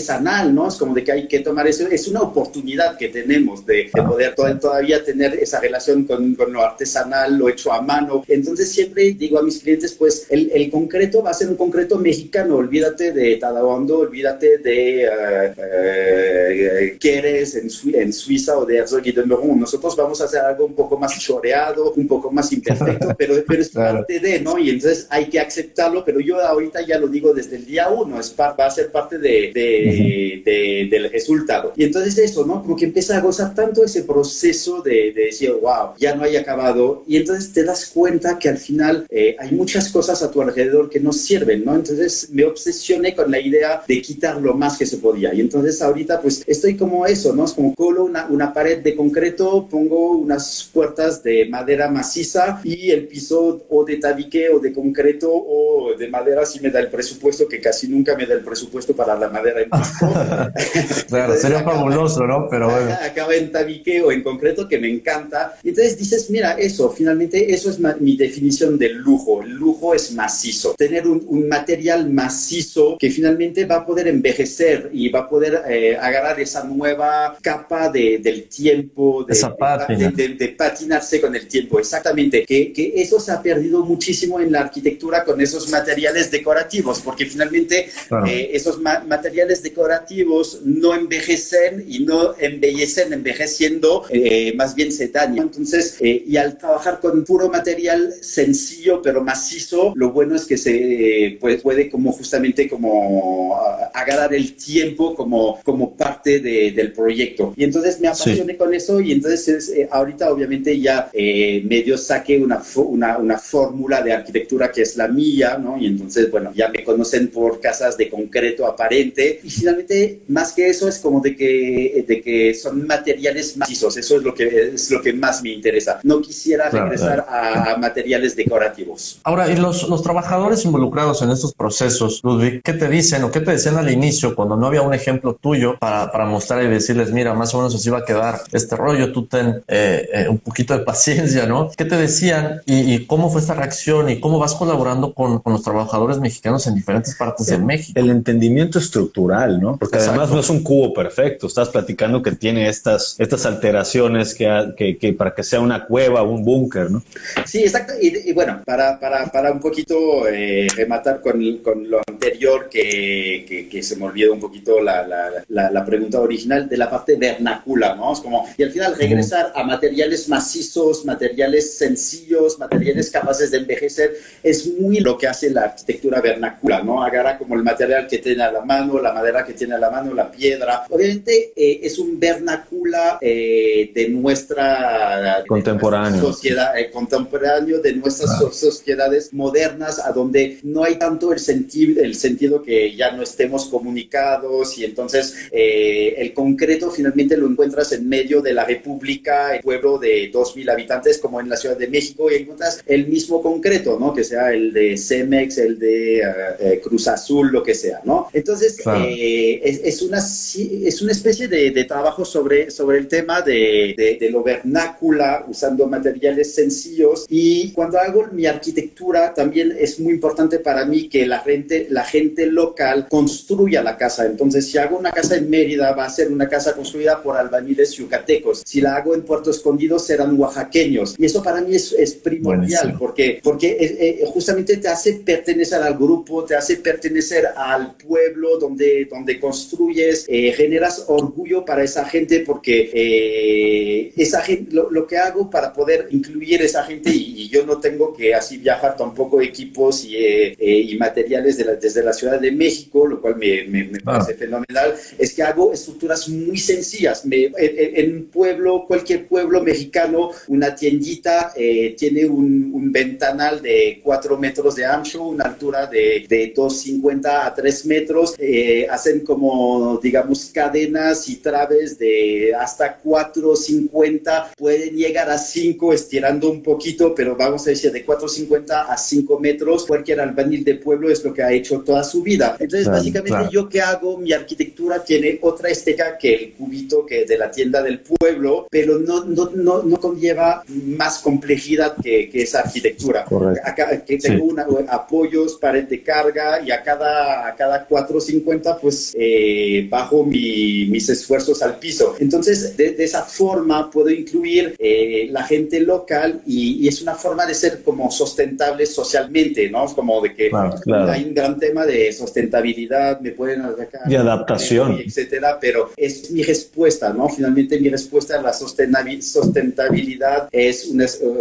¿no? 0.53 0.67
Es 0.67 0.75
como 0.75 0.93
de 0.93 1.03
que 1.03 1.11
hay 1.11 1.27
que 1.27 1.39
tomar 1.39 1.67
eso, 1.67 1.87
es 1.87 2.07
una 2.07 2.21
oportunidad 2.21 2.97
que 2.97 3.09
tenemos 3.09 3.65
de, 3.65 3.89
de 3.93 4.01
poder 4.03 4.59
todavía 4.59 5.03
tener 5.03 5.35
esa 5.35 5.59
relación 5.59 6.03
con, 6.05 6.35
con, 6.35 6.51
lo 6.53 6.63
artesanal, 6.63 7.37
lo 7.37 7.49
hecho 7.49 7.71
a 7.71 7.81
mano. 7.81 8.23
Entonces 8.27 8.71
siempre 8.71 9.11
digo 9.13 9.39
a 9.39 9.43
mis 9.43 9.59
clientes, 9.59 9.93
pues 9.93 10.27
el, 10.29 10.51
el 10.53 10.69
concreto 10.69 11.21
va 11.21 11.31
a 11.31 11.33
ser 11.33 11.49
un 11.49 11.55
concreto 11.55 11.97
mexicano, 11.97 12.55
olvídate 12.55 13.11
de 13.11 13.35
Tadabondo, 13.37 13.99
olvídate 13.99 14.57
de 14.57 15.09
uh, 15.09 16.97
Queres 16.99 17.55
en, 17.55 17.69
en, 17.93 18.13
Suiza 18.13 18.57
o 18.57 18.65
de 18.65 18.77
Herzog 18.77 19.05
y 19.05 19.11
de 19.11 19.25
Meron. 19.25 19.59
Nosotros 19.59 19.95
vamos 19.95 20.21
a 20.21 20.25
hacer 20.25 20.41
algo 20.41 20.65
un 20.65 20.75
poco 20.75 20.97
más 20.97 21.17
choreado, 21.19 21.93
un 21.93 22.07
poco 22.07 22.31
más 22.31 22.51
imperfecto, 22.51 23.13
pero, 23.17 23.35
pero 23.47 23.61
es 23.61 23.69
parte 23.69 24.19
de, 24.19 24.39
¿no? 24.39 24.57
Y 24.57 24.69
entonces 24.69 25.07
hay 25.09 25.25
que 25.29 25.39
aceptarlo, 25.39 26.03
pero 26.03 26.19
yo 26.19 26.39
ahorita 26.39 26.81
ya 26.85 26.97
lo 26.97 27.07
digo 27.07 27.33
desde 27.33 27.57
el 27.57 27.65
día 27.65 27.89
uno, 27.89 28.19
es 28.19 28.35
va 28.39 28.65
a 28.65 28.71
ser 28.71 28.91
parte 28.91 29.17
de, 29.17 29.51
de, 29.53 29.78
de, 29.81 30.87
del 30.89 31.11
resultado. 31.11 31.73
Y 31.75 31.83
entonces 31.83 32.17
eso, 32.17 32.45
¿no? 32.45 32.61
Como 32.61 32.75
que 32.75 32.85
empieza 32.85 33.17
a 33.17 33.21
gozar 33.21 33.53
tanto 33.53 33.83
ese 33.83 34.03
proceso 34.03 34.81
de, 34.81 35.13
decir, 35.13 35.51
wow, 35.61 35.93
ya 35.97 36.15
no 36.15 36.23
hay 36.23 36.35
acabado, 36.35 37.03
y 37.07 37.17
entonces 37.17 37.51
te 37.51 37.63
das 37.63 37.87
cuenta 37.87 38.37
que 38.37 38.49
al 38.49 38.57
final 38.57 39.05
eh, 39.09 39.35
hay 39.39 39.51
muchas 39.51 39.89
cosas 39.89 40.21
a 40.23 40.31
tu 40.31 40.41
alrededor 40.41 40.89
que 40.89 40.99
no 40.99 41.11
sirven, 41.13 41.65
¿no? 41.65 41.75
Entonces 41.75 42.29
me 42.31 42.45
obsesioné 42.45 43.15
con 43.15 43.29
la 43.31 43.39
idea 43.39 43.81
de 43.87 44.01
quitar 44.01 44.41
lo 44.41 44.53
más 44.53 44.77
que 44.77 44.85
se 44.85 44.97
podía. 44.97 45.33
Y 45.33 45.41
entonces 45.41 45.81
ahorita 45.81 46.21
pues 46.21 46.43
estoy 46.47 46.75
como 46.75 47.05
eso, 47.05 47.33
¿no? 47.35 47.45
Es 47.45 47.53
como 47.53 47.73
colo 47.75 48.05
una, 48.05 48.27
una 48.27 48.53
pared 48.53 48.79
de 48.79 48.95
concreto, 48.95 49.67
pongo 49.69 50.11
unas 50.11 50.69
puertas 50.73 51.23
de 51.23 51.47
madera 51.47 51.89
maciza 51.89 52.61
y 52.63 52.91
el 52.91 53.07
piso 53.07 53.65
o 53.69 53.85
de 53.85 53.97
tabique 53.97 54.49
o 54.49 54.59
de 54.59 54.73
concreto 54.73 55.31
o 55.31 55.93
de 55.97 56.07
madera 56.07 56.45
si 56.45 56.59
me 56.59 56.69
da 56.69 56.79
el 56.79 56.89
presupuesto, 56.89 57.47
que 57.47 57.59
casi 57.59 57.87
nunca 57.87 58.15
me 58.15 58.25
da 58.25 58.35
el 58.35 58.43
presupuesto 58.43 58.95
para 58.95 59.17
la 59.17 59.29
madera 59.29 59.61
claro, 61.07 61.35
sería 61.35 61.63
fabuloso, 61.63 62.25
¿no? 62.25 62.47
Pero 62.49 62.69
bueno. 62.69 62.97
Acaba 63.01 63.35
en 63.35 63.51
tabique 63.51 64.01
o 64.01 64.11
en 64.11 64.23
concreto 64.23 64.67
que 64.67 64.79
me 64.79 64.89
encanta. 64.89 65.57
Y 65.63 65.69
entonces 65.69 65.97
dices, 65.97 66.29
mira, 66.29 66.53
eso, 66.53 66.89
finalmente 66.91 67.53
eso 67.53 67.69
es 67.69 67.79
mi 67.99 68.17
definición 68.17 68.77
del 68.77 68.97
lujo. 68.97 69.41
El 69.43 69.51
lujo 69.51 69.93
es 69.93 70.11
macizo. 70.13 70.75
Tener 70.77 71.07
un, 71.07 71.23
un 71.27 71.47
material 71.47 72.09
macizo 72.09 72.97
que 72.97 73.09
finalmente 73.09 73.65
va 73.65 73.77
a 73.77 73.85
poder 73.85 74.07
envejecer 74.07 74.89
y 74.93 75.09
va 75.09 75.21
a 75.21 75.29
poder 75.29 75.63
eh, 75.69 75.97
agarrar 75.99 76.39
esa 76.39 76.63
nueva 76.63 77.37
capa 77.41 77.89
de, 77.89 78.19
del 78.19 78.43
tiempo, 78.47 79.25
de, 79.25 79.35
de, 79.35 80.27
de, 80.29 80.47
patinarse 80.49 81.21
con 81.21 81.35
el 81.35 81.47
tiempo, 81.47 81.79
exactamente, 81.79 82.45
que, 82.45 82.71
que, 82.73 82.93
eso 82.95 83.19
se 83.19 83.31
ha 83.31 83.41
perdido 83.41 83.83
muchísimo 83.83 84.39
en 84.39 84.51
la 84.51 84.61
arquitectura 84.61 85.23
con 85.23 85.39
esos 85.41 85.69
materiales 85.69 86.31
decorativos, 86.31 87.01
porque 87.01 87.25
finalmente 87.25 87.89
eh, 88.27 88.49
esos 88.53 88.79
materiales 88.81 89.58
decorativos 89.63 90.61
no 90.63 90.95
envejecen 90.95 91.85
y 91.87 91.99
no 91.99 92.35
embellecen 92.37 93.13
envejeciendo, 93.13 94.05
eh, 94.09 94.53
más 94.55 94.75
bien 94.75 94.91
se 94.91 95.07
dañan. 95.07 95.47
Entonces, 95.47 95.97
y 96.01 96.37
al 96.37 96.57
trabajar 96.57 96.99
con 96.99 97.23
puro 97.23 97.49
material 97.49 98.13
sencillo 98.21 99.01
pero 99.01 99.23
macizo, 99.23 99.93
lo 99.95 100.11
bueno 100.11 100.35
es 100.35 100.45
que 100.45 100.57
se 100.57 101.37
pues, 101.39 101.61
puede 101.61 101.89
como 101.89 102.11
justamente 102.11 102.67
como 102.67 103.57
agarrar 103.93 104.33
el 104.33 104.55
tiempo 104.55 105.15
como, 105.15 105.59
como 105.63 105.95
parte 105.95 106.39
de, 106.39 106.71
del 106.71 106.91
proyecto. 106.93 107.53
Y 107.55 107.63
entonces 107.63 107.99
me 107.99 108.07
apasioné 108.07 108.57
con 108.57 108.73
eso 108.73 108.99
y 108.99 109.11
entonces 109.11 109.69
eh, 109.69 109.87
ahorita 109.91 110.31
obviamente 110.31 110.79
ya 110.79 111.09
eh, 111.13 111.61
medio 111.65 111.97
saqué 111.97 112.39
una, 112.39 112.61
una, 112.75 113.17
una 113.17 113.37
fórmula 113.37 114.01
de 114.01 114.13
arquitectura 114.13 114.71
que 114.71 114.81
es 114.81 114.95
la 114.95 115.07
mía, 115.07 115.57
¿no? 115.57 115.77
Y 115.77 115.87
entonces, 115.87 116.29
bueno, 116.31 116.51
ya 116.55 116.69
me 116.69 116.83
conocen 116.83 117.29
por 117.29 117.59
casas 117.59 117.97
de 117.97 118.09
concreto 118.09 118.65
aparente 118.65 119.39
y 119.49 119.51
finalmente 119.51 120.21
más 120.27 120.53
que 120.53 120.69
eso 120.69 120.87
es 120.87 120.99
como 120.99 121.21
de 121.21 121.35
que, 121.35 122.05
de 122.07 122.21
que 122.21 122.53
son 122.53 122.85
materiales 122.85 123.57
macizos, 123.57 123.97
eso 123.97 124.17
es 124.17 124.23
lo 124.23 124.31
que, 124.31 124.73
es 124.75 124.91
lo 124.91 125.01
que 125.01 125.11
más 125.11 125.41
me 125.41 125.49
interesa. 125.49 125.99
No 126.03 126.21
quisiera 126.21 126.69
regresar 126.69 127.25
A, 127.27 127.71
a, 127.71 127.77
materiales 127.77 128.35
decorativos. 128.35 129.19
Ahora, 129.23 129.49
y 129.49 129.55
los, 129.55 129.89
los 129.89 130.03
trabajadores 130.03 130.65
involucrados 130.65 131.23
en 131.23 131.31
estos 131.31 131.55
procesos, 131.55 132.21
Ludwig, 132.23 132.61
¿qué 132.61 132.73
te 132.73 132.87
dicen 132.89 133.23
o 133.23 133.31
qué 133.31 133.39
te 133.39 133.49
decían 133.49 133.77
al 133.77 133.89
inicio 133.89 134.35
cuando 134.35 134.55
no 134.55 134.67
había 134.67 134.83
un 134.83 134.93
ejemplo 134.93 135.33
tuyo 135.33 135.79
para, 135.79 136.11
para 136.11 136.25
mostrar 136.25 136.63
y 136.63 136.67
decirles, 136.67 137.11
mira, 137.11 137.33
más 137.33 137.51
o 137.55 137.57
menos 137.57 137.73
así 137.73 137.89
va 137.89 137.99
a 137.99 138.05
quedar 138.05 138.41
este 138.51 138.75
rollo, 138.75 139.11
tú 139.11 139.25
ten 139.25 139.63
eh, 139.67 140.09
eh, 140.13 140.27
un 140.29 140.37
poquito 140.37 140.77
de 140.77 140.83
paciencia, 140.83 141.47
¿no? 141.47 141.71
¿Qué 141.75 141.85
te 141.85 141.97
decían 141.97 142.61
y, 142.67 143.07
cómo 143.07 143.31
fue 143.31 143.41
esta 143.41 143.55
reacción 143.55 144.11
y 144.11 144.19
cómo 144.19 144.37
vas 144.37 144.53
colaborando 144.53 145.15
con, 145.15 145.39
con 145.39 145.53
los 145.53 145.63
trabajadores 145.63 146.19
mexicanos 146.19 146.67
en 146.67 146.75
diferentes 146.75 147.15
partes 147.15 147.47
de 147.47 147.57
México? 147.57 147.99
El 147.99 148.11
entendimiento 148.11 148.77
estructural, 148.77 149.38
¿no? 149.47 149.77
Porque 149.77 149.97
además 149.97 150.29
no 150.29 150.39
es 150.39 150.49
un 150.49 150.63
cubo 150.63 150.93
perfecto, 150.93 151.47
estás 151.47 151.69
platicando 151.69 152.21
que 152.21 152.31
tiene 152.33 152.67
estas, 152.67 153.15
estas 153.19 153.45
alteraciones 153.45 154.35
que, 154.35 154.73
que, 154.75 154.97
que 154.97 155.13
para 155.13 155.33
que 155.33 155.43
sea 155.43 155.59
una 155.59 155.85
cueva 155.85 156.21
o 156.21 156.31
un 156.31 156.43
búnker, 156.43 156.91
¿no? 156.91 157.03
Sí, 157.45 157.59
exacto. 157.59 157.93
Y, 158.01 158.29
y 158.29 158.33
bueno, 158.33 158.61
para, 158.65 158.99
para, 158.99 159.31
para, 159.31 159.51
un 159.51 159.59
poquito 159.59 160.27
eh, 160.27 160.67
rematar 160.75 161.21
con, 161.21 161.57
con, 161.57 161.89
lo 161.89 162.01
anterior 162.07 162.69
que, 162.69 163.67
que, 163.69 163.83
se 163.83 163.95
me 163.95 164.05
olvidó 164.05 164.33
un 164.33 164.39
poquito 164.39 164.81
la, 164.81 165.07
la, 165.07 165.71
la, 165.71 165.85
pregunta 165.85 166.19
original 166.19 166.67
de 166.67 166.77
la 166.77 166.89
parte 166.89 167.15
vernacula, 167.15 167.95
¿no? 167.95 168.13
Es 168.13 168.19
como, 168.19 168.47
y 168.57 168.63
al 168.63 168.71
final 168.71 168.95
regresar 168.97 169.51
a 169.55 169.63
materiales 169.63 170.27
macizos, 170.27 171.05
materiales 171.05 171.77
sencillos, 171.77 172.59
materiales 172.59 173.09
capaces 173.09 173.51
de 173.51 173.57
envejecer, 173.57 174.17
es 174.43 174.67
muy 174.79 174.99
lo 174.99 175.17
que 175.17 175.27
hace 175.27 175.49
la 175.49 175.61
arquitectura 175.61 176.21
vernacula, 176.21 176.83
¿no? 176.83 177.03
Agarra 177.03 177.37
como 177.37 177.55
el 177.55 177.63
material 177.63 178.07
que 178.07 178.17
tiene 178.17 178.43
a 178.43 178.51
la 178.51 178.61
mano, 178.61 178.99
la 178.99 179.13
madera 179.13 179.28
que 179.45 179.53
tiene 179.53 179.75
a 179.75 179.79
la 179.79 179.89
mano, 179.89 180.13
la 180.13 180.31
piedra. 180.31 180.85
Obviamente 180.89 181.53
eh, 181.55 181.79
es 181.83 181.99
un 181.99 182.19
vernacula 182.19 183.17
eh, 183.21 183.91
de 183.93 184.09
nuestra 184.09 185.43
contemporáneo. 185.47 186.21
sociedad, 186.21 186.77
eh, 186.77 186.89
contemporáneo 186.89 187.79
de 187.79 187.93
nuestras 187.93 188.31
ah. 188.31 188.49
sociedades 188.51 189.33
modernas, 189.33 189.99
a 189.99 190.11
donde 190.11 190.59
no 190.63 190.83
hay 190.83 190.95
tanto 190.95 191.31
el, 191.31 191.39
sentido 191.39 192.03
el 192.03 192.15
sentido 192.15 192.61
que 192.63 192.95
ya 192.95 193.11
no 193.11 193.23
estemos 193.23 193.65
comunicados 193.65 194.77
y 194.77 194.85
entonces 194.85 195.35
el 195.51 196.33
concreto 196.33 196.89
finalmente 196.91 197.37
lo 197.37 197.47
encuentras 197.47 197.91
en 197.91 198.07
medio 198.07 198.41
de 198.41 198.53
la 198.53 198.65
república, 198.65 199.55
el 199.55 199.61
pueblo 199.61 199.97
de 199.97 200.31
2.000 200.31 200.71
habitantes 200.71 201.17
como 201.19 201.39
en 201.39 201.49
la 201.49 201.57
Ciudad 201.57 201.77
de 201.77 201.87
México 201.87 202.31
y 202.31 202.35
encuentras 202.35 202.83
el 202.85 203.07
mismo 203.07 203.41
concreto, 203.41 203.97
¿no? 203.99 204.13
Que 204.13 204.23
sea 204.23 204.51
el 204.51 204.73
de 204.73 204.97
Cemex, 204.97 205.57
el 205.57 205.79
de 205.79 206.79
Cruz 206.83 207.07
Azul, 207.07 207.51
lo 207.51 207.63
que 207.63 207.75
sea, 207.75 208.01
¿no? 208.03 208.27
Entonces 208.33 208.77
claro. 208.77 209.05
eh, 209.05 209.18
es, 209.63 209.81
es, 209.83 210.01
una, 210.01 210.17
es 210.17 211.01
una 211.01 211.11
especie 211.11 211.47
de, 211.47 211.71
de, 211.71 211.83
trabajo 211.85 212.25
sobre, 212.25 212.71
sobre 212.71 212.99
el 212.99 213.07
tema 213.07 213.41
de, 213.41 213.93
de, 213.97 214.17
de 214.19 214.29
lo 214.29 214.43
vernácula, 214.43 215.45
usando 215.47 215.87
materiales 215.87 216.53
sencillos 216.53 217.25
y 217.29 217.71
cuando 217.71 217.99
hago 217.99 218.27
mi 218.31 218.45
arquitectura 218.45 219.33
también 219.33 219.75
es 219.77 219.99
muy 219.99 220.13
importante 220.13 220.59
para 220.59 220.85
mí 220.85 221.09
que 221.09 221.25
la 221.25 221.39
gente, 221.39 221.87
la 221.89 222.03
gente 222.03 222.45
local 222.45 223.07
construya 223.09 223.81
la 223.81 223.97
casa. 223.97 224.25
Entonces, 224.25 224.69
si 224.69 224.77
hago 224.77 224.97
una 224.97 225.11
casa 225.11 225.35
en 225.35 225.49
Mérida, 225.49 225.93
va 225.93 226.05
a 226.05 226.09
ser 226.09 226.31
una 226.31 226.47
casa 226.47 226.73
construida 226.73 227.21
por 227.21 227.37
albañiles 227.37 227.93
yucatecos. 227.93 228.63
Si 228.65 228.81
la 228.81 228.95
hago 228.95 229.13
en 229.13 229.23
Puerto 229.23 229.51
Escondido, 229.51 229.99
serán 229.99 230.39
oaxaqueños. 230.39 231.15
Y 231.17 231.25
eso 231.25 231.43
para 231.43 231.61
mí 231.61 231.75
es, 231.75 231.93
es 231.93 232.13
primordial 232.13 232.95
porque, 232.97 233.39
porque 233.43 233.77
eh, 233.79 234.23
justamente 234.27 234.77
te 234.77 234.87
hace 234.87 235.13
pertenecer 235.13 235.81
al 235.81 235.95
grupo, 235.95 236.43
te 236.43 236.55
hace 236.55 236.77
pertenecer 236.77 237.47
al 237.55 237.95
pueblo 237.95 238.57
donde, 238.57 239.07
donde 239.09 239.39
construyes, 239.39 240.25
eh, 240.27 240.53
generas 240.53 241.05
orgullo 241.07 241.65
para 241.65 241.83
esa 241.83 242.05
gente 242.05 242.41
porque 242.45 242.91
eh, 242.93 244.13
esa 244.15 244.41
gente, 244.41 244.73
lo, 244.73 244.89
lo, 244.89 245.07
que 245.07 245.17
hago 245.17 245.49
para 245.49 245.73
poder 245.73 246.07
incluir 246.11 246.61
esa 246.61 246.83
gente 246.83 247.09
y, 247.09 247.43
y, 247.43 247.49
yo 247.49 247.65
no 247.65 247.79
tengo 247.79 248.13
que 248.13 248.35
así 248.35 248.57
viajar 248.57 248.95
tampoco 248.95 249.41
equipos 249.41 250.05
y, 250.05 250.15
eh, 250.15 250.55
y 250.59 250.95
materiales 250.97 251.57
de 251.57 251.65
la, 251.65 251.73
desde 251.75 252.03
la 252.03 252.13
Ciudad 252.13 252.39
de 252.39 252.51
México, 252.51 253.07
lo 253.07 253.19
cual 253.19 253.37
me, 253.37 253.63
me, 253.63 253.85
me 253.85 253.99
parece 253.99 254.33
ah. 254.33 254.37
fenomenal, 254.37 254.95
es 255.17 255.33
que 255.33 255.43
hago 255.43 255.73
estructuras 255.73 256.29
muy 256.29 256.57
sencillas. 256.57 257.25
Me, 257.25 257.45
en, 257.45 257.53
en, 257.57 258.15
un 258.15 258.25
pueblo, 258.25 258.85
cualquier 258.87 259.27
pueblo 259.27 259.63
mexicano, 259.63 260.31
una 260.47 260.75
tiendita 260.75 261.53
eh, 261.55 261.95
tiene 261.97 262.25
un, 262.25 262.71
un, 262.73 262.91
ventanal 262.91 263.61
de 263.61 263.99
4 264.03 264.37
metros 264.37 264.75
de 264.75 264.85
ancho, 264.85 265.23
una 265.23 265.45
altura 265.45 265.87
de, 265.87 266.25
de 266.27 266.53
2,50 266.53 267.45
a 267.45 267.53
3 267.53 267.85
metros, 267.85 268.35
eh, 268.37 268.87
hacen 268.99 269.21
como, 269.21 269.97
digamos, 270.03 270.51
cadenas 270.53 271.29
y 271.29 271.37
traves 271.37 271.97
de 271.97 272.53
hasta 272.59 273.01
4,50, 273.01 274.55
pueden 274.57 274.95
llegar 274.95 275.29
a 275.29 275.37
5 275.37 275.93
estirando 275.93 276.51
un 276.51 276.61
poquito, 276.61 277.15
pero 277.15 277.35
vamos 277.35 277.65
a 277.65 277.69
decir 277.69 277.91
de 277.91 278.05
4,50 278.05 278.85
a 278.89 278.97
5 278.97 279.39
metros, 279.39 279.85
cualquier 279.85 280.19
albañil 280.19 280.63
de 280.63 280.75
pueblo 280.75 281.09
es 281.09 281.23
lo 281.23 281.33
que 281.33 281.43
ha 281.43 281.51
hecho 281.51 281.81
toda 281.81 282.03
su 282.03 282.21
vida. 282.21 282.57
Entonces, 282.59 282.87
básicamente 282.87 283.49
yo 283.51 283.69
que 283.69 283.81
hago, 283.81 284.17
mi 284.17 284.33
arquitectura 284.33 285.03
tiene 285.03 285.39
otra 285.41 285.69
estética 285.69 286.17
que 286.17 286.35
el 286.35 286.51
cubito 286.53 287.05
que 287.05 287.25
de 287.25 287.37
la 287.37 287.49
tienda 287.49 287.81
del 287.81 288.01
pueblo, 288.01 288.67
pero 288.69 288.99
no, 288.99 289.23
no, 289.23 289.49
no, 289.53 289.83
no 289.83 289.99
conlleva 289.99 290.63
más 290.67 291.19
complejidad 291.19 291.95
que, 292.01 292.29
que 292.29 292.41
esa 292.41 292.59
arquitectura. 292.59 293.25
Acá, 293.63 294.03
que 294.05 294.17
tengo 294.17 294.45
una, 294.45 294.65
apoyos, 294.89 295.55
pared 295.55 295.85
de 295.85 296.03
carga 296.03 296.61
y 296.61 296.71
a 296.71 296.83
cada, 296.83 297.47
a 297.47 297.55
cada 297.55 297.87
4.50 297.87 298.78
pues 298.81 299.15
eh, 299.17 299.87
bajo 299.89 300.25
mi, 300.25 300.85
mis 300.85 301.09
esfuerzos 301.09 301.61
al 301.61 301.77
piso. 301.79 302.15
Entonces, 302.19 302.75
de, 302.77 302.95
esa 302.99 303.23
forma 303.23 303.89
puedo 303.89 304.09
incluir 304.09 304.75
eh, 304.77 305.27
la 305.31 305.43
gente 305.43 305.79
local 305.79 306.41
y, 306.45 306.87
es 306.87 307.01
una 307.01 307.15
forma 307.15 307.45
de 307.45 307.53
ser 307.53 307.83
como 307.83 308.09
sustentable 308.09 308.85
socialmente, 308.85 309.69
¿no? 309.69 309.85
Es 309.85 309.93
como 309.93 310.21
de 310.21 310.33
que 310.33 310.49
hay 310.53 311.23
un 311.23 311.33
gran 311.33 311.59
tema 311.59 311.85
de 311.85 312.11
sustentabilidad, 312.13 313.19
me 313.21 313.31
pueden 313.31 313.61
atacar. 313.61 314.07
De 314.07 314.17
adaptación. 314.17 314.99
Etcétera, 315.05 315.57
pero 315.59 315.91
es 315.95 316.31
mi 316.31 316.41
respuesta, 316.43 317.13
¿no? 317.13 317.29
Finalmente 317.29 317.79
mi 317.79 317.89
respuesta 317.89 318.39
a 318.39 318.41
la 318.41 318.53
sustentabilidad 318.53 320.49
es 320.51 320.89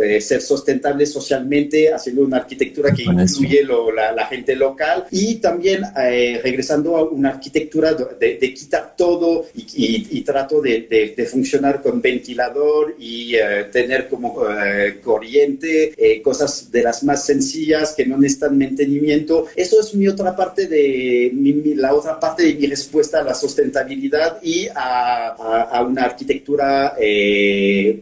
eh, 0.03 0.21
ser 0.21 0.43
sustentable 0.43 1.07
socialmente, 1.07 1.93
haciendo 1.93 2.25
una 2.25 2.39
arquitectura 2.39 2.93
que 2.93 3.05
incluye 3.05 3.65
la, 4.15 4.27
gente 4.27 4.55
local 4.57 5.07
y 5.11 5.37
también 5.37 5.83
eh, 5.97 6.41
regresando 6.43 6.97
a 6.97 7.05
una 7.05 7.28
arquitectura 7.31 7.95
de, 7.95 8.55
quitar 8.55 8.95
todo 8.97 9.47
y, 9.55 10.21
trato 10.23 10.61
de, 10.61 11.29
funcionar 11.31 11.83
con 11.83 12.01
ventilador 12.01 12.95
y 12.99 13.35
eh, 13.35 13.65
tener 13.73 14.09
como 14.09 14.39
corriente, 15.03 16.21
cosas 16.23 16.71
de 16.71 16.83
las 16.83 17.03
más 17.05 17.25
sencillas 17.25 17.95
que 17.97 18.07
no 18.07 18.17
necesitan 18.17 18.59
mantenimiento. 18.59 19.47
Eso 19.57 19.81
es 19.81 19.95
mi 19.95 20.09
otra 20.09 20.35
parte 20.35 20.67
de 20.67 21.33
la 21.77 21.95
otra 21.95 22.19
parte 22.19 22.45
de 22.45 22.55
mi 22.55 22.67
respuesta 22.67 23.21
a 23.21 23.25
la 23.25 23.35
sustentabilidad 23.35 24.39
y 24.43 24.69
a, 24.75 25.85
una 25.89 26.05
arquitectura 26.05 26.95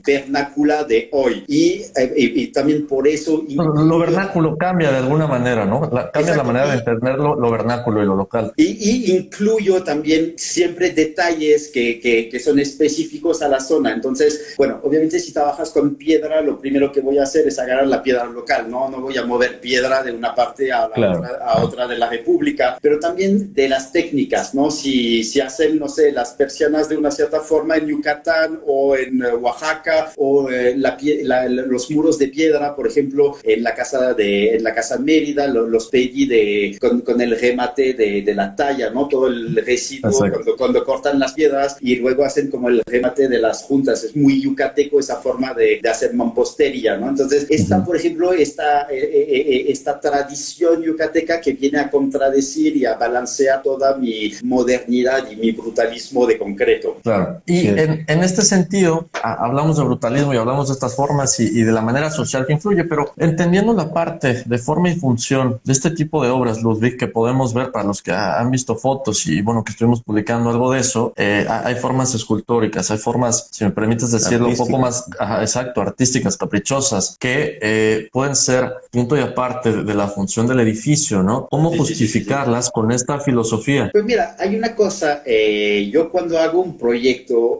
vernácula 0.04 0.84
de 0.84 1.08
hoy. 1.12 1.44
Y, 1.46 1.82
y, 2.16 2.46
también 2.48 2.86
por 2.86 3.06
eso... 3.06 3.44
Lo 3.48 3.98
vernáculo 3.98 4.56
cambia 4.56 4.90
de 4.90 4.98
alguna 4.98 5.26
manera, 5.26 5.64
¿no? 5.64 5.88
cambia 6.12 6.36
la 6.36 6.42
manera 6.42 6.70
de 6.70 6.78
entenderlo, 6.78 7.34
lo 7.34 7.50
vernáculo 7.50 8.02
y 8.02 8.06
lo 8.06 8.16
local. 8.16 8.52
Y, 8.56 9.15
incluyo 9.16 9.82
también 9.82 10.34
siempre 10.36 10.90
detalles 10.90 11.68
que, 11.68 12.00
que, 12.00 12.40
son 12.40 12.58
específicos 12.58 13.42
a 13.42 13.48
la 13.48 13.60
zona. 13.60 13.92
Entonces, 13.92 14.54
bueno, 14.56 14.80
obviamente 14.82 15.18
si 15.18 15.32
trabajas 15.32 15.70
con 15.70 15.96
piedra, 15.96 16.40
lo 16.42 16.58
primero 16.58 16.92
que 16.92 17.00
voy 17.00 17.18
a 17.18 17.24
hacer 17.24 17.48
es 17.48 17.58
agarrar 17.58 17.86
la 17.86 18.02
piedra 18.02 18.24
local, 18.26 18.70
¿no? 18.70 18.88
No 18.88 19.00
voy 19.00 19.16
a 19.16 19.24
mover 19.24 19.60
piedra 19.60 20.02
de 20.02 20.12
una 20.12 20.34
parte 20.34 20.70
a, 20.70 20.86
otra, 20.86 21.38
a 21.40 21.64
otra 21.64 21.88
de 21.88 21.98
la 21.98 22.08
República, 22.08 22.78
pero 22.80 22.98
también 22.98 23.52
de 23.52 23.68
las 23.68 23.90
técnicas, 23.90 24.54
¿no? 24.54 24.70
Si, 24.70 25.24
si 25.24 25.40
hacen, 25.40 25.78
no 25.78 25.88
sé, 25.88 26.12
las 26.12 26.32
persianas 26.32 26.88
de 26.88 26.96
una 26.96 27.10
cierta 27.10 27.40
forma 27.40 27.76
en 27.76 27.86
Yucatán 27.86 28.60
o 28.66 28.96
en 28.96 29.22
eh, 29.22 29.34
Oaxaca 29.34 30.12
o 30.16 30.50
eh, 30.50 30.74
la, 30.76 31.48
los 31.48 31.90
muros 31.90 32.18
de 32.18 32.28
piedra, 32.28 32.74
por 32.76 32.86
ejemplo, 32.86 33.36
en 33.42 33.62
la 33.62 33.74
casa 33.74 34.14
de 34.14 34.56
en 34.56 34.64
la 34.64 34.74
casa 34.74 34.98
Mérida, 34.98 35.46
los, 35.46 35.88
pedí 35.88 36.26
de, 36.26 36.78
con, 36.80 37.20
el 37.20 37.38
remate 37.38 37.94
de, 37.94 38.22
de, 38.22 38.34
la 38.34 38.54
talla, 38.54 38.90
¿no? 38.90 39.05
Todo 39.08 39.28
el 39.28 39.56
residuo 39.56 40.10
cuando, 40.10 40.56
cuando, 40.56 40.84
cortan 40.84 41.18
las 41.18 41.32
piedras 41.32 41.76
y 41.80 41.96
luego 41.96 42.24
hacen 42.24 42.50
como 42.50 42.68
el 42.68 42.82
remate 42.86 43.28
de 43.28 43.38
las 43.38 43.62
juntas. 43.64 44.04
Es 44.04 44.16
muy 44.16 44.40
yucateco 44.40 45.00
esa 45.00 45.16
forma 45.16 45.54
de, 45.54 45.80
de 45.82 45.88
hacer 45.88 46.14
mampostería, 46.14 46.96
¿no? 46.96 47.08
Entonces, 47.08 47.46
esta, 47.48 47.84
por 47.84 47.96
ejemplo, 47.96 48.32
esta, 48.32 48.86
eh, 48.90 49.66
esta 49.68 50.00
tradición 50.00 50.82
yucateca 50.82 51.40
que 51.40 51.52
viene 51.52 51.78
a 51.78 51.90
contradecir 51.90 52.76
y 52.76 52.84
a 52.84 52.94
balancear 52.94 53.62
toda 53.62 53.96
mi 53.96 54.32
modernidad 54.42 55.30
y 55.30 55.36
mi 55.36 55.52
brutalismo 55.52 56.26
de 56.26 56.38
concreto. 56.38 56.98
Claro. 57.02 57.42
Y 57.46 57.68
en, 57.68 58.04
en 58.06 58.22
este 58.22 58.42
sentido, 58.42 59.08
hablamos 59.22 59.76
de 59.76 59.84
brutalismo 59.84 60.34
y 60.34 60.36
hablamos 60.36 60.68
de 60.68 60.74
estas 60.74 60.94
formas 60.94 61.38
y, 61.40 61.62
de 61.62 61.72
la 61.72 61.80
manera 61.80 62.10
social 62.10 62.46
que 62.46 62.52
influye, 62.52 62.84
pero 62.84 63.12
entendiendo 63.16 63.72
la 63.72 63.92
parte 63.92 64.42
de 64.44 64.58
forma 64.58 64.90
y 64.90 64.96
función 64.96 65.60
de 65.64 65.72
este 65.72 65.90
tipo 65.90 66.22
de 66.22 66.30
obras, 66.30 66.62
Ludwig, 66.62 66.96
que 66.96 67.08
podemos 67.08 67.54
ver 67.54 67.72
para 67.72 67.84
los 67.84 68.02
que 68.02 68.12
han 68.12 68.50
visto 68.50 68.76
fotos 68.76 68.95
y 69.26 69.40
bueno, 69.42 69.64
que 69.64 69.72
estuvimos 69.72 70.02
publicando 70.02 70.50
algo 70.50 70.72
de 70.72 70.80
eso, 70.80 71.12
eh, 71.16 71.46
hay 71.48 71.74
formas 71.76 72.14
escultóricas, 72.14 72.90
hay 72.90 72.98
formas, 72.98 73.48
si 73.50 73.64
me 73.64 73.70
permites 73.70 74.10
decirlo, 74.10 74.48
un 74.48 74.56
poco 74.56 74.78
más, 74.78 75.06
exacto, 75.40 75.80
artísticas, 75.80 76.36
caprichosas, 76.36 77.16
que 77.18 77.58
eh, 77.60 78.08
pueden 78.12 78.36
ser 78.36 78.72
punto 78.90 79.16
y 79.16 79.20
aparte 79.20 79.72
de, 79.72 79.94
la 79.94 80.08
función 80.08 80.46
del 80.46 80.60
edificio, 80.60 81.22
¿no? 81.22 81.48
¿Cómo 81.50 81.70
justificarlas 81.76 82.70
con 82.70 82.90
esta 82.92 83.18
filosofía? 83.20 83.88
Pues 83.92 84.04
mira, 84.04 84.36
hay 84.38 84.56
una 84.56 84.74
cosa, 84.74 85.22
eh, 85.24 85.88
yo 85.92 86.10
cuando 86.10 86.38
hago 86.38 86.60
un 86.60 86.76
proyecto 86.76 87.58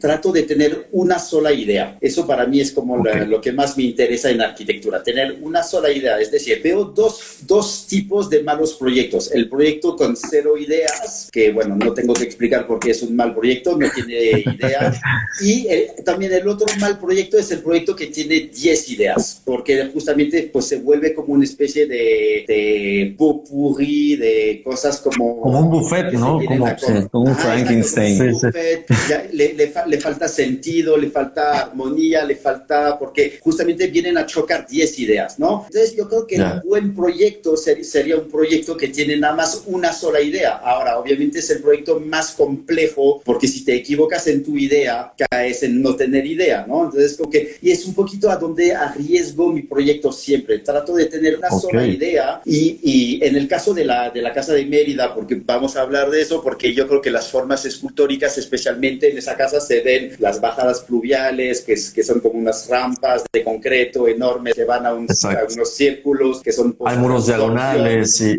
trato 0.00 0.32
de 0.32 0.42
tener 0.42 0.88
una 0.92 1.18
sola 1.18 1.52
idea. 1.52 1.98
Eso 2.00 2.26
para 2.26 2.46
mí 2.46 2.60
es 2.60 2.72
como 2.72 2.96
lo 3.04 3.40
que 3.40 3.52
más 3.52 3.76
me 3.76 3.84
interesa 3.84 4.30
en 4.30 4.40
arquitectura, 4.40 5.02
tener 5.02 5.38
una 5.42 5.62
sola 5.62 5.90
idea. 5.90 6.18
Es 6.18 6.30
decir, 6.30 6.60
veo 6.62 6.84
dos, 6.84 7.38
dos 7.46 7.86
tipos 7.86 8.30
de 8.30 8.42
malos 8.42 8.74
proyectos. 8.74 9.30
El 9.32 9.48
proyecto 9.48 9.96
con 9.96 10.16
cero 10.16 10.56
ideas, 10.66 11.28
que 11.32 11.52
bueno, 11.52 11.76
no 11.76 11.92
tengo 11.92 12.14
que 12.14 12.24
explicar 12.24 12.66
por 12.66 12.78
qué 12.78 12.90
es 12.90 13.02
un 13.02 13.14
mal 13.14 13.34
proyecto, 13.34 13.76
no 13.76 13.88
tiene 13.90 14.44
ideas. 14.54 15.00
Y 15.38 15.66
también 16.02 16.32
el 16.32 16.48
otro 16.48 16.66
mal 16.80 16.98
proyecto 16.98 17.36
es 17.36 17.50
el 17.50 17.58
proyecto 17.58 17.94
que 17.94 18.06
tiene 18.06 18.48
10 18.52 18.90
ideas, 18.90 19.42
porque 19.44 19.90
justamente 19.92 20.48
pues 20.50 20.66
se 20.66 20.78
vuelve 20.78 21.12
como 21.12 21.34
una 21.34 21.44
especie 21.44 21.86
de, 21.86 22.44
de 22.48 23.14
popurrí, 23.18 24.16
de 24.16 24.62
cosas 24.64 24.98
como... 24.98 25.42
Como 25.42 25.60
un 25.60 25.70
buffet, 25.70 26.12
¿no? 26.12 26.40
Como, 27.10 27.24
un 27.26 27.36
Frankenstein. 27.36 28.18
le, 29.32 29.54
le, 29.54 29.72
le 29.86 30.00
falta 30.00 30.26
sentido, 30.26 30.96
le 30.96 31.10
falta 31.10 31.66
armonía, 31.66 32.24
le 32.24 32.36
falta, 32.36 32.98
porque 32.98 33.38
justamente 33.40 33.88
vienen 33.88 34.16
a 34.18 34.26
chocar 34.26 34.66
10 34.66 34.98
ideas, 35.00 35.38
¿no? 35.38 35.66
Entonces 35.66 35.94
yo 35.96 36.08
creo 36.08 36.26
que 36.26 36.40
un 36.40 36.60
buen 36.64 36.94
proyecto 36.94 37.56
sería 37.56 38.16
un 38.16 38.28
proyecto 38.28 38.76
que 38.76 38.88
tiene 38.88 39.16
nada 39.16 39.34
más 39.34 39.62
una 39.66 39.92
sola 39.92 40.20
idea. 40.20 40.55
Ahora, 40.62 40.98
obviamente 40.98 41.38
es 41.38 41.50
el 41.50 41.60
proyecto 41.60 42.00
más 42.00 42.32
complejo, 42.32 43.22
porque 43.24 43.48
si 43.48 43.64
te 43.64 43.74
equivocas 43.74 44.26
en 44.26 44.44
tu 44.44 44.56
idea, 44.56 45.12
caes 45.30 45.62
en 45.62 45.82
no 45.82 45.96
tener 45.96 46.26
idea, 46.26 46.64
¿no? 46.66 46.84
Entonces, 46.84 47.16
como 47.16 47.30
que, 47.30 47.56
y 47.60 47.70
es 47.70 47.84
un 47.86 47.94
poquito 47.94 48.30
a 48.30 48.36
donde 48.36 48.74
arriesgo 48.74 49.52
mi 49.52 49.62
proyecto 49.62 50.12
siempre. 50.12 50.58
Trato 50.60 50.94
de 50.94 51.06
tener 51.06 51.38
una 51.38 51.50
sola 51.50 51.86
idea 51.86 52.40
y, 52.44 52.78
y, 52.82 53.24
en 53.24 53.36
el 53.36 53.48
caso 53.48 53.74
de 53.74 53.84
la, 53.84 54.10
de 54.10 54.22
la 54.22 54.32
Casa 54.32 54.52
de 54.52 54.66
Mérida, 54.66 55.14
porque 55.14 55.40
vamos 55.44 55.76
a 55.76 55.82
hablar 55.82 56.10
de 56.10 56.22
eso, 56.22 56.42
porque 56.42 56.74
yo 56.74 56.86
creo 56.86 57.00
que 57.00 57.10
las 57.10 57.28
formas 57.28 57.64
escultóricas, 57.64 58.38
especialmente 58.38 59.10
en 59.10 59.18
esa 59.18 59.36
casa, 59.36 59.60
se 59.60 59.80
ven 59.80 60.12
las 60.18 60.40
bajadas 60.40 60.80
pluviales, 60.80 61.62
que, 61.62 61.74
que 61.74 62.02
son 62.02 62.20
como 62.20 62.38
unas 62.38 62.68
rampas 62.68 63.24
de 63.32 63.44
concreto 63.44 64.08
enormes 64.08 64.54
que 64.54 64.64
van 64.64 64.86
a, 64.86 64.94
unos 64.94 65.74
círculos, 65.74 66.40
que 66.42 66.52
son... 66.52 66.76
Hay 66.84 66.96
muros 66.96 67.26
diagonales 67.26 68.20
y, 68.20 68.38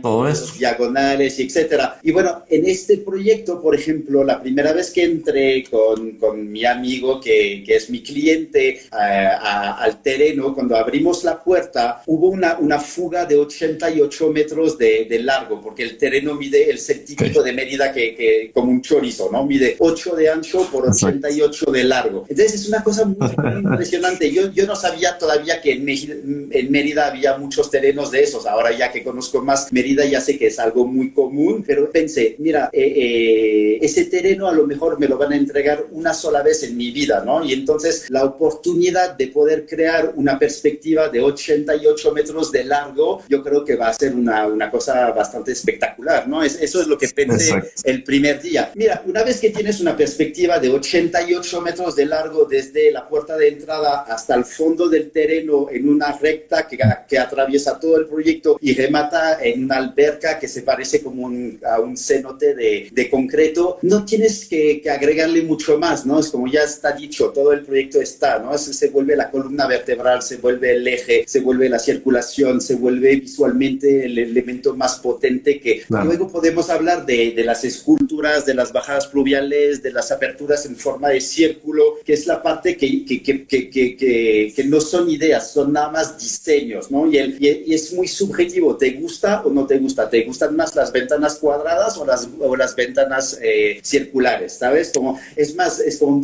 todo 0.00 0.28
eso. 0.28 0.52
Diagonales 0.58 1.38
y 1.38 1.42
etcétera. 1.58 1.98
Y 2.02 2.12
bueno, 2.12 2.44
en 2.48 2.66
este 2.66 2.98
proyecto, 2.98 3.60
por 3.60 3.74
ejemplo, 3.74 4.24
la 4.24 4.40
primera 4.40 4.72
vez 4.72 4.90
que 4.90 5.04
entré 5.04 5.64
con, 5.70 6.12
con 6.12 6.50
mi 6.50 6.64
amigo, 6.64 7.20
que, 7.20 7.62
que, 7.66 7.76
es 7.76 7.90
mi 7.90 8.02
cliente, 8.02 8.68
eh, 8.68 8.80
al 8.92 10.02
terreno, 10.02 10.54
cuando 10.54 10.76
abrimos 10.76 11.24
la 11.24 11.42
puerta, 11.42 12.02
hubo 12.06 12.28
una, 12.28 12.58
una 12.58 12.78
fuga 12.78 13.24
de 13.26 13.36
88 13.36 14.30
metros 14.30 14.78
de, 14.78 15.06
de 15.08 15.18
largo, 15.20 15.60
porque 15.60 15.82
el 15.82 15.96
terreno 15.96 16.34
mide 16.34 16.70
el 16.70 16.78
típico 17.04 17.42
de 17.42 17.52
medida 17.52 17.92
que, 17.92 18.14
que, 18.14 18.50
como 18.52 18.70
un 18.70 18.82
chorizo, 18.82 19.28
¿no? 19.30 19.44
Mide 19.44 19.76
8 19.78 20.16
de 20.16 20.28
ancho 20.30 20.68
por 20.70 20.88
88 20.88 21.72
de 21.72 21.84
largo. 21.84 22.24
Entonces 22.28 22.54
es 22.54 22.68
una 22.68 22.82
cosa 22.82 23.04
muy, 23.04 23.16
impresionante. 23.62 24.32
Yo, 24.32 24.52
yo 24.52 24.66
no 24.66 24.76
sabía 24.76 25.18
todavía 25.18 25.60
que 25.60 25.72
en 25.72 25.84
Mérida, 25.84 26.14
en 26.14 26.70
Mérida, 26.70 27.08
había 27.08 27.36
muchos 27.36 27.70
terrenos 27.70 28.10
de 28.10 28.22
esos. 28.22 28.46
Ahora 28.46 28.76
ya 28.76 28.90
que 28.92 29.02
conozco 29.02 29.42
más 29.42 29.72
Mérida 29.72 30.04
ya 30.04 30.20
sé 30.20 30.38
que 30.38 30.46
es 30.46 30.58
algo 30.58 30.86
muy 30.86 31.10
común, 31.10 31.37
pero 31.66 31.90
pensé, 31.90 32.36
mira, 32.38 32.70
eh, 32.72 32.92
eh, 32.96 33.78
ese 33.80 34.06
terreno 34.06 34.48
a 34.48 34.52
lo 34.52 34.66
mejor 34.66 34.98
me 34.98 35.08
lo 35.08 35.16
van 35.16 35.32
a 35.32 35.36
entregar 35.36 35.86
una 35.92 36.12
sola 36.12 36.42
vez 36.42 36.62
en 36.62 36.76
mi 36.76 36.90
vida, 36.90 37.22
¿no? 37.24 37.44
Y 37.44 37.52
entonces 37.52 38.06
la 38.10 38.24
oportunidad 38.24 39.16
de 39.16 39.28
poder 39.28 39.66
crear 39.66 40.12
una 40.16 40.38
perspectiva 40.38 41.08
de 41.08 41.20
88 41.20 42.12
metros 42.12 42.50
de 42.52 42.64
largo, 42.64 43.22
yo 43.28 43.42
creo 43.42 43.64
que 43.64 43.76
va 43.76 43.88
a 43.88 43.94
ser 43.94 44.14
una, 44.14 44.46
una 44.46 44.70
cosa 44.70 45.10
bastante 45.12 45.52
espectacular, 45.52 46.28
¿no? 46.28 46.42
Es, 46.42 46.60
eso 46.60 46.80
es 46.80 46.86
lo 46.86 46.98
que 46.98 47.08
pensé 47.08 47.54
el 47.84 48.02
primer 48.02 48.40
día. 48.40 48.72
Mira, 48.74 49.02
una 49.06 49.22
vez 49.22 49.40
que 49.40 49.50
tienes 49.50 49.80
una 49.80 49.96
perspectiva 49.96 50.58
de 50.58 50.70
88 50.70 51.60
metros 51.60 51.94
de 51.96 52.06
largo 52.06 52.44
desde 52.44 52.90
la 52.90 53.06
puerta 53.06 53.36
de 53.36 53.48
entrada 53.48 54.00
hasta 54.08 54.34
el 54.34 54.44
fondo 54.44 54.88
del 54.88 55.10
terreno 55.10 55.68
en 55.70 55.88
una 55.88 56.12
recta 56.12 56.66
que, 56.66 56.78
que 57.08 57.18
atraviesa 57.18 57.78
todo 57.78 57.96
el 57.96 58.06
proyecto 58.06 58.58
y 58.60 58.74
remata 58.74 59.38
en 59.42 59.64
una 59.64 59.76
alberca 59.76 60.38
que 60.38 60.48
se 60.48 60.62
parece 60.62 61.02
como 61.02 61.27
un, 61.28 61.60
a 61.64 61.80
un 61.80 61.96
cenote 61.96 62.54
de, 62.54 62.88
de 62.90 63.10
concreto, 63.10 63.78
no 63.82 64.04
tienes 64.04 64.46
que, 64.46 64.80
que, 64.80 64.90
agregarle 64.90 65.42
mucho 65.42 65.78
más, 65.78 66.06
¿no? 66.06 66.18
Es 66.18 66.28
como 66.28 66.46
ya 66.46 66.62
está 66.62 66.92
dicho, 66.92 67.30
todo 67.30 67.52
el 67.52 67.64
proyecto 67.64 68.00
está, 68.00 68.38
¿no? 68.38 68.56
Se, 68.58 68.72
se 68.72 68.88
vuelve 68.88 69.16
la 69.16 69.30
columna 69.30 69.66
vertebral, 69.66 70.22
se 70.22 70.36
vuelve 70.38 70.72
el 70.72 70.86
eje, 70.86 71.24
se 71.26 71.40
vuelve 71.40 71.68
la 71.68 71.78
circulación, 71.78 72.60
se 72.60 72.74
vuelve 72.74 73.16
visualmente 73.16 74.06
el 74.06 74.18
elemento 74.18 74.74
más 74.74 74.98
potente 74.98 75.60
que 75.60 75.82
luego 75.88 76.28
podemos 76.28 76.70
hablar 76.70 77.06
de, 77.06 77.32
de 77.32 77.44
las 77.44 77.64
esculturas, 77.64 78.46
de 78.46 78.54
las 78.54 78.72
bajadas 78.72 79.08
fluviales, 79.08 79.82
de 79.82 79.92
las 79.92 80.10
aperturas 80.10 80.66
en 80.66 80.76
forma 80.76 81.08
de 81.10 81.20
círculo, 81.20 81.98
que 82.04 82.14
es 82.14 82.26
la 82.26 82.42
parte 82.42 82.76
que, 82.76 83.04
que, 83.04 83.22
que, 83.22 83.46
que, 83.46 84.52
que 84.54 84.64
no 84.64 84.80
son 84.80 85.08
ideas, 85.10 85.52
son 85.52 85.72
nada 85.72 85.90
más 85.90 86.18
diseños, 86.18 86.90
¿no? 86.90 87.10
Y, 87.10 87.18
el, 87.18 87.36
y, 87.40 87.74
es 87.74 87.92
muy 87.92 88.08
subjetivo, 88.08 88.76
¿te 88.76 88.92
gusta 88.92 89.42
o 89.44 89.50
no 89.50 89.66
te 89.66 89.78
gusta? 89.78 90.08
¿Te 90.08 90.24
gustan 90.24 90.56
más 90.56 90.74
las 90.74 90.92
ventanas 90.92 91.17
cuadradas 91.38 91.96
o 91.98 92.06
las, 92.06 92.28
o 92.40 92.56
las 92.56 92.74
ventanas 92.74 93.38
eh, 93.42 93.80
circulares? 93.82 94.54
¿Sabes? 94.54 94.92
Como, 94.94 95.18
es 95.36 95.54
más, 95.54 95.80
es 95.80 95.98
como, 95.98 96.20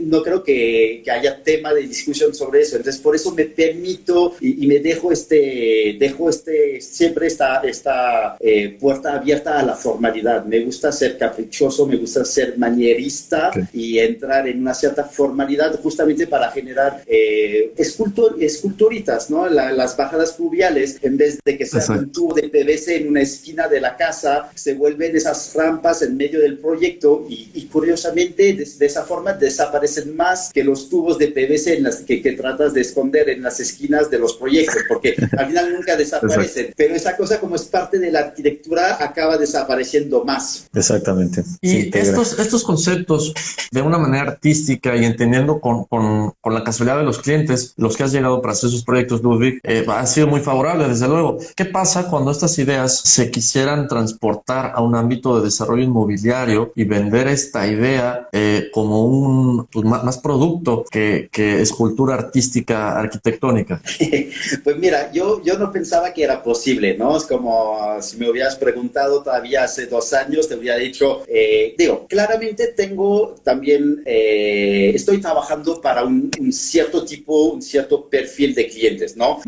no 0.00 0.22
creo 0.22 0.42
que, 0.42 1.02
que, 1.04 1.10
haya 1.10 1.42
tema 1.42 1.72
de 1.74 1.82
discusión 1.82 2.34
sobre 2.34 2.62
eso, 2.62 2.76
entonces 2.76 3.00
por 3.00 3.14
eso 3.14 3.32
me 3.32 3.44
permito 3.44 4.34
y, 4.40 4.64
y 4.64 4.66
me 4.66 4.78
dejo 4.78 5.12
este, 5.12 5.96
dejo 5.98 6.28
este, 6.30 6.80
siempre 6.80 7.26
esta, 7.26 7.60
esta 7.60 8.36
eh, 8.40 8.76
puerta 8.80 9.14
abierta 9.14 9.58
a 9.58 9.62
la 9.62 9.74
formalidad, 9.74 10.44
me 10.44 10.60
gusta 10.60 10.92
ser 10.92 11.18
caprichoso, 11.18 11.86
me 11.86 11.96
gusta 11.96 12.24
ser 12.24 12.56
manierista 12.58 13.50
y 13.72 13.98
entrar 13.98 14.48
en 14.48 14.60
una 14.60 14.74
cierta 14.74 15.04
formalidad 15.04 15.78
justamente 15.82 16.26
para 16.26 16.50
generar 16.50 17.02
eh, 17.06 17.72
escultor, 17.76 18.36
esculturitas, 18.40 19.30
¿no? 19.30 19.48
las 19.48 19.96
bajadas 19.96 20.34
fluviales, 20.36 20.98
en 21.02 21.16
vez 21.16 21.38
de 21.44 21.58
que 21.58 21.66
sea 21.66 21.82
un 21.96 22.10
tubo 22.12 22.34
de 22.34 22.48
PVC 22.48 22.96
en 22.96 23.08
una 23.08 23.22
esquina 23.22 23.68
de 23.68 23.80
la 23.80 23.96
casa, 23.96 24.19
se 24.54 24.74
vuelven 24.74 25.16
esas 25.16 25.52
rampas 25.54 26.02
en 26.02 26.16
medio 26.16 26.40
del 26.40 26.58
proyecto 26.58 27.26
y, 27.28 27.66
curiosamente 27.72 28.52
de, 28.54 28.86
esa 28.86 29.04
forma 29.04 29.32
desaparecen 29.32 30.16
más 30.16 30.50
que 30.52 30.64
los 30.64 30.88
tubos 30.88 31.18
de 31.18 31.28
PVC 31.28 31.76
en 31.76 31.84
las 31.84 31.96
que, 31.96 32.20
que, 32.20 32.32
tratas 32.32 32.74
de 32.74 32.80
esconder 32.80 33.28
en 33.28 33.42
las 33.42 33.60
esquinas 33.60 34.10
de 34.10 34.18
los 34.18 34.34
proyectos, 34.34 34.82
porque 34.88 35.14
al 35.36 35.46
final 35.46 35.72
nunca 35.72 35.96
desaparecen, 35.96 36.72
pero 36.76 36.94
esa 36.94 37.16
cosa 37.16 37.38
como 37.38 37.56
es 37.56 37.62
parte 37.62 37.98
de 37.98 38.10
la 38.10 38.20
arquitectura 38.20 39.02
acaba 39.02 39.36
desapareciendo 39.36 40.24
más. 40.24 40.68
Exactamente. 40.74 41.44
Y 41.60 41.96
estos, 41.96 42.38
estos 42.38 42.64
conceptos 42.64 43.34
de 43.70 43.82
una 43.82 43.98
manera 43.98 44.22
artística 44.22 44.96
y 44.96 45.04
entendiendo 45.04 45.60
con, 45.60 45.84
con, 45.84 46.32
con 46.40 46.54
la 46.54 46.64
casualidad 46.64 46.98
de 46.98 47.04
los 47.04 47.18
clientes, 47.18 47.74
los 47.76 47.96
que 47.96 48.04
has 48.04 48.12
llegado 48.12 48.40
para 48.40 48.52
hacer 48.52 48.70
sus 48.70 48.84
proyectos, 48.84 49.22
Ludwig, 49.22 49.60
eh, 49.62 49.84
ha 49.88 50.06
sido 50.06 50.26
muy 50.26 50.40
favorable, 50.40 50.88
desde 50.88 51.08
luego. 51.08 51.38
¿Qué 51.56 51.64
pasa 51.64 52.08
cuando 52.08 52.30
estas 52.30 52.58
ideas 52.58 53.00
se 53.04 53.30
quisieran 53.30 53.88
transportar 54.10 54.72
a 54.74 54.82
un 54.82 54.94
ámbito 54.94 55.38
de 55.38 55.44
desarrollo 55.44 55.82
inmobiliario 55.82 56.72
y 56.74 56.84
vender 56.84 57.28
esta 57.28 57.66
idea 57.66 58.28
eh, 58.32 58.70
como 58.72 59.06
un 59.06 59.66
pues, 59.66 59.84
más, 59.84 60.18
producto 60.18 60.84
que, 60.90 61.28
que, 61.32 61.60
escultura 61.60 62.14
artística 62.14 62.98
arquitectónica? 62.98 63.80
pues 64.64 64.76
mira, 64.76 65.10
yo, 65.12 65.42
yo 65.42 65.58
no 65.58 65.70
pensaba 65.70 66.12
que 66.12 66.24
era 66.24 66.42
posible, 66.42 66.96
¿no? 66.96 67.16
Es 67.16 67.24
como 67.24 68.00
si 68.00 68.16
me 68.16 68.30
hubieras 68.30 68.56
preguntado 68.56 69.22
todavía 69.22 69.64
hace 69.64 69.86
dos 69.86 70.12
años, 70.12 70.48
te 70.48 70.56
hubiera 70.56 70.76
dicho, 70.76 71.22
eh, 71.28 71.74
digo, 71.78 72.06
claramente 72.08 72.68
tengo 72.68 73.36
también, 73.42 74.02
estoy 74.06 75.20
trabajando 75.20 75.80
para 75.80 76.04
un, 76.04 76.30
un 76.38 76.52
cierto 76.52 77.04
tipo, 77.04 77.44
un 77.44 77.62
cierto 77.62 78.08
perfil 78.08 78.54
de 78.54 78.68
clientes, 78.68 79.16
¿no? 79.16 79.40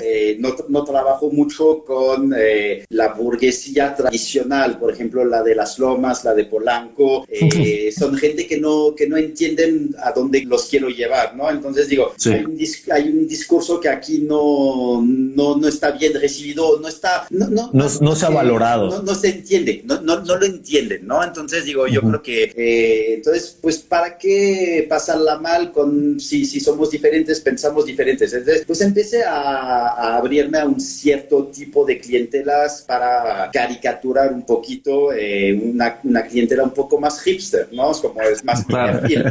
Eh, 0.00 0.36
no, 0.38 0.54
no, 0.68 0.84
trabajo 0.84 1.30
mucho 1.30 1.84
con 1.84 2.32
eh, 2.36 2.84
la 2.90 3.14
burguesía 3.14 3.94
tradicional, 3.96 4.78
por 4.78 4.92
ejemplo, 4.92 5.24
la 5.24 5.42
de 5.42 5.54
las 5.54 5.78
lomas, 5.78 6.24
la 6.24 6.34
de 6.34 6.44
Polanco. 6.44 7.26
Eh, 7.28 7.92
son 7.96 8.16
gente 8.16 8.46
que 8.46 8.58
no, 8.58 8.94
que 8.94 9.08
no 9.08 9.16
entienden 9.16 9.94
a 10.02 10.12
dónde 10.12 10.42
los 10.44 10.66
quiero 10.66 10.88
llevar, 10.88 11.34
¿no? 11.36 11.50
Entonces 11.50 11.88
digo, 11.88 12.12
hay, 12.26 12.44
un 12.44 12.58
hay, 12.92 13.08
un 13.08 13.26
discurso 13.26 13.80
que 13.80 13.88
aquí 13.88 14.20
no, 14.20 15.02
no, 15.02 15.56
no 15.56 15.68
está 15.68 15.92
bien 15.92 16.14
recibido, 16.14 16.78
no 16.80 16.88
está... 16.88 17.26
No, 17.30 17.48
no, 17.48 17.70
no, 17.72 18.16
se 18.16 18.26
ha 18.26 18.30
valorado. 18.30 19.02
No, 19.02 19.14
se 19.14 19.28
entiende, 19.28 19.82
no, 19.84 20.00
no, 20.00 20.20
no 20.20 20.36
lo 20.36 20.46
entienden, 20.46 21.06
¿no? 21.06 21.22
Entonces 21.22 21.64
digo, 21.64 21.86
yo 21.86 22.00
creo 22.02 22.22
que... 22.22 23.14
entonces, 23.14 23.56
pues, 23.60 23.78
¿para 23.78 24.18
qué 24.18 24.86
pasarla 24.88 25.38
mal 25.38 25.72
con 25.72 26.20
si, 26.20 26.44
si 26.44 26.60
somos 26.60 26.90
diferentes, 26.90 27.40
pensamos 27.40 27.86
diferentes? 27.86 28.32
Entonces, 28.32 28.64
pues 28.66 28.80
empecé 28.80 29.24
a, 29.24 30.16
abrirme 30.16 30.58
a 30.58 30.66
un 30.66 30.80
cierto 30.80 31.46
tipo 31.46 31.84
de 31.84 31.98
clientelas 31.98 32.82
para 32.86 33.50
caricaturar 33.86 34.32
un 34.32 34.42
poquito 34.42 35.12
eh, 35.12 35.52
una, 35.54 36.00
una, 36.04 36.24
clientela 36.24 36.64
un 36.64 36.70
poco 36.70 36.98
más 36.98 37.20
hipster, 37.22 37.68
¿no? 37.72 37.92
Es 37.92 37.98
como 37.98 38.20
es 38.20 38.44
más 38.44 38.64
perfil. 38.68 39.24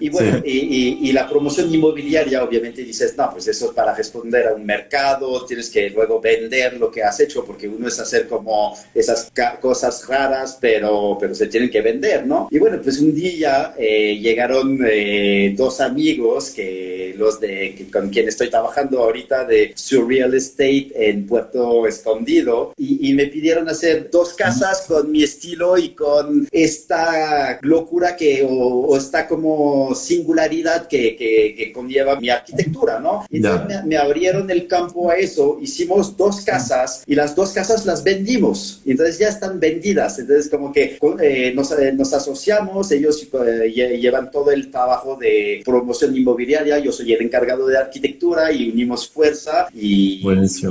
Y 0.00 0.08
bueno, 0.08 0.42
y, 0.44 1.12
la 1.12 1.28
promoción 1.28 1.72
inmobiliaria, 1.74 2.42
obviamente 2.44 2.82
dices, 2.82 3.14
no, 3.16 3.30
pues 3.32 3.48
eso 3.48 3.66
es 3.66 3.72
para 3.72 3.94
responder 3.94 4.46
a 4.46 4.54
un 4.54 4.64
mercado, 4.64 5.44
tienes 5.44 5.68
que 5.68 5.90
luego 5.90 6.20
vender 6.20 6.74
lo 6.74 6.90
que 6.90 7.02
has 7.02 7.18
hecho, 7.18 7.44
porque 7.44 7.68
uno 7.68 7.88
es 7.88 7.98
hacer 7.98 8.28
como 8.28 8.76
esas 8.94 9.30
cosas 9.60 10.06
raras, 10.06 10.56
pero, 10.60 11.18
pero 11.20 11.34
se 11.34 11.46
tienen 11.48 11.68
que 11.68 11.80
vender, 11.80 12.26
¿no? 12.26 12.48
Y 12.50 12.58
bueno, 12.58 12.80
pues 12.82 13.00
un 13.00 13.12
día 13.12 13.74
eh, 13.76 14.18
llegaron 14.20 14.78
eh, 14.88 15.52
dos 15.56 15.80
amigos 15.80 16.50
que 16.50 17.14
los 17.18 17.40
de 17.40 17.74
que, 17.76 17.90
con 17.90 18.08
quien 18.08 18.28
estoy 18.28 18.48
trabajando 18.48 19.00
ahorita 19.00 19.44
de 19.44 19.72
Surreal 19.74 20.34
Estate 20.34 20.92
en 20.94 21.26
Puerto 21.26 21.86
Escondido 21.86 22.72
y, 22.76 23.10
me 23.10 23.26
pidieron 23.26 23.68
hacer 23.68 23.99
dos 24.10 24.34
casas 24.34 24.84
con 24.86 25.10
mi 25.10 25.22
estilo 25.22 25.78
y 25.78 25.90
con 25.90 26.48
esta 26.50 27.58
locura 27.62 28.16
que 28.16 28.46
o, 28.48 28.96
esta 28.96 29.26
como 29.26 29.94
singularidad 29.94 30.86
que, 30.86 31.16
que, 31.16 31.72
conlleva 31.72 32.18
mi 32.18 32.28
arquitectura, 32.28 32.98
¿no? 32.98 33.24
Y 33.30 33.36
entonces 33.36 33.84
me, 33.84 33.96
abrieron 33.96 34.50
el 34.50 34.66
campo 34.66 35.10
a 35.10 35.14
eso, 35.14 35.58
hicimos 35.60 36.16
dos 36.16 36.40
casas 36.42 37.02
y 37.06 37.14
las 37.14 37.34
dos 37.34 37.52
casas 37.52 37.86
las 37.86 38.02
vendimos 38.02 38.80
y 38.84 38.92
entonces 38.92 39.18
ya 39.18 39.28
están 39.28 39.60
vendidas, 39.60 40.18
entonces 40.18 40.48
como 40.50 40.72
que 40.72 40.98
eh, 41.22 41.52
nos, 41.54 41.70
eh, 41.72 41.92
nos, 41.92 42.12
asociamos, 42.12 42.90
ellos 42.92 43.28
eh, 43.46 43.98
llevan 44.00 44.30
todo 44.30 44.50
el 44.50 44.70
trabajo 44.70 45.16
de 45.16 45.62
promoción 45.64 46.16
inmobiliaria, 46.16 46.78
yo 46.78 46.92
soy 46.92 47.12
el 47.12 47.22
encargado 47.22 47.66
de 47.66 47.78
arquitectura 47.78 48.52
y 48.52 48.70
unimos 48.70 49.08
fuerza 49.08 49.68
y, 49.74 50.22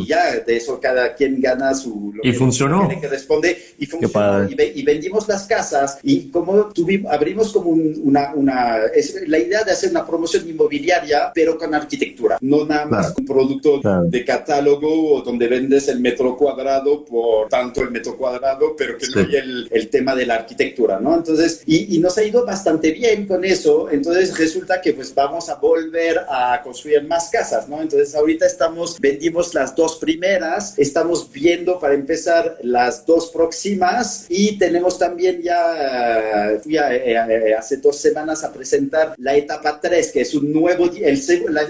ya 0.08 0.40
de 0.40 0.58
eso 0.58 0.80
cada 0.80 1.14
quien 1.16 1.40
gana 1.42 1.74
su... 1.74 2.14
y 2.24 2.32
funcionó. 2.34 2.90
Que 2.90 3.08
responde 3.10 3.58
y 3.78 3.86
funcionó. 3.86 4.48
Y, 4.50 4.84
vendimos 4.84 5.28
las 5.28 5.46
casas 5.46 6.00
y 6.04 6.30
como 6.30 6.70
tuvimos, 6.70 7.12
abrimos 7.12 7.52
como 7.52 7.70
una, 7.70 8.34
una 8.34 8.78
es 8.96 9.28
la 9.28 9.38
idea 9.38 9.64
de 9.64 9.72
hacer 9.72 9.92
una 9.92 10.06
promoción 10.06 10.48
inmobiliaria 10.48 11.32
pero 11.34 11.58
con 11.58 11.74
arquitectura, 11.74 12.38
no 12.42 12.66
nada 12.66 12.86
más 12.86 13.14
un 13.18 13.26
producto 13.26 13.82
de 14.06 14.26
catálogo 14.26 15.22
donde 15.22 15.48
vendes 15.48 15.88
el 15.88 16.00
metro 16.00 16.36
cuadrado 16.38 17.04
por 17.06 17.50
tanto 17.50 17.82
el 17.82 17.92
metro 17.92 18.18
cuadrado, 18.18 18.76
pero 18.78 18.98
que 18.98 19.08
no 19.08 19.22
hay 19.22 19.36
el, 19.36 19.68
el, 19.72 19.90
tema 19.90 20.16
de 20.16 20.26
la 20.26 20.36
arquitectura, 20.36 21.00
¿no? 21.00 21.16
Entonces, 21.16 21.64
y, 21.66 21.96
y 21.96 22.00
nos 22.00 22.18
ha 22.18 22.24
ido 22.24 22.46
bastante 22.46 22.92
bien 22.92 23.26
con 23.26 23.44
eso, 23.44 23.90
entonces 23.90 24.38
resulta 24.38 24.82
que 24.82 24.94
pues 24.94 25.14
vamos 25.14 25.50
a 25.50 25.56
volver 25.56 26.20
a 26.30 26.62
construir 26.64 27.04
más 27.04 27.30
casas, 27.30 27.68
¿no? 27.68 27.82
Entonces 27.82 28.14
ahorita 28.16 28.46
estamos, 28.46 29.00
vendimos 29.00 29.54
las 29.54 29.76
dos 29.76 29.98
primeras, 29.98 30.78
estamos 30.78 31.30
viendo 31.32 31.80
para 31.80 31.94
empezar 31.94 32.58
las 32.62 32.99
dos 33.06 33.32
próximas 33.32 34.26
y 34.30 34.58
tenemos 34.58 34.98
también 34.98 35.42
ya, 35.42 36.58
fui 36.64 36.78
eh, 36.78 37.14
eh, 37.14 37.56
hace 37.56 37.78
dos 37.78 37.98
semanas 37.98 38.44
a 38.44 38.52
presentar 38.52 39.16
la 39.18 39.36
etapa 39.36 39.80
3, 39.82 40.12
que 40.12 40.22
es 40.22 40.34
un 40.36 40.52
nuevo, 40.52 40.86
el, 40.86 41.20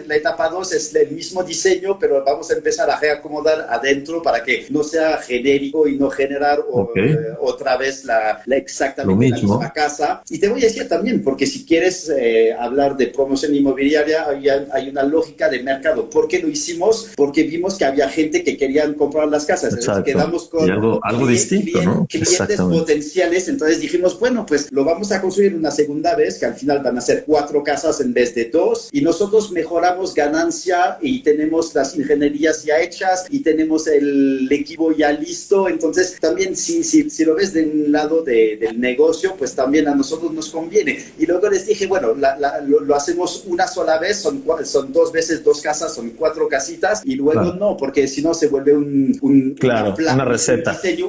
la, 0.08 0.16
etapa 0.16 0.50
2 0.50 0.74
es 0.74 0.96
el 0.96 1.12
mismo 1.12 1.44
diseño, 1.44 1.98
pero 2.00 2.24
vamos 2.24 2.50
a 2.52 2.54
empezar 2.54 2.90
a 2.90 3.00
reacomodar 3.00 3.68
adentro 3.70 4.22
para 4.22 4.44
que 4.44 4.66
no 4.70 4.84
sea 4.84 5.18
genérico 5.18 5.88
y 5.88 5.98
no 5.98 6.10
generar 6.10 6.60
eh, 6.96 7.18
otra 7.40 7.78
vez 7.78 8.06
la, 8.06 8.42
la 8.46 8.56
exactamente 8.56 9.30
la 9.30 9.36
misma 9.38 9.72
casa. 9.74 10.22
Y 10.30 10.40
te 10.40 10.50
voy 10.50 10.62
a 10.62 10.66
decir 10.66 10.88
también, 10.88 11.24
porque 11.24 11.46
si 11.46 11.66
quieres 11.66 12.12
hablar 12.60 12.98
de 12.98 13.08
promoción 13.08 13.56
inmobiliaria, 13.56 14.28
hay, 14.28 14.50
hay 14.50 14.90
una 14.90 15.04
lógica 15.04 15.50
de 15.50 15.64
mercado. 15.64 16.10
¿Por 16.10 16.28
qué 16.28 16.40
lo 16.40 16.48
hicimos? 16.48 17.12
Porque 17.16 17.44
vimos 17.44 17.78
que 17.78 17.86
había 17.86 18.10
gente 18.10 18.44
que 18.44 18.58
querían 18.58 18.94
comprar 18.94 19.28
las 19.28 19.46
casas. 19.46 19.74
Entonces 19.74 20.04
quedamos 20.04 20.48
con 20.50 20.70
algo, 20.70 21.00
algo 21.04 21.19
distinto, 21.28 21.82
¿no? 21.84 22.08
clientes 22.08 22.60
potenciales. 22.60 23.48
Entonces 23.48 23.80
dijimos, 23.80 24.20
bueno, 24.20 24.46
pues 24.46 24.72
lo 24.72 24.84
vamos 24.84 25.12
a 25.12 25.22
construir 25.22 25.56
una 25.56 25.72
segunda 25.72 26.16
vez, 26.16 26.40
que 26.40 26.46
al 26.46 26.56
final 26.56 26.80
van 26.84 26.98
a 26.98 27.02
ser 27.02 27.24
cuatro 27.26 27.64
casas 27.64 28.02
en 28.02 28.14
vez 28.14 28.34
de 28.36 28.46
dos. 28.46 28.90
Y 28.92 29.02
nosotros 29.02 29.52
mejoramos 29.52 30.14
ganancia 30.14 30.98
y 31.02 31.22
tenemos 31.22 31.74
las 31.76 31.96
ingenierías 31.96 32.64
ya 32.64 32.80
hechas 32.80 33.26
y 33.30 33.40
tenemos 33.40 33.88
el 33.88 34.48
equipo 34.52 34.92
ya 34.96 35.12
listo. 35.12 35.70
Entonces 35.70 36.18
también 36.20 36.56
si, 36.56 36.84
si, 36.84 37.10
si 37.10 37.26
lo 37.26 37.36
ves 37.36 37.54
de 37.54 37.64
un 37.64 37.92
lado 37.92 38.24
de, 38.24 38.58
del 38.60 38.80
negocio, 38.80 39.36
pues 39.38 39.54
también 39.54 39.88
a 39.88 39.96
nosotros 39.96 40.34
nos 40.34 40.50
conviene. 40.50 41.00
Y 41.18 41.26
luego 41.26 41.50
les 41.50 41.68
dije, 41.68 41.88
bueno, 41.88 42.00
bueno, 42.00 42.16
lo, 42.82 42.96
hacemos 42.96 43.44
una 43.46 43.68
sola 43.68 43.98
vez, 44.00 44.20
son, 44.20 44.44
son 44.64 44.92
dos 44.92 45.12
veces 45.12 45.44
dos 45.44 45.62
casas, 45.62 45.94
son 45.94 46.12
cuatro 46.12 46.48
casitas 46.48 47.02
y 47.04 47.16
luego 47.16 47.54
no, 47.54 47.78
porque 47.78 48.08
si 48.08 48.22
no 48.22 48.34
se 48.34 48.48
vuelve 48.48 48.74
un, 48.74 49.56
claro, 49.60 49.96
una, 49.98 50.26
receta. 50.26 50.72
Un 50.72 50.78
diseño, 50.78 51.09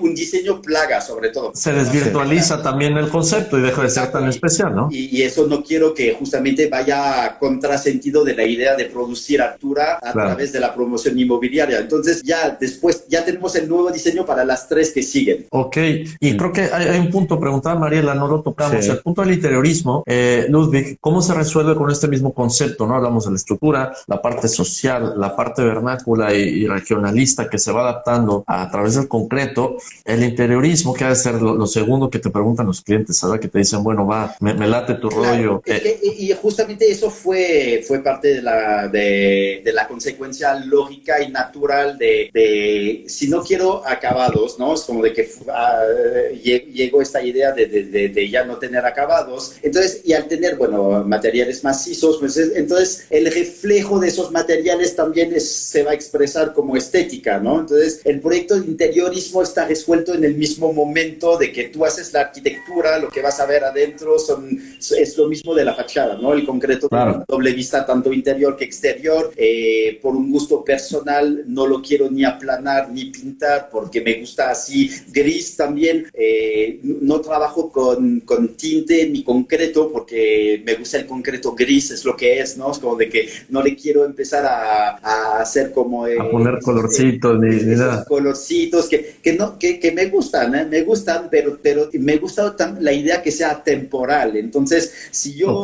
plaga 0.63 1.01
sobre 1.01 1.31
todo. 1.31 1.53
Se 1.55 1.73
desvirtualiza 1.73 2.63
también 2.63 2.97
el 2.97 3.09
concepto 3.09 3.59
y 3.59 3.63
deja 3.63 3.83
de 3.83 3.91
ser 3.91 4.11
tan 4.11 4.29
especial, 4.29 4.75
¿no? 4.75 4.89
Y, 4.91 5.21
eso 5.21 5.47
no 5.47 5.63
quiero 5.63 5.93
que 5.93 6.15
justamente 6.15 6.69
vaya 6.69 7.25
a 7.25 7.39
contrasentido 7.39 8.25
de 8.25 8.35
la 8.35 8.45
idea 8.45 8.75
de 8.75 8.87
producir 8.87 9.43
altura 9.43 9.99
a 10.03 10.13
través 10.13 10.53
de 10.53 10.61
la 10.61 10.75
promoción 10.75 11.19
inmobiliaria. 11.19 11.79
Entonces 11.79 12.23
ya 12.23 12.57
después, 12.59 13.05
ya 13.09 13.25
tenemos 13.25 13.55
el 13.57 13.69
nuevo 13.69 13.91
diseño 13.91 14.25
para 14.25 14.45
las 14.45 14.67
tres 14.67 14.93
que 14.93 15.03
siguen. 15.03 15.47
Ok, 15.51 15.77
y 16.21 16.37
creo 16.37 16.53
que 16.53 16.63
hay, 16.63 16.99
un 16.99 17.11
punto, 17.11 17.39
preguntaba 17.39 17.79
Mariela, 17.79 18.15
no 18.15 18.29
lo 18.29 18.41
tocamos, 18.43 18.87
el 18.87 18.99
punto 18.99 19.23
del 19.23 19.35
interiorismo, 19.35 20.03
eh, 20.07 20.47
Ludwig, 20.49 20.99
¿cómo 21.01 21.21
se 21.23 21.35
resuelve 21.35 21.75
con 21.75 21.91
este 21.91 22.09
mismo 22.09 22.33
concepto? 22.33 22.87
¿no? 22.87 22.95
Hablamos 22.95 23.25
de 23.25 23.31
la 23.31 23.37
estructura, 23.37 23.93
la 24.07 24.23
parte 24.23 24.49
social, 24.49 25.15
la 25.17 25.37
parte 25.37 25.63
vernácula 25.63 26.33
y, 26.35 26.67
regionalista 26.67 27.49
que 27.49 27.59
se 27.59 27.73
va 27.73 27.83
adaptando 27.83 28.45
a, 28.47 28.71
través 28.71 28.95
del 28.95 29.09
concreto, 29.09 29.77
el 30.05 30.23
interiorismo, 30.23 30.95
que 30.95 31.05
ha 31.05 31.11
de 31.11 31.17
ser 31.17 31.35
lo, 31.35 31.67
segundo 31.67 32.11
que 32.11 32.19
te 32.19 32.31
preguntan 32.31 32.67
los 32.67 32.81
clientes, 32.81 33.19
¿sabes? 33.19 33.41
Que 33.41 33.49
te 33.49 33.59
dicen, 33.59 33.83
bueno, 33.83 34.07
va, 34.07 34.35
me, 34.41 34.55
late 34.55 34.95
tu 34.95 35.11
rollo. 35.11 35.63
y 36.03 36.33
justamente 36.33 36.91
eso 36.91 37.11
fue, 37.11 37.85
fue 37.87 38.01
parte 38.01 38.35
de 38.35 38.43
la, 38.43 38.89
de, 38.89 39.63
de 39.65 39.73
la 39.73 39.87
consecuencia 39.87 40.55
lógica 40.55 41.23
y 41.23 41.31
natural 41.31 41.99
de, 41.99 42.31
de, 42.33 43.05
si 43.07 43.29
no 43.29 43.43
quiero 43.43 43.87
acabados, 43.87 44.59
¿no? 44.59 44.75
Es 44.75 44.83
como 44.83 45.03
de 45.03 45.13
que 45.13 45.23
uh, 45.23 46.35
llegó 46.35 47.03
esta 47.03 47.23
idea 47.23 47.53
de, 47.53 47.67
de, 47.67 48.31
ya 48.31 48.45
no 48.45 48.59
tener 48.59 48.85
acabados. 48.85 49.57
Entonces, 49.63 50.03
y 50.05 50.13
al 50.13 50.27
tener, 50.27 50.57
bueno, 50.57 51.05
materiales 51.05 51.63
macizos, 51.65 52.19
pues 52.19 52.37
entonces 52.37 53.07
el 53.11 53.27
reflejo 53.27 53.99
de 53.99 54.09
esos 54.09 54.31
materiales 54.31 54.95
también 54.97 55.39
se 55.41 55.83
va 55.83 55.93
a 55.93 55.95
expresar 55.95 56.53
como 56.53 56.77
estética, 56.77 57.39
¿no? 57.39 57.61
Entonces, 57.61 58.01
el 58.05 58.21
proyecto 58.21 58.59
de 58.59 58.67
interiorismo 58.67 59.43
está 59.43 59.67
resuelto 59.81 60.15
en 60.15 60.25
el 60.25 60.35
mismo 60.35 60.73
momento 60.73 61.39
de 61.39 61.51
que 61.51 61.65
tú 61.65 61.85
haces 61.85 62.13
la 62.13 62.21
arquitectura, 62.21 62.99
lo 62.99 63.09
que 63.09 63.23
vas 63.23 63.41
a 63.41 63.47
ver 63.47 63.65
adentro 63.65 64.19
son, 64.19 64.61
es 64.79 65.17
lo 65.17 65.27
mismo 65.27 65.55
de 65.55 65.65
la 65.65 65.75
fachada, 65.75 66.19
¿no? 66.21 66.35
El 66.35 66.45
concreto 66.45 66.89
claro. 66.89 67.25
doble 67.27 67.53
vista 67.53 67.87
tanto 67.87 68.13
interior 68.13 68.57
que 68.57 68.65
exterior. 68.65 69.33
Eh, 69.37 69.99
por 70.03 70.15
un 70.15 70.31
gusto 70.31 70.63
personal 70.63 71.45
no 71.47 71.67
lo 71.67 71.81
quiero 71.81 72.11
ni 72.11 72.25
aplanar 72.25 72.91
ni 72.91 73.07
pintar 73.07 73.69
porque 73.71 74.01
me 74.03 74.21
gusta 74.21 74.51
así 74.51 74.91
gris 75.09 75.57
también. 75.57 76.07
Eh, 76.13 76.81
no 76.83 77.21
trabajo 77.21 77.71
con, 77.71 78.21
con, 78.21 78.49
tinte 78.57 79.09
ni 79.09 79.23
concreto 79.23 79.91
porque 79.91 80.63
me 80.65 80.75
gusta 80.75 80.99
el 80.99 81.07
concreto 81.07 81.55
gris, 81.55 81.91
es 81.91 82.05
lo 82.05 82.17
que 82.17 82.41
es, 82.41 82.57
¿no? 82.59 82.71
Es 82.71 82.79
como 82.79 82.97
de 82.97 83.09
que 83.09 83.29
no 83.49 83.63
le 83.63 83.75
quiero 83.75 84.05
empezar 84.05 84.45
a, 84.45 84.99
a 84.99 85.41
hacer 85.41 85.73
como... 85.73 86.07
Eh, 86.07 86.19
a 86.19 86.29
poner 86.29 86.59
colorcitos 86.63 87.39
ni, 87.41 87.57
nada. 87.75 88.05
Colorcitos 88.05 88.89
que, 88.89 89.17
que, 89.23 89.33
no, 89.35 89.59
que, 89.59 89.70
que 89.79 89.93
me 89.93 90.07
gustan, 90.07 90.55
¿eh? 90.55 90.65
me 90.65 90.83
gustan, 90.83 91.29
pero, 91.31 91.59
pero 91.63 91.89
me 91.93 92.17
gusta 92.17 92.55
la 92.81 92.93
idea 92.93 93.23
que 93.23 93.31
sea 93.31 93.63
temporal. 93.63 94.37
Entonces, 94.37 94.93
si 95.11 95.35
yo 95.35 95.63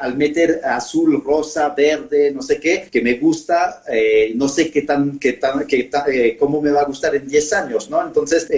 al 0.00 0.16
meter 0.16 0.60
azul, 0.64 1.22
rosa, 1.24 1.70
verde, 1.70 2.32
no 2.32 2.42
sé 2.42 2.58
qué, 2.58 2.88
que 2.90 3.00
me 3.00 3.14
gusta, 3.14 3.82
no 4.34 4.48
sé 4.48 4.70
qué 4.70 4.82
tan, 4.82 5.18
qué 5.18 5.34
tan, 5.34 5.66
qué 5.66 5.88
cómo 6.38 6.60
me 6.60 6.70
va 6.70 6.82
a 6.82 6.84
gustar 6.84 7.14
en 7.14 7.28
10 7.28 7.52
años, 7.52 7.90
¿no? 7.90 8.04
Entonces, 8.04 8.48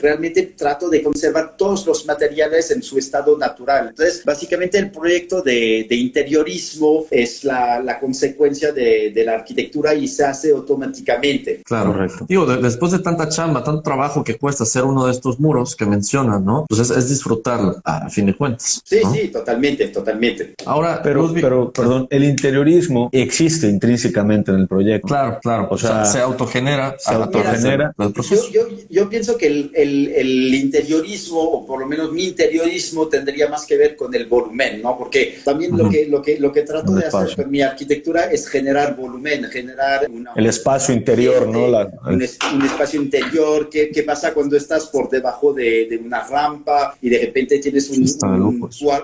realmente 0.00 0.42
trato 0.56 0.88
de 0.88 1.02
conservar 1.02 1.56
todos 1.56 1.86
los 1.86 2.06
materiales 2.06 2.70
en 2.70 2.82
su 2.82 2.98
estado 2.98 3.36
natural. 3.36 3.88
Entonces, 3.88 4.24
básicamente 4.24 4.78
el 4.78 4.90
proyecto 4.90 5.42
de, 5.42 5.86
de 5.88 5.96
interiorismo 5.96 7.06
es 7.10 7.44
la, 7.44 7.80
la 7.80 7.98
consecuencia 7.98 8.72
de, 8.72 9.10
de, 9.14 9.24
la 9.24 9.34
arquitectura 9.34 9.94
y 9.94 10.08
se 10.08 10.24
hace 10.24 10.50
automáticamente. 10.50 11.62
Claro, 11.64 11.92
Correcto. 11.92 12.26
Digo, 12.28 12.46
después 12.46 12.92
de 12.92 12.98
tanta 13.00 13.28
chamba, 13.28 13.62
tanto 13.62 13.82
trabajo 13.82 14.17
que 14.24 14.36
cuesta 14.36 14.64
hacer 14.64 14.84
uno 14.84 15.06
de 15.06 15.12
estos 15.12 15.38
muros 15.40 15.76
que 15.76 15.86
mencionan, 15.86 16.44
¿no? 16.44 16.66
Pues 16.68 16.90
es, 16.90 17.08
disfrutarlo, 17.08 17.80
a 17.84 18.08
fin 18.10 18.26
de 18.26 18.36
cuentas. 18.36 18.82
Sí, 18.84 19.00
sí, 19.12 19.28
totalmente, 19.28 19.88
totalmente. 19.88 20.54
Ahora, 20.66 21.00
pero, 21.02 21.32
pero, 21.32 21.72
perdón, 21.72 22.06
el 22.10 22.24
interiorismo 22.24 23.08
existe 23.12 23.68
intrínsecamente 23.68 24.50
en 24.50 24.58
el 24.58 24.68
proyecto. 24.68 25.08
Claro, 25.08 25.38
claro. 25.42 25.68
O 25.70 25.78
sea, 25.78 26.04
se 26.04 26.20
autogenera. 26.20 26.96
Se 26.98 27.12
autogenera. 27.12 27.94
Yo, 27.98 28.50
yo, 28.52 28.68
yo, 28.88 29.08
pienso 29.08 29.36
que 29.36 29.46
el, 29.46 29.70
el, 29.74 30.08
el 30.08 30.54
interiorismo, 30.54 31.40
o 31.40 31.66
por 31.66 31.80
lo 31.80 31.86
menos 31.86 32.12
mi 32.12 32.24
interiorismo, 32.24 33.08
tendría 33.08 33.48
más 33.48 33.66
que 33.66 33.76
ver 33.76 33.96
con 33.96 34.14
el 34.14 34.26
volumen, 34.26 34.82
¿no? 34.82 34.96
Porque 34.96 35.38
también 35.44 35.76
lo, 35.76 35.88
que, 35.88 36.06
lo, 36.06 36.22
que, 36.22 36.38
lo 36.38 36.52
que 36.52 36.62
trato 36.62 36.92
de 36.92 37.06
hacer 37.06 37.36
con 37.36 37.50
mi 37.50 37.62
arquitectura 37.62 38.24
es 38.24 38.48
generar 38.48 38.96
volumen, 38.96 39.44
generar 39.44 40.06
el 40.36 40.46
espacio 40.46 40.94
interior, 40.94 41.46
¿no? 41.46 41.66
un, 41.66 42.22
espacio 42.22 43.00
interior. 43.00 43.68
¿Qué, 43.70 43.90
¿Qué, 43.90 44.02
pasa 44.08 44.32
cuando 44.32 44.56
estás 44.56 44.86
por 44.86 45.10
debajo 45.10 45.52
de, 45.52 45.86
de 45.86 45.98
una 45.98 46.26
rampa 46.26 46.96
y 47.02 47.10
de 47.10 47.18
repente 47.18 47.58
tienes 47.58 47.90
un, 47.90 48.06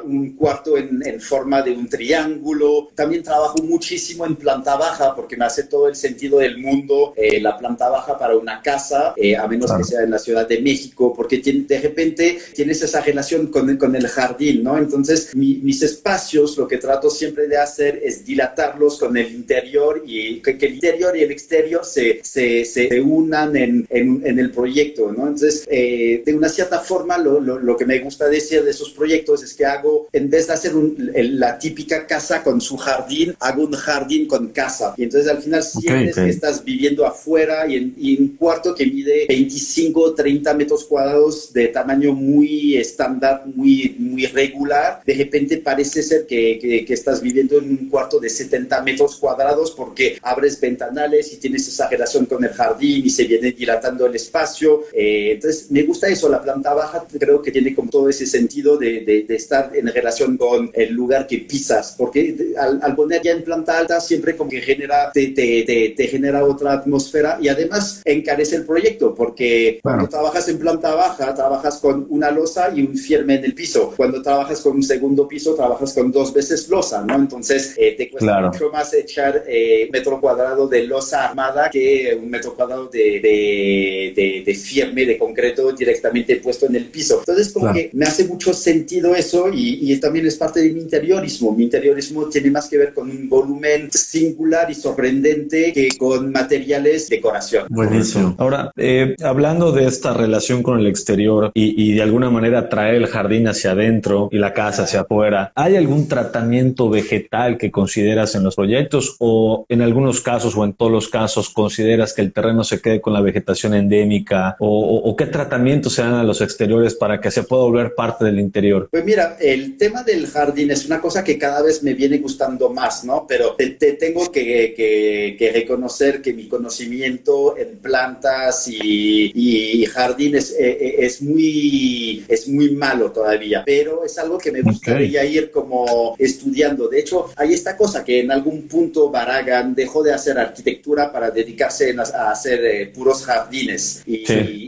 un, 0.07 0.30
cuarto 0.30 0.78
en, 0.78 1.07
en, 1.07 1.20
forma 1.20 1.61
de 1.61 1.72
un 1.72 1.86
triángulo? 1.86 2.88
También 2.94 3.22
trabajo 3.22 3.59
muchísimo 3.62 4.24
en 4.24 4.36
planta 4.36 4.76
baja 4.76 5.14
porque 5.14 5.36
me 5.36 5.44
hace 5.44 5.64
todo 5.64 5.88
el 5.88 5.94
sentido 5.94 6.38
del 6.38 6.57
mundo 6.57 7.12
eh, 7.16 7.38
la 7.38 7.59
planta 7.59 7.90
baja 7.90 8.18
para 8.18 8.34
una 8.34 8.62
casa, 8.62 9.12
eh, 9.16 9.36
a 9.36 9.46
menos 9.46 9.70
que 9.72 9.84
sea 9.84 10.02
en 10.02 10.11
la 10.11 10.18
Ciudad 10.18 10.48
de 10.48 10.62
México, 10.62 11.12
porque 11.14 11.38
tiene, 11.38 11.64
de 11.68 11.80
repente 11.80 12.38
tienes 12.55 12.80
esa 12.80 13.02
relación 13.02 13.48
con, 13.48 13.76
con 13.76 13.94
el 13.94 14.09
jardín, 14.09 14.64
¿no? 14.64 14.78
Entonces, 14.78 15.34
mis 15.34 15.82
espacios, 15.82 16.57
lo 16.57 16.66
que 16.66 16.78
trato 16.78 17.11
siempre 17.11 17.46
de 17.46 17.59
hacer 17.59 18.00
es 18.02 18.24
dilatarlos 18.24 18.98
con 18.98 19.14
el 19.18 19.30
interior 19.34 20.02
y 20.07 20.40
que, 20.40 20.52
el 20.52 20.74
interior 20.74 21.14
y 21.14 21.22
el 21.22 21.30
exterior 21.30 21.84
se, 21.84 22.20
se, 22.22 22.64
se 22.64 23.00
unan 23.02 23.55
en, 23.57 23.86
en, 23.90 24.38
el 24.38 24.50
proyecto, 24.50 24.84
¿no? 24.99 25.28
Entonces, 25.28 25.64
eh, 25.68 26.22
de 26.24 26.35
una 26.35 26.49
cierta 26.49 26.80
forma, 26.80 27.18
lo, 27.18 27.41
lo, 27.41 27.76
que 27.76 27.87
me 27.87 27.99
gusta 28.01 28.28
decir 28.28 28.62
de 28.62 28.70
esos 28.70 28.91
proyectos 28.91 29.43
es 29.43 29.55
que 29.55 29.64
hago, 29.64 30.09
en 30.12 30.30
vez 30.30 30.47
de 30.47 30.53
hacer 30.53 30.72
la 30.74 31.59
típica 31.59 32.07
casa 32.07 32.43
con 32.43 32.61
su 32.61 32.76
jardín, 32.76 33.35
hago 33.41 33.64
un 33.64 33.72
jardín 33.72 34.26
con 34.26 34.49
casa. 34.49 34.95
Y 34.97 35.05
entonces, 35.05 35.30
al 35.30 35.43
final, 35.43 35.62
sientes 35.62 36.14
que 36.14 36.28
estás 36.28 36.64
viviendo 36.64 37.07
afuera 37.07 37.66
y 37.66 37.76
en, 37.76 37.95
y 37.97 38.20
un 38.20 38.37
cuarto 38.37 38.74
que 38.74 38.87
mide 38.87 39.26
25, 39.28 40.14
30 40.14 40.55
metros 40.55 40.85
cuadrados 40.85 41.53
de 41.53 41.68
tamaño 41.68 42.12
muy 42.12 42.76
estándar, 42.76 43.45
muy, 43.47 43.97
muy 43.99 44.26
regular, 44.26 45.03
de 45.05 45.14
repente 45.14 45.59
parece 45.59 46.03
ser 46.03 46.26
que, 46.26 46.59
que, 46.87 46.95
estás 46.95 47.20
viviendo 47.20 47.59
en 47.59 47.70
un 47.70 47.89
cuarto 47.89 48.20
de 48.20 48.30
70 48.30 48.82
metros 48.82 49.16
cuadrados 49.16 49.72
porque 49.72 50.18
abres 50.22 50.61
ventanales 50.61 51.32
y 51.32 51.37
tienes 51.37 51.66
esa 51.66 51.89
relación 51.89 52.26
con 52.26 52.45
el 52.45 52.51
jardín 52.51 53.05
y 53.05 53.11
se 53.11 53.24
viene 53.24 53.51
dilatando 53.53 54.07
el 54.07 54.14
espacio. 54.14 54.73
Eh, 54.92 55.32
entonces, 55.32 55.70
me 55.70 55.82
gusta 55.82 56.08
eso, 56.08 56.28
la 56.28 56.42
planta 56.42 56.74
baja 56.74 57.06
creo 57.18 57.40
que 57.42 57.50
tiene 57.50 57.74
como 57.74 57.90
todo 57.90 58.08
ese 58.08 58.26
sentido 58.26 58.76
de, 58.76 59.00
de, 59.00 59.34
estar 59.34 59.72
en 59.74 59.86
relación 59.88 60.36
con 60.36 60.70
el 60.74 60.92
lugar 60.92 61.26
que 61.26 61.38
pisas, 61.38 61.94
porque 61.98 62.54
al, 62.58 62.94
poner 62.94 63.22
ya 63.22 63.32
en 63.32 63.42
planta 63.42 63.78
alta 63.78 64.00
siempre 64.00 64.36
como 64.36 64.50
que 64.50 64.60
genera, 64.60 65.10
te, 65.12 65.28
te, 65.28 65.94
te, 65.96 66.06
genera 66.06 66.44
otra 66.44 66.72
atmósfera 66.72 67.38
y 67.40 67.48
además 67.48 68.02
encarece 68.04 68.56
el 68.56 68.64
proyecto, 68.64 69.14
porque 69.14 69.80
cuando 69.82 70.08
trabajas 70.08 70.48
en 70.48 70.58
planta 70.58 70.94
baja, 70.94 71.34
trabajas 71.34 71.78
con 71.78 72.06
una 72.08 72.30
losa 72.30 72.72
y 72.74 72.82
un 72.82 72.96
firme 72.96 73.34
en 73.36 73.44
el 73.44 73.54
piso. 73.54 73.92
Cuando 73.96 74.22
trabajas 74.22 74.60
con 74.60 74.76
un 74.76 74.82
segundo 74.82 75.26
piso, 75.26 75.54
trabajas 75.54 75.92
con 75.92 76.12
dos 76.12 76.32
veces 76.32 76.68
losa, 76.68 77.02
¿no? 77.02 77.16
Entonces, 77.16 77.74
eh, 77.76 77.94
te 77.96 78.10
cuesta 78.10 78.40
mucho 78.40 78.70
más 78.70 78.92
echar 78.94 79.44
eh, 79.46 79.88
metro 79.92 80.20
cuadrado 80.20 80.68
de 80.68 80.84
losa 80.84 81.28
armada 81.28 81.70
que 81.70 82.18
un 82.20 82.30
metro 82.30 82.54
cuadrado 82.54 82.86
de, 82.86 83.20
de, 83.20 84.42
de, 84.44 84.54
firme, 84.64 85.04
de 85.04 85.18
concreto 85.18 85.72
directamente 85.72 86.36
puesto 86.36 86.66
en 86.66 86.76
el 86.76 86.86
piso. 86.86 87.20
Entonces, 87.20 87.52
como 87.52 87.72
que 87.72 87.90
me 87.92 88.06
hace 88.06 88.24
mucho 88.24 88.52
sentido 88.54 89.14
eso 89.14 89.50
y, 89.52 89.92
y 89.92 89.96
también 89.98 90.26
es 90.26 90.36
parte 90.36 90.60
de 90.60 90.70
mi 90.70 90.80
interiorismo. 90.80 91.52
Mi 91.52 91.64
interiorismo 91.64 92.28
tiene 92.28 92.50
más 92.50 92.68
que 92.68 92.78
ver 92.78 92.94
con 92.94 93.10
un 93.10 93.28
volumen 93.28 93.90
singular 93.90 94.70
y 94.70 94.74
sorprendente 94.74 95.72
que 95.72 95.88
con 95.98 96.32
materiales 96.32 97.08
decoración. 97.08 97.66
Buenísimo. 97.68 98.34
Ahora, 98.38 98.72
eh, 98.76 99.14
hablando 99.22 99.72
de 99.72 99.86
esta 99.86 100.14
relación 100.14 100.62
con 100.62 100.78
el 100.78 100.86
exterior 100.86 101.50
y, 101.54 101.90
y 101.90 101.94
de 101.94 102.02
alguna 102.02 102.30
manera 102.30 102.68
traer 102.68 102.94
el 102.94 103.06
jardín 103.06 103.48
hacia 103.48 103.72
adentro 103.72 104.28
y 104.32 104.38
la 104.38 104.52
casa 104.52 104.84
hacia 104.84 105.00
afuera, 105.00 105.52
¿hay 105.54 105.76
algún 105.76 106.08
tratamiento 106.08 106.88
vegetal 106.88 107.58
que 107.58 107.70
consideras 107.70 108.34
en 108.34 108.44
los 108.44 108.56
proyectos 108.56 109.16
o 109.18 109.66
en 109.68 109.82
algunos 109.82 110.20
casos 110.20 110.56
o 110.56 110.64
en 110.64 110.72
todos 110.72 110.92
los 110.92 111.08
casos 111.08 111.50
consideras 111.50 112.12
que 112.12 112.22
el 112.22 112.32
terreno 112.32 112.64
se 112.64 112.80
quede 112.80 113.00
con 113.00 113.12
la 113.12 113.20
vegetación 113.20 113.74
endémica 113.74 114.53
o, 114.59 115.14
qué 115.16 115.26
tratamientos 115.26 115.94
se 115.94 116.02
dan 116.02 116.14
a 116.14 116.24
los 116.24 116.40
exteriores 116.40 116.94
para 116.94 117.20
que 117.20 117.30
se 117.30 117.42
pueda 117.42 117.62
volver 117.62 117.94
parte 117.94 118.24
del 118.24 118.40
interior? 118.40 118.88
Pues 118.90 119.05
mira, 119.05 119.36
el 119.40 119.76
tema 119.76 120.02
del 120.02 120.26
jardín 120.26 120.70
es 120.70 120.86
una 120.86 121.00
cosa 121.00 121.22
que 121.22 121.38
cada 121.38 121.62
vez 121.62 121.82
me 121.82 121.94
viene 121.94 122.18
gustando 122.18 122.70
más, 122.70 123.05
¿no? 123.05 123.26
Pero 123.28 123.55
te, 123.55 123.74
tengo 123.74 124.30
que, 124.30 124.74
que, 124.76 125.50
reconocer 125.55 126.20
que 126.20 126.32
mi 126.32 126.48
conocimiento 126.48 127.57
en 127.57 127.78
plantas 127.78 128.66
y, 128.66 129.30
y 129.34 129.84
jardines 129.86 130.34
es, 130.34 130.50
eh, 130.52 130.78
eh, 130.80 130.94
es, 130.98 131.22
muy, 131.22 132.24
es 132.26 132.48
muy 132.48 132.70
malo 132.70 133.12
todavía, 133.12 133.62
pero 133.64 134.05
es 134.05 134.18
algo 134.18 134.38
que 134.38 134.50
me 134.50 134.62
gustaría 134.62 135.24
ir 135.24 135.34
ir 135.34 135.50
como 135.50 136.14
estudiando. 136.18 136.88
De 136.88 137.00
hecho, 137.00 137.30
hay 137.36 137.52
esta 137.52 137.76
cosa 137.76 138.05
que 138.05 138.20
en 138.20 138.30
algún 138.30 138.68
punto 138.68 139.11
Barragan 139.11 139.74
dejó 139.74 140.02
de 140.02 140.12
hacer 140.12 140.38
arquitectura 140.38 141.12
para 141.12 141.30
dedicarse 141.30 141.94
a 142.14 142.30
hacer 142.30 142.64
eh, 142.64 142.86
puros 142.86 143.24
jardines 143.24 144.02
y, 144.07 144.24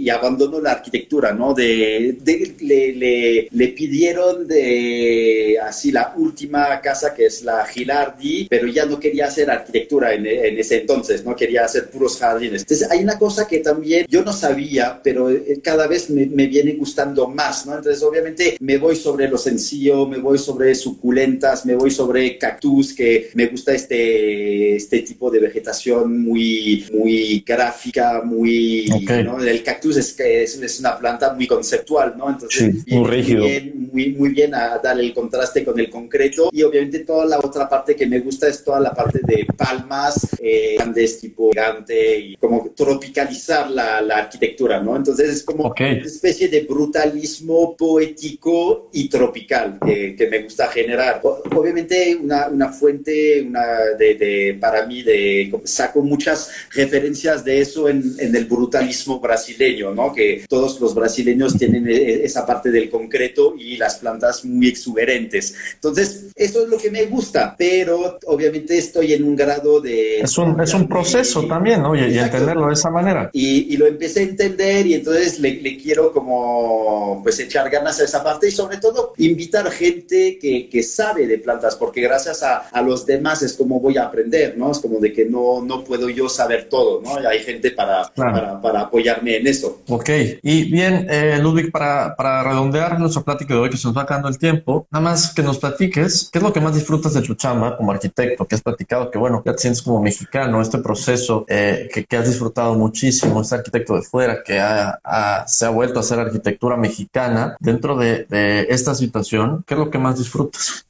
abandonó 0.09 0.61
la 0.61 0.73
arquitectura, 0.73 1.33
¿no? 1.33 1.55
De, 1.55 2.17
le, 2.61 2.93
le, 2.93 3.49
le, 3.51 3.69
pidieron 3.69 4.47
de 4.47 5.59
así 5.63 5.93
la 5.93 6.15
última 6.17 6.81
casa 6.81 7.15
que 7.15 7.27
es 7.27 7.43
la 7.43 7.65
Gilardi, 7.67 8.47
pero 8.49 8.67
ya 8.67 8.87
no 8.87 8.99
quería 8.99 9.27
hacer 9.27 9.51
arquitectura 9.51 10.15
en, 10.15 10.27
en 10.27 10.59
ese 10.59 10.81
entonces, 10.81 11.25
no 11.25 11.35
quería 11.35 11.65
hacer 11.65 11.91
puros 11.91 12.19
jardines. 12.19 12.63
Entonces 12.63 12.91
hay 12.91 13.03
una 13.03 13.19
cosa 13.19 13.47
que 13.47 13.59
también 13.59 14.07
yo 14.09 14.23
no 14.23 14.33
sabía, 14.33 15.01
pero 15.03 15.31
eh, 15.31 15.61
cada 15.63 15.87
vez 15.87 16.11
me, 16.11 16.27
me 16.27 16.47
viene 16.47 16.73
gustando 16.73 17.29
más, 17.29 17.67
¿no? 17.67 17.77
Entonces 17.77 18.03
obviamente 18.03 18.57
me 18.61 18.79
voy 18.79 18.97
sobre 18.97 19.29
lo 19.29 19.39
sencillo, 19.39 20.07
me 20.07 20.19
voy 20.19 20.39
sobre 20.39 20.75
suculentas, 20.75 21.67
me 21.67 21.75
voy 21.75 21.91
sobre 21.91 22.39
cactus, 22.39 22.95
que 22.95 23.31
me 23.35 23.47
gusta 23.47 23.73
este, 23.73 24.77
este 24.77 25.01
tipo 25.01 25.31
de 25.31 25.41
vegetación 25.41 26.23
muy, 26.23 26.87
muy 26.93 27.43
gráfica, 27.47 28.23
muy... 28.25 28.87
¿no? 29.25 29.43
El 29.43 29.63
cactus 29.67 29.97
es, 29.97 30.19
es, 30.21 30.63
es 30.63 30.81
una 30.81 30.97
planta 30.97 31.33
muy 31.35 31.47
conceptual, 31.47 32.15
¿no? 32.17 32.31
Entonces, 32.31 32.87
muy 32.87 33.11
rígido. 33.11 33.45
Muy, 33.93 34.13
muy, 34.13 34.31
bien 34.31 34.55
a 34.55 34.79
dar 34.79 34.99
el 35.01 35.13
contraste 35.13 35.65
con 35.65 35.79
el 35.81 35.91
concreto 35.91 36.51
y 36.53 36.63
obviamente 36.63 37.01
toda 37.01 37.25
la 37.25 37.39
otra 37.39 37.69
parte 37.69 37.97
que 37.97 38.07
me 38.07 38.21
gusta 38.21 38.47
es 38.47 38.63
toda 38.63 38.79
la 38.79 38.93
parte 38.95 39.21
de 39.23 39.47
palmas 39.57 40.29
eh, 40.41 40.75
grandes, 40.77 41.19
tipo 41.21 41.51
gigante 41.51 42.19
y 42.19 42.37
como 42.37 42.71
tropicalizar 42.77 43.71
la, 43.71 44.01
la 44.01 44.19
arquitectura, 44.19 44.81
¿no? 44.81 44.97
Entonces 44.97 45.31
es 45.31 45.43
como 45.43 45.75
una 45.77 46.07
especie 46.07 46.49
de 46.49 46.61
brutalismo 46.61 47.77
poético 47.77 48.91
y 48.93 49.09
tropical 49.09 49.79
que, 49.85 50.15
que 50.15 50.29
me 50.29 50.43
gusta 50.43 50.69
generar. 50.69 51.21
Obviamente 51.25 52.17
una, 52.23 52.49
una 52.49 52.69
fuente 52.69 53.43
una 53.43 53.65
de, 53.99 54.15
de, 54.15 54.59
para 54.61 54.87
mí 54.87 55.03
de 55.03 55.53
saco 55.65 56.03
muchas 56.03 56.51
referencias 56.73 57.45
de 57.45 57.61
eso 57.61 57.89
en, 57.89 58.15
en 58.19 58.37
el 58.37 58.45
brutalismo 58.45 59.19
brasileño, 59.21 59.56
¿no? 59.95 60.13
Que 60.13 60.45
todos 60.49 60.81
los 60.81 60.95
brasileños 60.95 61.57
tienen 61.57 61.89
e, 61.89 62.25
esa 62.25 62.47
parte 62.47 62.71
del 62.71 62.91
concreto 62.91 63.55
y 63.59 63.77
las 63.77 63.97
plantas 63.97 64.45
muy 64.45 64.69
exuberantes. 64.69 65.55
Entonces, 65.75 66.27
eso 66.35 66.63
es 66.65 66.69
lo 66.69 66.79
que 66.79 66.91
me 66.91 67.05
gusta, 67.07 67.55
pero 67.57 68.19
obviamente 68.27 68.77
estoy 68.77 69.15
en 69.15 69.25
un 69.25 69.37
grado 69.37 69.81
de... 69.81 70.21
Es 70.21 70.37
un, 70.39 70.61
es 70.61 70.75
un 70.75 70.89
proceso 70.89 71.47
también, 71.47 71.83
¿no? 71.83 71.95
Y, 71.95 72.19
entenderlo 72.19 72.69
de 72.69 72.75
esa 72.75 72.91
manera. 72.91 73.31
Y, 73.33 73.75
y, 73.75 73.77
lo 73.77 73.87
empecé 73.87 74.21
a 74.21 74.23
entender 74.25 74.87
y 74.87 74.95
entonces 74.95 75.39
le, 75.41 75.61
le, 75.61 75.77
quiero 75.77 76.13
como, 76.13 77.21
pues, 77.23 77.39
echar 77.41 77.71
ganas 77.71 78.01
a 78.01 78.05
esa 78.05 78.23
parte 78.23 78.49
y 78.49 78.51
sobre 78.51 78.79
todo 78.79 79.15
invitar 79.19 79.71
gente 79.71 80.39
que, 80.39 80.69
que 80.69 80.83
sabe 80.83 81.27
de 81.27 81.39
plantas, 81.39 81.77
porque 81.77 82.01
gracias 82.01 82.43
a, 82.43 82.69
a, 82.69 82.83
los 82.83 83.07
demás 83.07 83.43
es 83.43 83.55
como 83.55 83.81
voy 83.81 83.97
a 83.97 84.05
aprender, 84.05 84.57
¿no? 84.57 84.71
Es 84.71 84.79
como 84.79 84.99
de 84.99 85.13
que 85.13 85.25
no, 85.25 85.63
no 85.63 85.85
puedo 85.85 86.09
yo 86.09 86.29
saber 86.29 86.69
todo, 86.69 87.01
¿no? 87.03 87.21
Y 87.21 87.27
hay 87.27 87.41
gente 87.41 87.71
para, 87.71 88.13
para, 88.15 88.61
para, 88.61 88.81
apoyarme 88.83 89.37
en 89.37 89.46
eso. 89.49 89.83
Ok, 89.89 90.11
y 90.43 90.71
bien, 90.71 91.07
eh, 91.09 91.39
Ludwig, 91.41 91.71
para, 91.71 92.15
para 92.17 92.43
redondear 92.43 92.99
nuestra 92.99 93.23
plática 93.23 93.55
de 93.55 93.61
hoy, 93.61 93.71
que 93.71 93.77
se 93.77 93.87
nos 93.87 93.97
va 93.97 94.03
acabando 94.03 94.29
el 94.29 94.39
tiempo, 94.39 94.87
nada 94.91 95.03
más 95.03 95.33
que 95.33 95.43
nos 95.43 95.59
platiques, 95.59 96.29
¿qué 96.33 96.39
es 96.39 96.43
lo 96.43 96.53
que 96.53 96.61
más 96.61 96.75
disfrutas 96.75 97.15
de 97.15 97.23
tu 97.23 97.37
como 97.77 97.93
arquitecto? 97.93 98.47
Que 98.47 98.55
has 98.55 98.63
platicado 98.63 99.11
que, 99.11 99.19
bueno, 99.19 99.43
ya 99.45 99.53
te 99.53 99.59
sientes 99.59 99.83
como 99.83 100.01
mexicano, 100.01 100.61
este 100.61 100.79
proceso 100.79 101.45
eh, 101.49 101.89
que, 101.93 102.05
que, 102.05 102.17
has 102.17 102.27
disfrutado 102.27 102.75
muchísimo, 102.75 103.41
este 103.41 103.57
arquitecto 103.57 103.95
de 103.95 104.03
fuera 104.03 104.43
que 104.43 104.59
ha, 104.59 104.99
ha, 105.05 105.47
se 105.47 105.67
ha 105.67 105.71
vuelto 105.71 105.99
a 105.99 106.01
hacer 106.01 106.19
arquitectura 106.19 106.77
mexicana. 106.77 107.57
Dentro 107.61 107.97
de, 107.97 108.27
de 108.29 108.67
esta 108.71 108.95
situación, 108.95 109.65
¿qué 109.67 109.75
es 109.75 109.81
lo 109.81 109.91
que 109.91 109.99
más 109.99 110.19
disfrutas? 110.19 110.87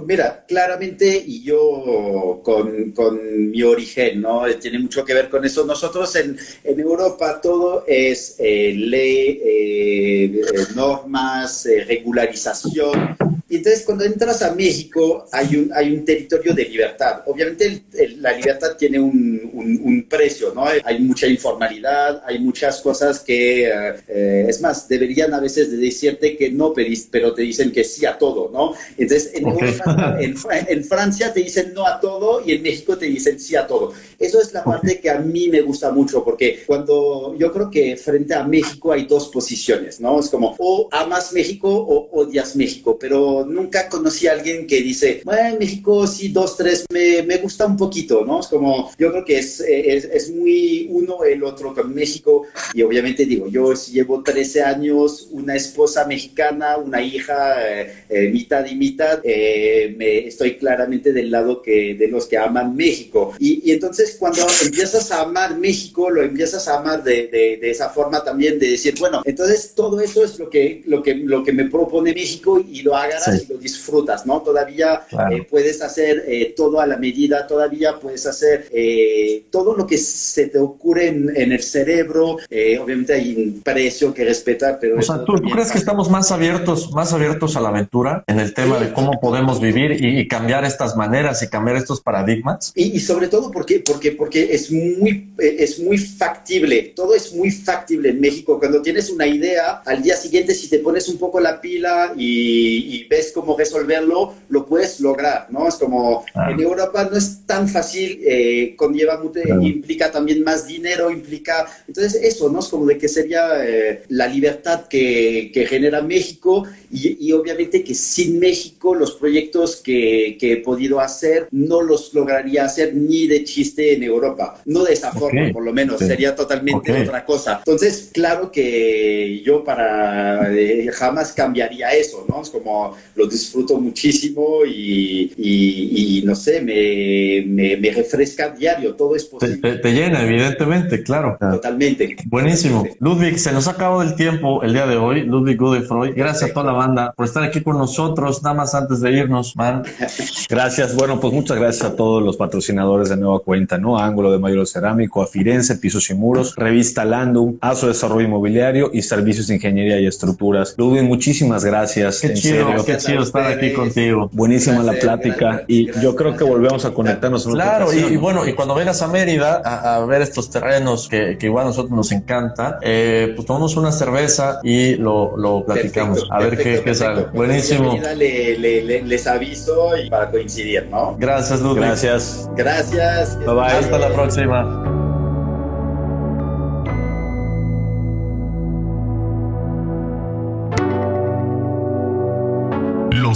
Pues 0.00 0.08
mira, 0.08 0.46
claramente, 0.48 1.22
y 1.26 1.42
yo 1.42 2.40
con, 2.42 2.92
con, 2.92 3.50
mi 3.50 3.62
origen, 3.62 4.22
¿no? 4.22 4.44
Tiene 4.58 4.78
mucho 4.78 5.04
que 5.04 5.12
ver 5.12 5.28
con 5.28 5.44
eso. 5.44 5.66
Nosotros 5.66 6.16
en, 6.16 6.38
en 6.64 6.80
Europa 6.80 7.38
todo 7.38 7.84
es 7.86 8.36
eh, 8.38 8.72
ley, 8.74 9.42
eh, 9.44 10.42
normas, 10.74 11.66
eh, 11.66 11.84
regularización. 11.86 13.14
Y 13.50 13.56
entonces 13.56 13.82
cuando 13.84 14.04
entras 14.04 14.42
a 14.42 14.54
México 14.54 15.26
hay 15.32 15.56
un, 15.56 15.72
hay 15.74 15.92
un 15.92 16.04
territorio 16.04 16.54
de 16.54 16.66
libertad. 16.66 17.22
Obviamente 17.26 17.66
el, 17.66 17.82
el, 17.94 18.22
la 18.22 18.32
libertad 18.32 18.76
tiene 18.78 19.00
un, 19.00 19.50
un, 19.52 19.80
un, 19.82 20.06
precio, 20.08 20.54
¿no? 20.54 20.66
Hay 20.84 21.00
mucha 21.00 21.26
informalidad, 21.26 22.22
hay 22.24 22.38
muchas 22.38 22.80
cosas 22.80 23.18
que, 23.18 23.68
eh, 24.06 24.46
es 24.48 24.60
más, 24.60 24.88
deberían 24.88 25.34
a 25.34 25.40
veces 25.40 25.68
de 25.68 25.78
decirte 25.78 26.36
que 26.36 26.52
no, 26.52 26.72
pero 27.10 27.34
te 27.34 27.42
dicen 27.42 27.72
que 27.72 27.82
sí 27.82 28.06
a 28.06 28.16
todo, 28.16 28.50
¿no? 28.52 28.74
Entonces 28.96 29.32
en 29.34 29.46
okay. 29.46 29.76
En, 30.20 30.36
en, 30.68 30.84
Francia 30.84 31.32
te 31.32 31.40
dicen 31.40 31.74
no 31.74 31.84
a 31.84 31.98
todo 31.98 32.42
y 32.46 32.52
en 32.52 32.62
México 32.62 32.96
te 32.96 33.06
dicen 33.06 33.40
sí 33.40 33.56
a 33.56 33.66
todo. 33.66 33.92
Eso 34.16 34.40
es 34.40 34.52
la 34.52 34.62
parte 34.62 35.00
que 35.00 35.10
a 35.10 35.18
mí 35.18 35.48
me 35.48 35.60
gusta 35.62 35.90
mucho 35.90 36.22
porque 36.22 36.62
cuando 36.68 37.34
yo 37.36 37.52
creo 37.52 37.68
que 37.68 37.96
frente 37.96 38.32
a 38.32 38.44
México 38.44 38.92
hay 38.92 39.06
dos 39.06 39.28
posiciones, 39.28 39.98
¿no? 40.00 40.20
Es 40.20 40.28
como 40.28 40.54
o 40.56 40.88
amas 40.92 41.32
México 41.32 41.68
o 41.68 42.10
odias 42.12 42.54
México, 42.54 42.96
pero 42.96 43.39
nunca 43.46 43.88
conocí 43.88 44.26
a 44.26 44.32
alguien 44.32 44.66
que 44.66 44.80
dice, 44.82 45.22
bueno, 45.24 45.58
México 45.58 46.06
sí, 46.06 46.28
dos, 46.28 46.56
tres, 46.56 46.84
me, 46.92 47.22
me 47.22 47.38
gusta 47.38 47.66
un 47.66 47.76
poquito, 47.76 48.24
¿no? 48.24 48.40
Es 48.40 48.46
como, 48.46 48.90
yo 48.98 49.10
creo 49.10 49.24
que 49.24 49.38
es, 49.38 49.60
es, 49.60 50.04
es, 50.04 50.30
muy 50.30 50.86
uno 50.90 51.24
el 51.24 51.42
otro 51.42 51.74
con 51.74 51.92
México 51.94 52.46
y 52.72 52.82
obviamente 52.82 53.24
digo, 53.24 53.48
yo 53.48 53.74
llevo 53.74 54.22
13 54.22 54.62
años, 54.62 55.28
una 55.32 55.56
esposa 55.56 56.06
mexicana, 56.06 56.76
una 56.76 57.02
hija 57.02 57.56
eh, 57.68 58.04
eh, 58.08 58.28
mitad 58.30 58.64
y 58.66 58.74
mitad, 58.76 59.20
eh, 59.24 59.94
me, 59.96 60.26
estoy 60.26 60.56
claramente 60.56 61.12
del 61.12 61.30
lado 61.30 61.62
que, 61.62 61.94
de 61.94 62.08
los 62.08 62.26
que 62.26 62.38
aman 62.38 62.76
México. 62.76 63.32
Y, 63.38 63.68
y, 63.68 63.72
entonces 63.72 64.16
cuando 64.18 64.46
empiezas 64.64 65.10
a 65.10 65.22
amar 65.22 65.58
México, 65.58 66.10
lo 66.10 66.22
empiezas 66.22 66.68
a 66.68 66.78
amar 66.78 67.02
de, 67.02 67.28
de, 67.28 67.58
de, 67.60 67.70
esa 67.70 67.88
forma 67.90 68.22
también 68.22 68.58
de 68.58 68.70
decir, 68.70 68.94
bueno, 68.98 69.22
entonces 69.24 69.72
todo 69.74 70.00
eso 70.00 70.24
es 70.24 70.38
lo 70.38 70.48
que, 70.48 70.82
lo 70.86 71.02
que, 71.02 71.14
lo 71.14 71.42
que 71.42 71.52
me 71.52 71.64
propone 71.64 72.14
México 72.14 72.60
y 72.60 72.82
lo 72.82 72.96
hagas 72.96 73.28
sí. 73.38 73.46
y 73.48 73.52
lo 73.52 73.58
disfrutas, 73.58 74.26
¿no? 74.26 74.40
Todavía 74.40 75.02
claro. 75.08 75.36
eh, 75.36 75.46
puedes 75.48 75.82
hacer 75.82 76.24
eh, 76.26 76.54
todo 76.56 76.80
a 76.80 76.86
la 76.86 76.96
medida, 76.96 77.46
todavía 77.46 77.98
puedes 77.98 78.26
hacer 78.26 78.66
eh, 78.72 79.44
todo 79.50 79.76
lo 79.76 79.86
que 79.86 79.98
se 79.98 80.46
te 80.46 80.58
ocurre 80.58 81.08
en, 81.08 81.32
en 81.36 81.52
el 81.52 81.62
cerebro. 81.62 82.38
Eh, 82.50 82.78
obviamente 82.78 83.14
hay 83.14 83.34
un 83.36 83.62
precio 83.62 84.12
que 84.12 84.24
respetar, 84.24 84.78
pero... 84.80 84.98
O 84.98 85.02
sea, 85.02 85.24
¿tú, 85.24 85.34
¿tú 85.36 85.50
crees 85.50 85.70
que 85.70 85.78
estamos 85.78 86.10
más 86.10 86.30
abiertos, 86.30 86.92
más 86.92 87.12
abiertos 87.12 87.56
a 87.56 87.60
la 87.60 87.68
aventura 87.68 88.24
en 88.26 88.40
el 88.40 88.54
tema 88.54 88.78
de 88.78 88.92
cómo 88.92 89.20
podemos 89.20 89.60
vivir 89.60 89.92
y, 89.92 90.20
y, 90.20 90.28
cambiar 90.28 90.64
estas 90.64 90.96
maneras 90.96 91.42
y 91.42 91.48
cambiar 91.48 91.76
estos 91.76 92.00
paradigmas? 92.00 92.72
Y, 92.74 92.96
y 92.96 93.00
sobre 93.00 93.28
todo 93.28 93.50
porque, 93.50 93.80
porque, 93.80 94.12
porque 94.12 94.48
es, 94.52 94.70
muy, 94.70 95.32
es 95.38 95.78
muy 95.78 95.98
factible, 95.98 96.92
todo 96.94 97.14
es 97.14 97.32
muy 97.34 97.50
factible 97.50 98.10
en 98.10 98.20
México. 98.20 98.58
Cuando 98.58 98.82
tienes 98.82 99.10
una 99.10 99.26
idea, 99.26 99.82
al 99.84 100.02
día 100.02 100.16
siguiente 100.16 100.54
si 100.54 100.68
te 100.68 100.78
pones 100.78 101.08
un 101.08 101.18
poco 101.18 101.40
la 101.40 101.60
pila 101.60 102.12
y, 102.16 102.96
y 102.96 103.04
ves 103.08 103.19
cómo 103.32 103.56
resolverlo, 103.56 104.34
lo 104.48 104.66
puedes 104.66 105.00
lograr, 105.00 105.46
¿no? 105.50 105.68
Es 105.68 105.76
como 105.76 106.24
ah. 106.34 106.50
en 106.50 106.60
Europa 106.60 107.08
no 107.10 107.16
es 107.16 107.46
tan 107.46 107.68
fácil, 107.68 108.20
eh, 108.24 108.74
conlleva, 108.76 109.20
claro. 109.20 109.62
implica 109.62 110.10
también 110.10 110.42
más 110.42 110.66
dinero, 110.66 111.10
implica, 111.10 111.66
entonces 111.86 112.20
eso, 112.22 112.48
¿no? 112.48 112.60
Es 112.60 112.68
como 112.68 112.86
de 112.86 112.98
que 112.98 113.08
sería 113.08 113.64
eh, 113.64 114.02
la 114.08 114.26
libertad 114.26 114.86
que, 114.88 115.50
que 115.52 115.66
genera 115.66 116.02
México 116.02 116.64
y, 116.90 117.28
y, 117.28 117.32
obviamente 117.32 117.84
que 117.84 117.94
sin 117.94 118.38
México 118.40 118.94
los 118.94 119.12
proyectos 119.12 119.76
que, 119.76 120.36
que, 120.40 120.52
he 120.52 120.56
podido 120.56 121.00
hacer 121.00 121.46
no 121.52 121.82
los 121.82 122.12
lograría 122.14 122.64
hacer 122.64 122.94
ni 122.94 123.26
de 123.26 123.44
chiste 123.44 123.94
en 123.94 124.02
Europa, 124.02 124.60
no 124.64 124.82
de 124.84 124.94
esa 124.94 125.12
forma, 125.12 125.42
okay. 125.42 125.52
por 125.52 125.64
lo 125.64 125.72
menos, 125.72 126.00
sí. 126.00 126.06
sería 126.06 126.34
totalmente 126.34 126.90
okay. 126.90 127.02
otra 127.02 127.24
cosa. 127.24 127.58
Entonces, 127.58 128.10
claro 128.12 128.50
que 128.50 129.40
yo 129.44 129.62
para 129.62 130.52
eh, 130.52 130.90
jamás 130.92 131.32
cambiaría 131.32 131.90
eso, 131.90 132.24
¿no? 132.28 132.42
Es 132.42 132.50
como 132.50 132.96
lo 133.14 133.26
disfruto 133.26 133.78
muchísimo 133.80 134.64
y, 134.66 135.32
y, 135.36 136.18
y 136.18 136.22
no 136.24 136.34
sé, 136.34 136.60
me, 136.60 137.44
me, 137.46 137.76
me, 137.76 137.90
refresca 137.90 138.50
diario, 138.50 138.94
todo 138.94 139.16
es 139.16 139.24
posible. 139.24 139.56
Te, 139.56 139.78
te, 139.78 139.92
llena, 139.92 140.22
evidentemente, 140.22 141.02
claro. 141.02 141.36
Totalmente. 141.38 142.16
Buenísimo. 142.26 142.86
Ludwig, 143.00 143.38
se 143.38 143.52
nos 143.52 143.68
ha 143.68 143.72
acabado 143.72 144.02
el 144.02 144.14
tiempo 144.14 144.62
el 144.62 144.72
día 144.72 144.86
de 144.86 144.96
hoy. 144.96 145.22
Ludwig 145.22 145.56
Godefroy, 145.56 146.12
gracias 146.12 146.50
a 146.50 146.54
toda 146.54 146.66
la 146.66 146.72
banda 146.72 147.12
por 147.16 147.26
estar 147.26 147.42
aquí 147.42 147.60
con 147.60 147.78
nosotros, 147.78 148.42
nada 148.42 148.54
más 148.54 148.74
antes 148.74 149.00
de 149.00 149.12
irnos, 149.12 149.56
man. 149.56 149.82
Gracias, 150.48 150.94
bueno, 150.96 151.20
pues 151.20 151.32
muchas 151.32 151.58
gracias 151.58 151.84
a 151.84 151.96
todos 151.96 152.22
los 152.22 152.36
patrocinadores 152.36 153.08
de 153.08 153.16
Nueva 153.16 153.40
Cuenta, 153.40 153.78
¿no? 153.78 153.98
Ángulo 153.98 154.32
de 154.32 154.38
Mayor 154.38 154.66
Cerámico, 154.66 155.22
a 155.22 155.26
Firenze, 155.26 155.76
Pisos 155.76 156.10
y 156.10 156.14
Muros, 156.14 156.54
Revista 156.56 157.04
Landum, 157.04 157.56
ASO 157.60 157.88
Desarrollo 157.88 158.26
Inmobiliario 158.26 158.90
y 158.92 159.02
Servicios 159.02 159.46
de 159.46 159.54
Ingeniería 159.54 160.00
y 160.00 160.06
Estructuras. 160.06 160.74
Ludwig, 160.76 161.04
muchísimas 161.04 161.64
gracias. 161.64 162.20
Qué 162.20 162.28
en 162.28 162.34
chido, 162.34 162.66
serio. 162.66 162.84
qué 162.84 162.99
chido 163.04 163.22
estar 163.22 163.46
aquí 163.46 163.72
contigo. 163.72 164.28
Buenísima 164.32 164.82
la 164.82 164.92
plática 164.92 165.64
y 165.66 165.90
yo 166.00 166.14
creo 166.16 166.36
que 166.36 166.44
volvemos 166.44 166.84
a 166.84 166.92
conectarnos. 166.92 167.46
En 167.46 167.52
claro, 167.52 167.92
y, 167.92 168.16
bueno, 168.16 168.46
y 168.46 168.54
cuando 168.54 168.74
vengas 168.74 169.02
a 169.02 169.08
Mérida 169.08 169.56
a, 169.64 170.04
ver 170.04 170.22
estos 170.22 170.50
terrenos 170.50 171.08
que, 171.08 171.38
igual 171.40 171.64
a 171.64 171.68
nosotros 171.68 171.92
nos 171.92 172.12
encanta, 172.12 172.78
eh, 172.82 173.32
pues 173.34 173.46
tomamos 173.46 173.76
una 173.76 173.92
cerveza 173.92 174.60
y 174.62 174.96
lo, 174.96 175.36
lo 175.36 175.64
platicamos. 175.64 176.26
a 176.30 176.38
ver 176.38 176.56
qué, 176.56 176.82
qué 176.82 176.94
sale. 176.94 177.26
Buenísimo. 177.32 177.98
les 178.16 179.26
aviso 179.26 179.96
y 179.96 180.08
para 180.10 180.30
coincidir, 180.30 180.86
¿no? 180.90 181.16
Gracias, 181.18 181.60
Ludwig. 181.60 181.84
Gracias. 181.84 182.48
Gracias. 182.56 183.38
Bye 183.38 183.54
bye. 183.54 183.64
Hasta 183.64 183.98
la 183.98 184.08
próxima. 184.08 184.89